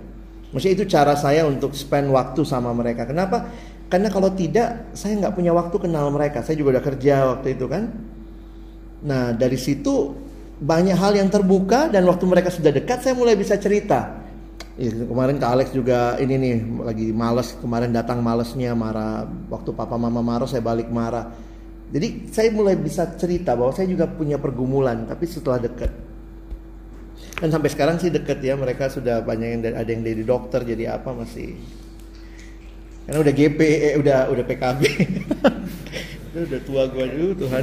Maksudnya 0.51 0.75
itu 0.75 0.87
cara 0.91 1.15
saya 1.19 1.47
untuk 1.47 1.75
spend 1.75 2.11
waktu 2.11 2.43
sama 2.43 2.71
mereka. 2.75 3.07
Kenapa? 3.07 3.47
Karena 3.87 4.11
kalau 4.11 4.35
tidak 4.35 4.91
saya 4.99 5.15
nggak 5.15 5.35
punya 5.35 5.55
waktu 5.55 5.77
kenal 5.79 6.11
mereka. 6.11 6.43
Saya 6.43 6.59
juga 6.59 6.79
udah 6.79 6.85
kerja 6.85 7.15
waktu 7.39 7.55
itu 7.55 7.67
kan. 7.71 7.87
Nah 9.07 9.31
dari 9.31 9.55
situ 9.55 10.11
banyak 10.57 10.97
hal 10.97 11.15
yang 11.15 11.29
terbuka 11.31 11.93
dan 11.93 12.03
waktu 12.09 12.25
mereka 12.27 12.51
sudah 12.51 12.75
dekat 12.75 13.05
saya 13.05 13.15
mulai 13.15 13.39
bisa 13.39 13.55
cerita. 13.61 14.25
Ya, 14.77 14.93
kemarin 14.93 15.41
Kak 15.41 15.51
Alex 15.57 15.69
juga 15.73 16.21
ini 16.21 16.37
nih 16.37 16.55
lagi 16.85 17.09
males 17.09 17.57
kemarin 17.57 17.97
datang 17.97 18.21
malesnya 18.21 18.77
marah 18.77 19.25
waktu 19.49 19.73
papa 19.73 19.97
mama 19.97 20.21
marah 20.21 20.49
saya 20.51 20.61
balik 20.61 20.91
marah. 20.91 21.33
Jadi 21.87 22.29
saya 22.35 22.51
mulai 22.51 22.75
bisa 22.75 23.07
cerita 23.15 23.55
bahwa 23.55 23.71
saya 23.71 23.87
juga 23.87 24.11
punya 24.11 24.37
pergumulan 24.37 25.07
tapi 25.07 25.25
setelah 25.31 25.63
dekat. 25.63 25.93
Dan 27.37 27.49
sampai 27.53 27.71
sekarang 27.71 27.97
sih 28.03 28.11
deket 28.11 28.43
ya 28.43 28.59
mereka 28.59 28.91
sudah 28.91 29.23
banyak 29.23 29.49
yang 29.49 29.63
ada 29.77 29.89
yang 29.89 30.03
dari 30.03 30.25
dokter 30.25 30.65
jadi 30.65 30.99
apa 30.99 31.13
masih 31.13 31.57
karena 33.07 33.19
udah 33.23 33.35
GP 33.35 33.61
eh, 33.63 33.95
udah 34.03 34.19
udah 34.35 34.45
PKB. 34.45 34.81
udah 36.37 36.61
tua 36.67 36.83
gua 36.91 37.07
dulu 37.07 37.33
Tuhan. 37.39 37.63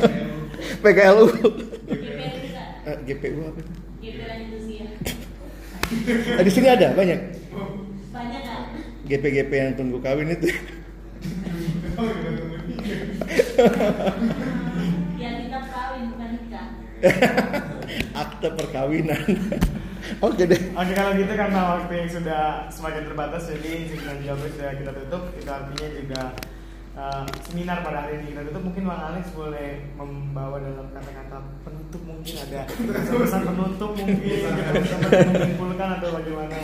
PKLU. 0.82 1.28
Juga 1.28 2.24
Eh, 2.86 2.96
GPU 3.02 3.40
apa 3.42 3.58
itu? 3.60 3.72
Ah, 6.38 6.42
di 6.42 6.50
sini 6.50 6.66
ada 6.66 6.90
banyak. 6.94 7.18
banyak 8.10 8.42
GP-GP 9.06 9.52
yang 9.54 9.72
tunggu 9.78 10.02
kawin 10.02 10.34
itu. 10.34 10.50
yang 15.16 15.34
kita 15.46 15.58
kawin 15.70 16.02
bukan 16.10 16.28
nikah 16.42 16.68
Akte 18.22 18.48
perkawinan. 18.50 19.22
Oke 20.22 20.42
deh. 20.46 20.60
Oke 20.72 20.92
kalau 20.94 21.12
gitu 21.18 21.32
karena 21.34 21.60
waktu 21.76 21.92
yang 21.92 22.10
sudah 22.10 22.42
semakin 22.70 23.02
terbatas 23.06 23.42
jadi 23.50 23.72
seminar 23.90 24.16
jawab 24.22 24.40
sudah 24.46 24.70
kita 24.78 24.92
tutup. 25.04 25.22
Itu 25.34 25.50
artinya 25.50 25.88
juga 25.92 26.22
uh, 26.94 27.24
seminar 27.46 27.78
pada 27.82 27.98
hari 28.06 28.22
ini. 28.22 28.34
Kita 28.34 28.42
tutup. 28.50 28.62
Mungkin 28.70 28.82
Bang 28.86 29.02
Alex 29.12 29.24
boleh 29.34 29.68
membawa 29.98 30.56
dalam 30.62 30.86
kata-kata 30.94 31.36
penutup 31.66 32.02
mungkin 32.06 32.34
ada 32.42 32.60
pesan 32.92 33.42
penutup 33.44 33.90
mungkin 33.94 34.16
pesan 34.76 35.00
menyimpulkan 35.32 35.88
atau 36.00 36.08
bagaimana? 36.14 36.56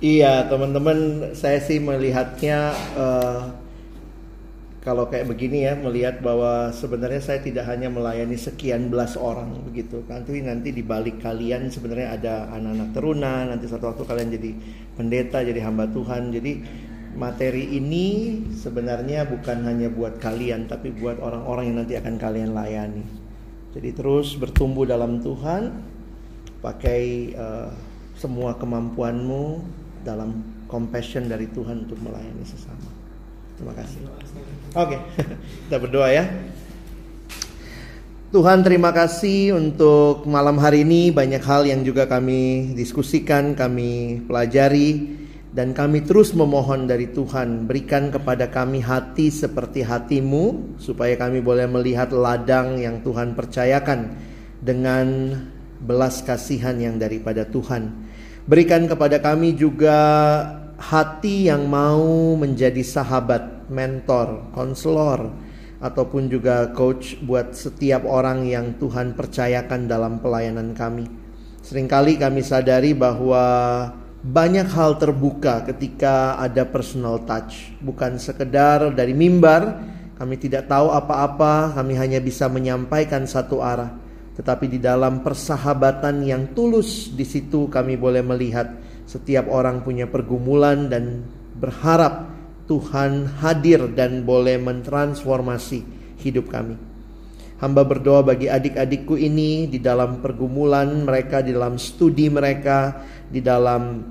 Iya 0.00 0.48
teman-teman 0.48 0.98
saya 1.36 1.60
sih 1.60 1.76
melihatnya 1.76 2.72
eh, 2.96 3.40
kalau 4.80 5.12
kayak 5.12 5.28
begini 5.28 5.68
ya 5.68 5.76
melihat 5.76 6.24
bahwa 6.24 6.72
sebenarnya 6.72 7.20
saya 7.20 7.40
tidak 7.44 7.68
hanya 7.68 7.92
melayani 7.92 8.36
sekian 8.36 8.88
belas 8.88 9.16
orang 9.20 9.60
begitu 9.68 10.00
nanti 10.08 10.40
nanti 10.40 10.72
di 10.72 10.80
balik 10.80 11.20
kalian 11.20 11.68
sebenarnya 11.68 12.16
ada 12.16 12.34
anak-anak 12.56 12.90
teruna 12.96 13.34
nanti 13.44 13.68
satu 13.68 13.92
waktu 13.92 14.02
kalian 14.08 14.28
jadi 14.40 14.50
pendeta 14.96 15.38
jadi 15.44 15.60
hamba 15.68 15.84
Tuhan 15.92 16.32
jadi 16.32 16.52
materi 17.12 17.76
ini 17.76 18.40
sebenarnya 18.56 19.28
bukan 19.28 19.68
hanya 19.68 19.92
buat 19.92 20.16
kalian 20.16 20.64
tapi 20.64 20.96
buat 20.96 21.20
orang-orang 21.20 21.64
yang 21.68 21.78
nanti 21.84 21.94
akan 22.00 22.16
kalian 22.16 22.56
layani 22.56 23.04
jadi 23.76 23.92
terus 23.92 24.34
bertumbuh 24.34 24.88
dalam 24.88 25.20
Tuhan 25.20 25.76
pakai 26.64 27.02
eh, 27.36 27.70
semua 28.18 28.56
kemampuanmu 28.58 29.64
dalam 30.04 30.44
compassion 30.68 31.24
dari 31.28 31.48
Tuhan 31.50 31.88
untuk 31.88 31.98
melayani 32.04 32.44
sesama. 32.44 32.88
Terima 33.56 33.72
kasih. 33.76 34.00
Oke, 34.70 35.02
kita 35.66 35.76
berdoa 35.82 36.14
ya. 36.14 36.30
Tuhan 38.30 38.62
terima 38.62 38.94
kasih 38.94 39.58
untuk 39.58 40.22
malam 40.30 40.54
hari 40.62 40.86
ini 40.86 41.10
banyak 41.10 41.42
hal 41.42 41.66
yang 41.66 41.82
juga 41.82 42.06
kami 42.06 42.70
diskusikan, 42.78 43.58
kami 43.58 44.22
pelajari 44.30 45.18
dan 45.50 45.74
kami 45.74 46.06
terus 46.06 46.30
memohon 46.30 46.86
dari 46.86 47.10
Tuhan 47.10 47.66
berikan 47.66 48.14
kepada 48.14 48.46
kami 48.54 48.78
hati 48.78 49.34
seperti 49.34 49.82
hatimu 49.82 50.78
supaya 50.78 51.18
kami 51.18 51.42
boleh 51.42 51.66
melihat 51.66 52.14
ladang 52.14 52.78
yang 52.78 53.02
Tuhan 53.02 53.34
percayakan 53.34 54.14
dengan 54.62 55.34
belas 55.82 56.22
kasihan 56.22 56.78
yang 56.78 56.94
daripada 57.02 57.42
Tuhan. 57.42 57.90
Berikan 58.46 58.86
kepada 58.86 59.18
kami 59.18 59.58
juga 59.58 59.98
hati 60.78 61.50
yang 61.50 61.66
mau 61.66 62.38
menjadi 62.38 62.80
sahabat, 62.86 63.59
mentor, 63.70 64.50
konselor, 64.52 65.30
ataupun 65.80 66.28
juga 66.28 66.68
coach 66.76 67.16
buat 67.24 67.56
setiap 67.56 68.04
orang 68.04 68.44
yang 68.44 68.76
Tuhan 68.76 69.16
percayakan 69.16 69.88
dalam 69.88 70.20
pelayanan 70.20 70.76
kami. 70.76 71.08
Seringkali 71.64 72.20
kami 72.20 72.44
sadari 72.44 72.92
bahwa 72.92 73.44
banyak 74.20 74.68
hal 74.76 75.00
terbuka 75.00 75.64
ketika 75.64 76.36
ada 76.36 76.68
personal 76.68 77.24
touch, 77.24 77.72
bukan 77.80 78.20
sekedar 78.20 78.92
dari 78.92 79.16
mimbar. 79.16 79.80
Kami 80.20 80.36
tidak 80.36 80.68
tahu 80.68 80.92
apa-apa, 80.92 81.72
kami 81.72 81.96
hanya 81.96 82.20
bisa 82.20 82.44
menyampaikan 82.52 83.24
satu 83.24 83.64
arah. 83.64 83.88
Tetapi 84.36 84.68
di 84.68 84.76
dalam 84.76 85.24
persahabatan 85.24 86.20
yang 86.20 86.52
tulus 86.52 87.08
di 87.16 87.24
situ 87.24 87.72
kami 87.72 87.96
boleh 87.96 88.20
melihat 88.20 88.68
setiap 89.08 89.48
orang 89.48 89.80
punya 89.80 90.04
pergumulan 90.04 90.92
dan 90.92 91.24
berharap 91.56 92.28
Tuhan 92.70 93.42
hadir 93.42 93.90
dan 93.98 94.22
boleh 94.22 94.54
mentransformasi 94.62 95.82
hidup 96.22 96.46
kami. 96.54 96.78
Hamba 97.58 97.82
berdoa 97.82 98.22
bagi 98.22 98.46
adik-adikku 98.46 99.18
ini 99.18 99.66
di 99.66 99.82
dalam 99.82 100.22
pergumulan 100.22 101.02
mereka, 101.02 101.42
di 101.42 101.50
dalam 101.50 101.76
studi 101.82 102.30
mereka, 102.30 103.02
di 103.26 103.42
dalam 103.42 104.06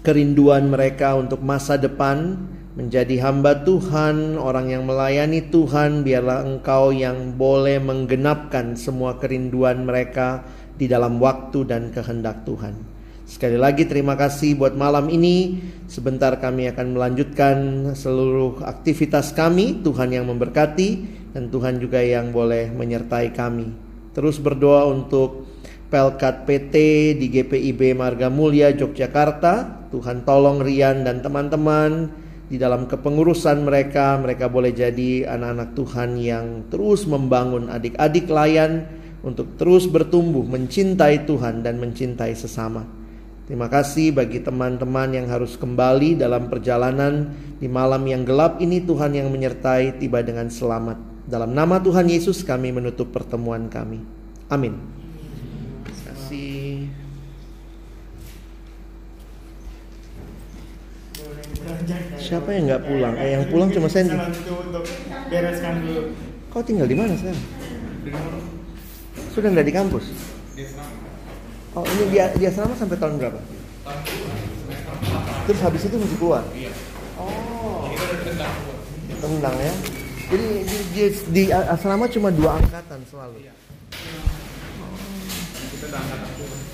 kerinduan 0.00 0.70
mereka 0.70 1.18
untuk 1.18 1.42
masa 1.42 1.74
depan, 1.76 2.38
menjadi 2.78 3.28
hamba 3.28 3.66
Tuhan, 3.66 4.38
orang 4.38 4.70
yang 4.70 4.86
melayani 4.86 5.50
Tuhan, 5.50 6.06
biarlah 6.06 6.46
Engkau 6.46 6.94
yang 6.94 7.34
boleh 7.34 7.82
menggenapkan 7.82 8.78
semua 8.78 9.18
kerinduan 9.18 9.82
mereka 9.82 10.46
di 10.78 10.86
dalam 10.86 11.18
waktu 11.18 11.66
dan 11.66 11.90
kehendak 11.90 12.46
Tuhan. 12.46 12.97
Sekali 13.28 13.60
lagi 13.60 13.84
terima 13.84 14.16
kasih 14.16 14.56
buat 14.56 14.72
malam 14.72 15.12
ini. 15.12 15.60
Sebentar 15.84 16.40
kami 16.40 16.72
akan 16.72 16.96
melanjutkan 16.96 17.56
seluruh 17.92 18.64
aktivitas 18.64 19.36
kami. 19.36 19.84
Tuhan 19.84 20.16
yang 20.16 20.32
memberkati 20.32 20.88
dan 21.36 21.52
Tuhan 21.52 21.76
juga 21.76 22.00
yang 22.00 22.32
boleh 22.32 22.72
menyertai 22.72 23.36
kami. 23.36 23.68
Terus 24.16 24.40
berdoa 24.40 24.88
untuk 24.88 25.44
Pelkat 25.88 26.44
PT 26.44 26.74
di 27.16 27.32
GPIB 27.32 27.96
Marga 27.96 28.32
Mulia 28.32 28.72
Yogyakarta. 28.72 29.88
Tuhan 29.92 30.24
tolong 30.24 30.60
Rian 30.64 31.04
dan 31.04 31.20
teman-teman 31.20 32.08
di 32.48 32.56
dalam 32.56 32.88
kepengurusan 32.88 33.60
mereka. 33.60 34.16
Mereka 34.20 34.48
boleh 34.48 34.72
jadi 34.72 35.28
anak-anak 35.28 35.76
Tuhan 35.76 36.16
yang 36.16 36.46
terus 36.72 37.04
membangun 37.04 37.68
adik-adik 37.72 38.28
layan 38.28 38.88
untuk 39.20 39.56
terus 39.60 39.84
bertumbuh 39.84 40.44
mencintai 40.44 41.28
Tuhan 41.28 41.60
dan 41.60 41.80
mencintai 41.80 42.32
sesama. 42.32 42.97
Terima 43.48 43.64
kasih 43.64 44.12
bagi 44.12 44.44
teman-teman 44.44 45.08
yang 45.08 45.24
harus 45.32 45.56
kembali 45.56 46.20
dalam 46.20 46.52
perjalanan 46.52 47.32
di 47.56 47.64
malam 47.64 48.04
yang 48.04 48.20
gelap 48.20 48.60
ini 48.60 48.84
Tuhan 48.84 49.16
yang 49.16 49.32
menyertai 49.32 49.96
tiba 49.96 50.20
dengan 50.20 50.52
selamat. 50.52 51.00
Dalam 51.24 51.56
nama 51.56 51.80
Tuhan 51.80 52.12
Yesus 52.12 52.44
kami 52.44 52.76
menutup 52.76 53.08
pertemuan 53.08 53.72
kami. 53.72 54.04
Amin. 54.52 54.76
Terima 55.80 56.12
kasih. 56.12 56.92
Siapa 62.20 62.52
yang 62.52 62.68
nggak 62.68 62.84
pulang? 62.84 63.14
Eh, 63.16 63.32
yang 63.32 63.44
pulang 63.48 63.72
cuma 63.72 63.88
Sandy. 63.88 64.12
Bereskan 65.32 65.88
dulu. 65.88 66.12
Kau 66.52 66.60
tinggal 66.60 66.84
di 66.84 66.96
mana 67.00 67.16
sekarang? 67.16 67.44
Sudah 69.32 69.48
nggak 69.56 69.64
di 69.64 69.72
kampus? 69.72 70.04
Asrama. 71.72 71.80
Oh 71.80 71.84
ini 71.84 72.04
dia 72.12 72.32
dia 72.36 72.50
selama 72.52 72.74
sampai 72.76 72.96
tahun 72.96 73.20
berapa? 73.20 73.40
Terus 75.48 75.60
habis 75.64 75.82
itu 75.84 75.96
masih 75.96 76.18
keluar? 76.20 76.44
Oh. 77.16 77.88
Tendang 79.18 79.56
ya. 79.56 79.74
Jadi 80.28 80.46
di, 80.68 80.78
di, 80.92 81.02
di 81.32 81.42
asrama 81.52 82.04
cuma 82.12 82.28
dua 82.28 82.60
angkatan 82.60 83.00
selalu. 83.08 83.48
Iya. 83.48 83.52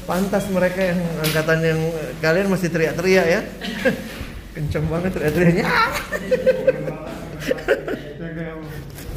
Pantas 0.04 0.44
mereka 0.50 0.80
yang 0.82 1.00
angkatan 1.22 1.58
yang 1.62 1.80
kalian 2.18 2.50
masih 2.50 2.68
teriak-teriak 2.68 3.26
ya. 3.30 3.40
Kenceng 4.54 4.86
banget 4.90 5.10
teriak-teriaknya. 5.14 5.64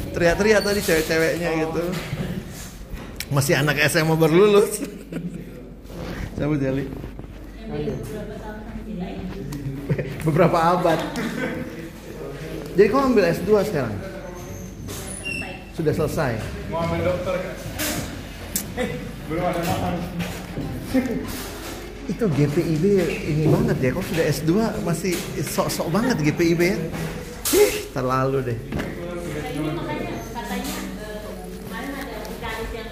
Teriak-teriak 0.08 0.62
tadi 0.66 0.80
cewek-ceweknya 0.82 1.48
gitu. 1.62 1.82
Masih 3.30 3.54
anak 3.60 3.78
SMA 3.86 4.18
baru 4.18 4.66
Cabut 6.38 6.58
Jali. 6.62 6.86
Beda 7.68 7.92
beberapa 10.22 10.58
abad. 10.78 11.00
Jadi 12.76 12.86
kau 12.92 13.02
ambil 13.02 13.24
S2 13.34 13.50
sekarang? 13.66 13.94
Sudah 15.74 15.92
selesai. 15.94 16.32
Mau 16.70 16.78
ambil 16.86 17.00
dokter 17.10 17.34
kan? 17.42 17.56
Belum 19.26 19.44
ada 19.44 19.60
makan. 19.66 19.94
Itu 22.08 22.24
GPIB 22.30 22.84
ini 23.34 23.44
banget 23.50 23.76
ya. 23.82 23.90
Kau 23.90 24.04
sudah 24.04 24.24
S2 24.30 24.50
masih 24.86 25.14
sok-sok 25.42 25.88
banget 25.90 26.16
GPIB 26.22 26.60
ya. 26.62 26.78
Ih, 27.48 27.74
terlalu 27.90 28.54
deh. 28.54 28.58
Kayaknya 28.58 29.72
makanya 29.74 30.12
katanya 30.36 30.74
eh, 31.02 31.20
kemarin 31.64 31.92
ada 31.96 32.16
Vikaris 32.28 32.70
yang 32.76 32.90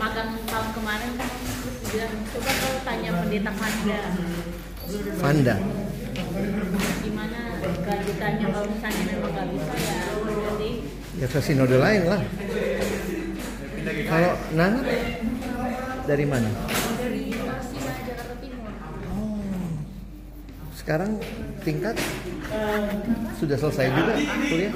magang 0.00 0.30
tahun 0.48 0.68
kemarin 0.72 1.10
kan 1.20 1.30
terus 1.30 1.76
bilang 1.92 2.14
coba 2.36 2.52
kau 2.52 2.76
tanya 2.84 3.10
pendeta 3.24 3.52
Fanda 3.56 3.98
Fanda. 5.16 5.56
gimana 7.00 7.40
kelanjutannya 7.64 8.46
kalau 8.52 8.68
misalnya 8.68 9.02
memang 9.08 9.30
nggak 9.32 9.46
bisa 9.56 9.72
ya 9.80 9.96
berarti 10.20 10.70
Ya 11.16 11.24
ke 11.24 11.40
sinode 11.40 11.80
lain 11.80 12.12
lah. 12.12 12.20
Kalau 14.04 14.36
Nana 14.52 14.84
dari 16.04 16.28
mana? 16.28 16.44
dari 17.00 17.32
Marsima 17.40 17.90
Jakarta 18.04 18.36
Timur 18.36 18.68
Sekarang 20.76 21.16
tingkat 21.64 21.96
sudah 23.40 23.56
selesai 23.56 23.86
juga 23.96 24.14
kuliah. 24.44 24.72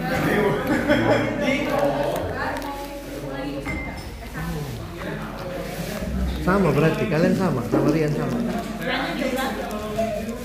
Sama 6.50 6.74
berarti 6.74 7.06
kalian 7.06 7.38
sama, 7.38 7.62
sama 7.70 7.94
Rian 7.94 8.10
sama. 8.10 8.34
Karena 8.82 9.46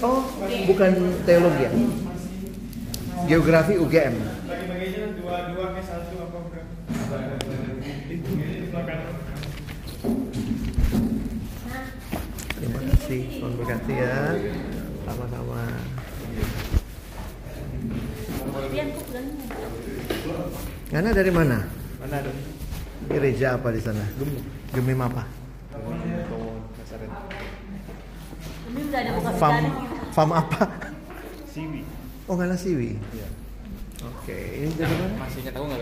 Oh, 0.06 0.22
bukan 0.70 0.92
teologi 1.26 1.66
ya? 1.66 1.72
Geografi 3.26 3.74
UGM. 3.82 4.14
Terima 12.54 12.80
kasih, 12.86 13.22
Tuhan 13.42 13.54
berkati 13.58 13.94
ya. 13.98 14.18
Sama-sama. 15.10 15.62
Ngana 20.94 21.10
dari 21.18 21.32
mana? 21.34 21.66
Mana 21.98 22.18
dong? 22.22 22.38
Gereja 23.10 23.58
apa 23.58 23.74
di 23.74 23.82
sana? 23.82 24.06
Gemim 24.70 25.02
apa? 25.02 25.45
Ini 28.76 28.92
ada 28.92 29.12
buka 29.16 29.32
bicara 29.32 29.72
fam 30.12 30.30
apa? 30.36 30.64
Siwi. 31.52 31.82
Oh 32.28 32.36
Ngana 32.36 32.56
Siwi. 32.60 33.00
Iya. 33.00 33.28
Oke, 34.06 34.38
ini 34.62 34.74
dari 34.76 34.96
mana? 34.96 35.16
Masih 35.24 35.40
ingat 35.44 35.56
aku 35.56 35.66
nggak? 35.72 35.82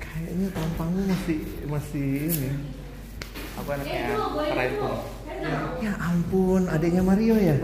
Kayaknya 0.00 0.48
tampangmu 0.54 1.02
masih 1.08 1.38
masih 1.66 2.06
ini. 2.30 2.50
Aku 3.58 3.68
anaknya 3.70 4.18
Raipun. 4.54 4.92
Ya 5.82 5.92
ampun, 5.98 6.62
adiknya 6.70 7.02
Mario 7.02 7.36
ya. 7.38 7.56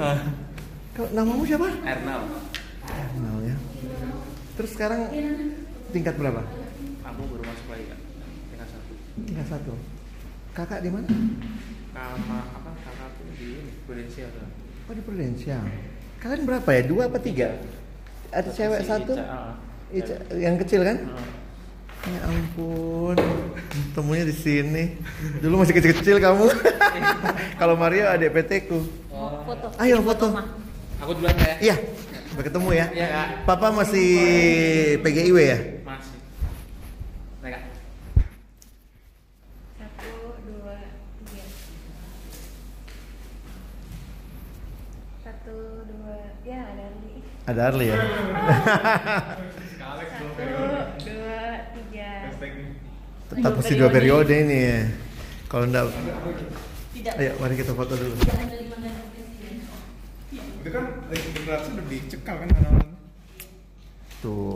Kau 0.96 1.06
namamu 1.14 1.46
siapa? 1.46 1.70
Ernal. 1.86 2.20
Ernal 2.88 3.36
ya. 3.46 3.56
Terus 4.58 4.70
sekarang 4.74 5.06
tingkat 5.94 6.18
berapa? 6.18 6.42
Aku 7.06 7.20
baru 7.30 7.42
masuk 7.46 7.66
lagi 7.72 7.84
kak. 7.88 8.00
Tingkat 8.52 8.68
satu. 8.68 8.92
Tingkat 9.24 9.46
satu. 9.48 9.72
Kakak 10.50 10.80
di 10.82 10.90
mana? 10.90 11.08
Sama 11.90 12.38
apa 12.54 12.70
kakakku 12.80 13.22
di 13.34 13.46
ini 13.58 13.70
Prudensial 13.84 14.28
tuh. 14.30 14.46
Oh 14.86 14.94
di 14.94 15.02
Prudensial. 15.02 15.62
Kalian 16.20 16.42
berapa 16.46 16.68
ya? 16.70 16.82
Dua 16.86 17.02
apa 17.08 17.18
tiga? 17.18 17.48
Ada 18.30 18.50
cewek 18.52 18.80
Si 18.82 18.86
satu? 18.86 19.12
Ica, 19.16 19.24
ah. 19.26 19.54
Ica- 19.90 20.22
yang 20.38 20.54
kecil 20.56 20.86
kan? 20.86 20.96
Ah. 21.10 21.28
Ya 22.00 22.20
ampun, 22.24 23.12
temunya 23.92 24.24
di 24.24 24.32
sini. 24.32 24.96
Dulu 25.44 25.60
masih 25.60 25.76
kecil-kecil 25.76 26.16
kamu. 26.16 26.48
Kalau 27.60 27.76
Mario 27.76 28.08
adik 28.08 28.32
PT 28.32 28.72
ku. 28.72 28.80
mau 29.12 29.44
foto 29.44 29.68
Ayo, 29.76 30.00
foto. 30.00 30.32
Aku 31.00 31.12
duluan 31.12 31.36
ya. 31.36 31.56
Iya, 31.60 31.76
sampai 32.32 32.44
ketemu 32.48 32.68
ya. 32.72 32.86
Iya 32.88 33.06
kak. 33.10 33.28
Papa 33.44 33.68
masih 33.68 34.08
PGIW 35.04 35.36
ya? 35.44 35.58
Masih. 35.84 36.16
Nah 37.44 37.48
kak. 37.52 37.62
satu 39.76 40.08
dua 40.40 40.76
tiga 41.20 41.44
satu 45.20 45.56
dua 45.84 46.16
ya 46.42 46.60
ada 46.64 46.82
Arli 46.88 47.14
Ada 47.50 47.74
Arli 47.74 47.90
ya. 47.90 47.98
Satu 47.98 49.42
dua 51.02 51.66
tiga 51.74 52.30
Tetap 53.26 53.58
mesti 53.58 53.74
dua 53.74 53.90
periode 53.90 54.38
ini 54.38 54.58
ya. 54.70 54.86
Kalau 55.50 55.66
enggak, 55.66 55.90
tidak 56.94 57.18
ayo 57.18 57.34
mari 57.42 57.58
kita 57.58 57.74
foto 57.74 57.98
dulu. 57.98 58.14
Itu 60.30 60.70
kan 60.70 61.10
generasi 61.10 61.74
udah 61.74 61.86
dicekal 61.90 62.38
kan 62.38 62.54
anak-anak. 62.54 62.86
Tuh. 64.22 64.46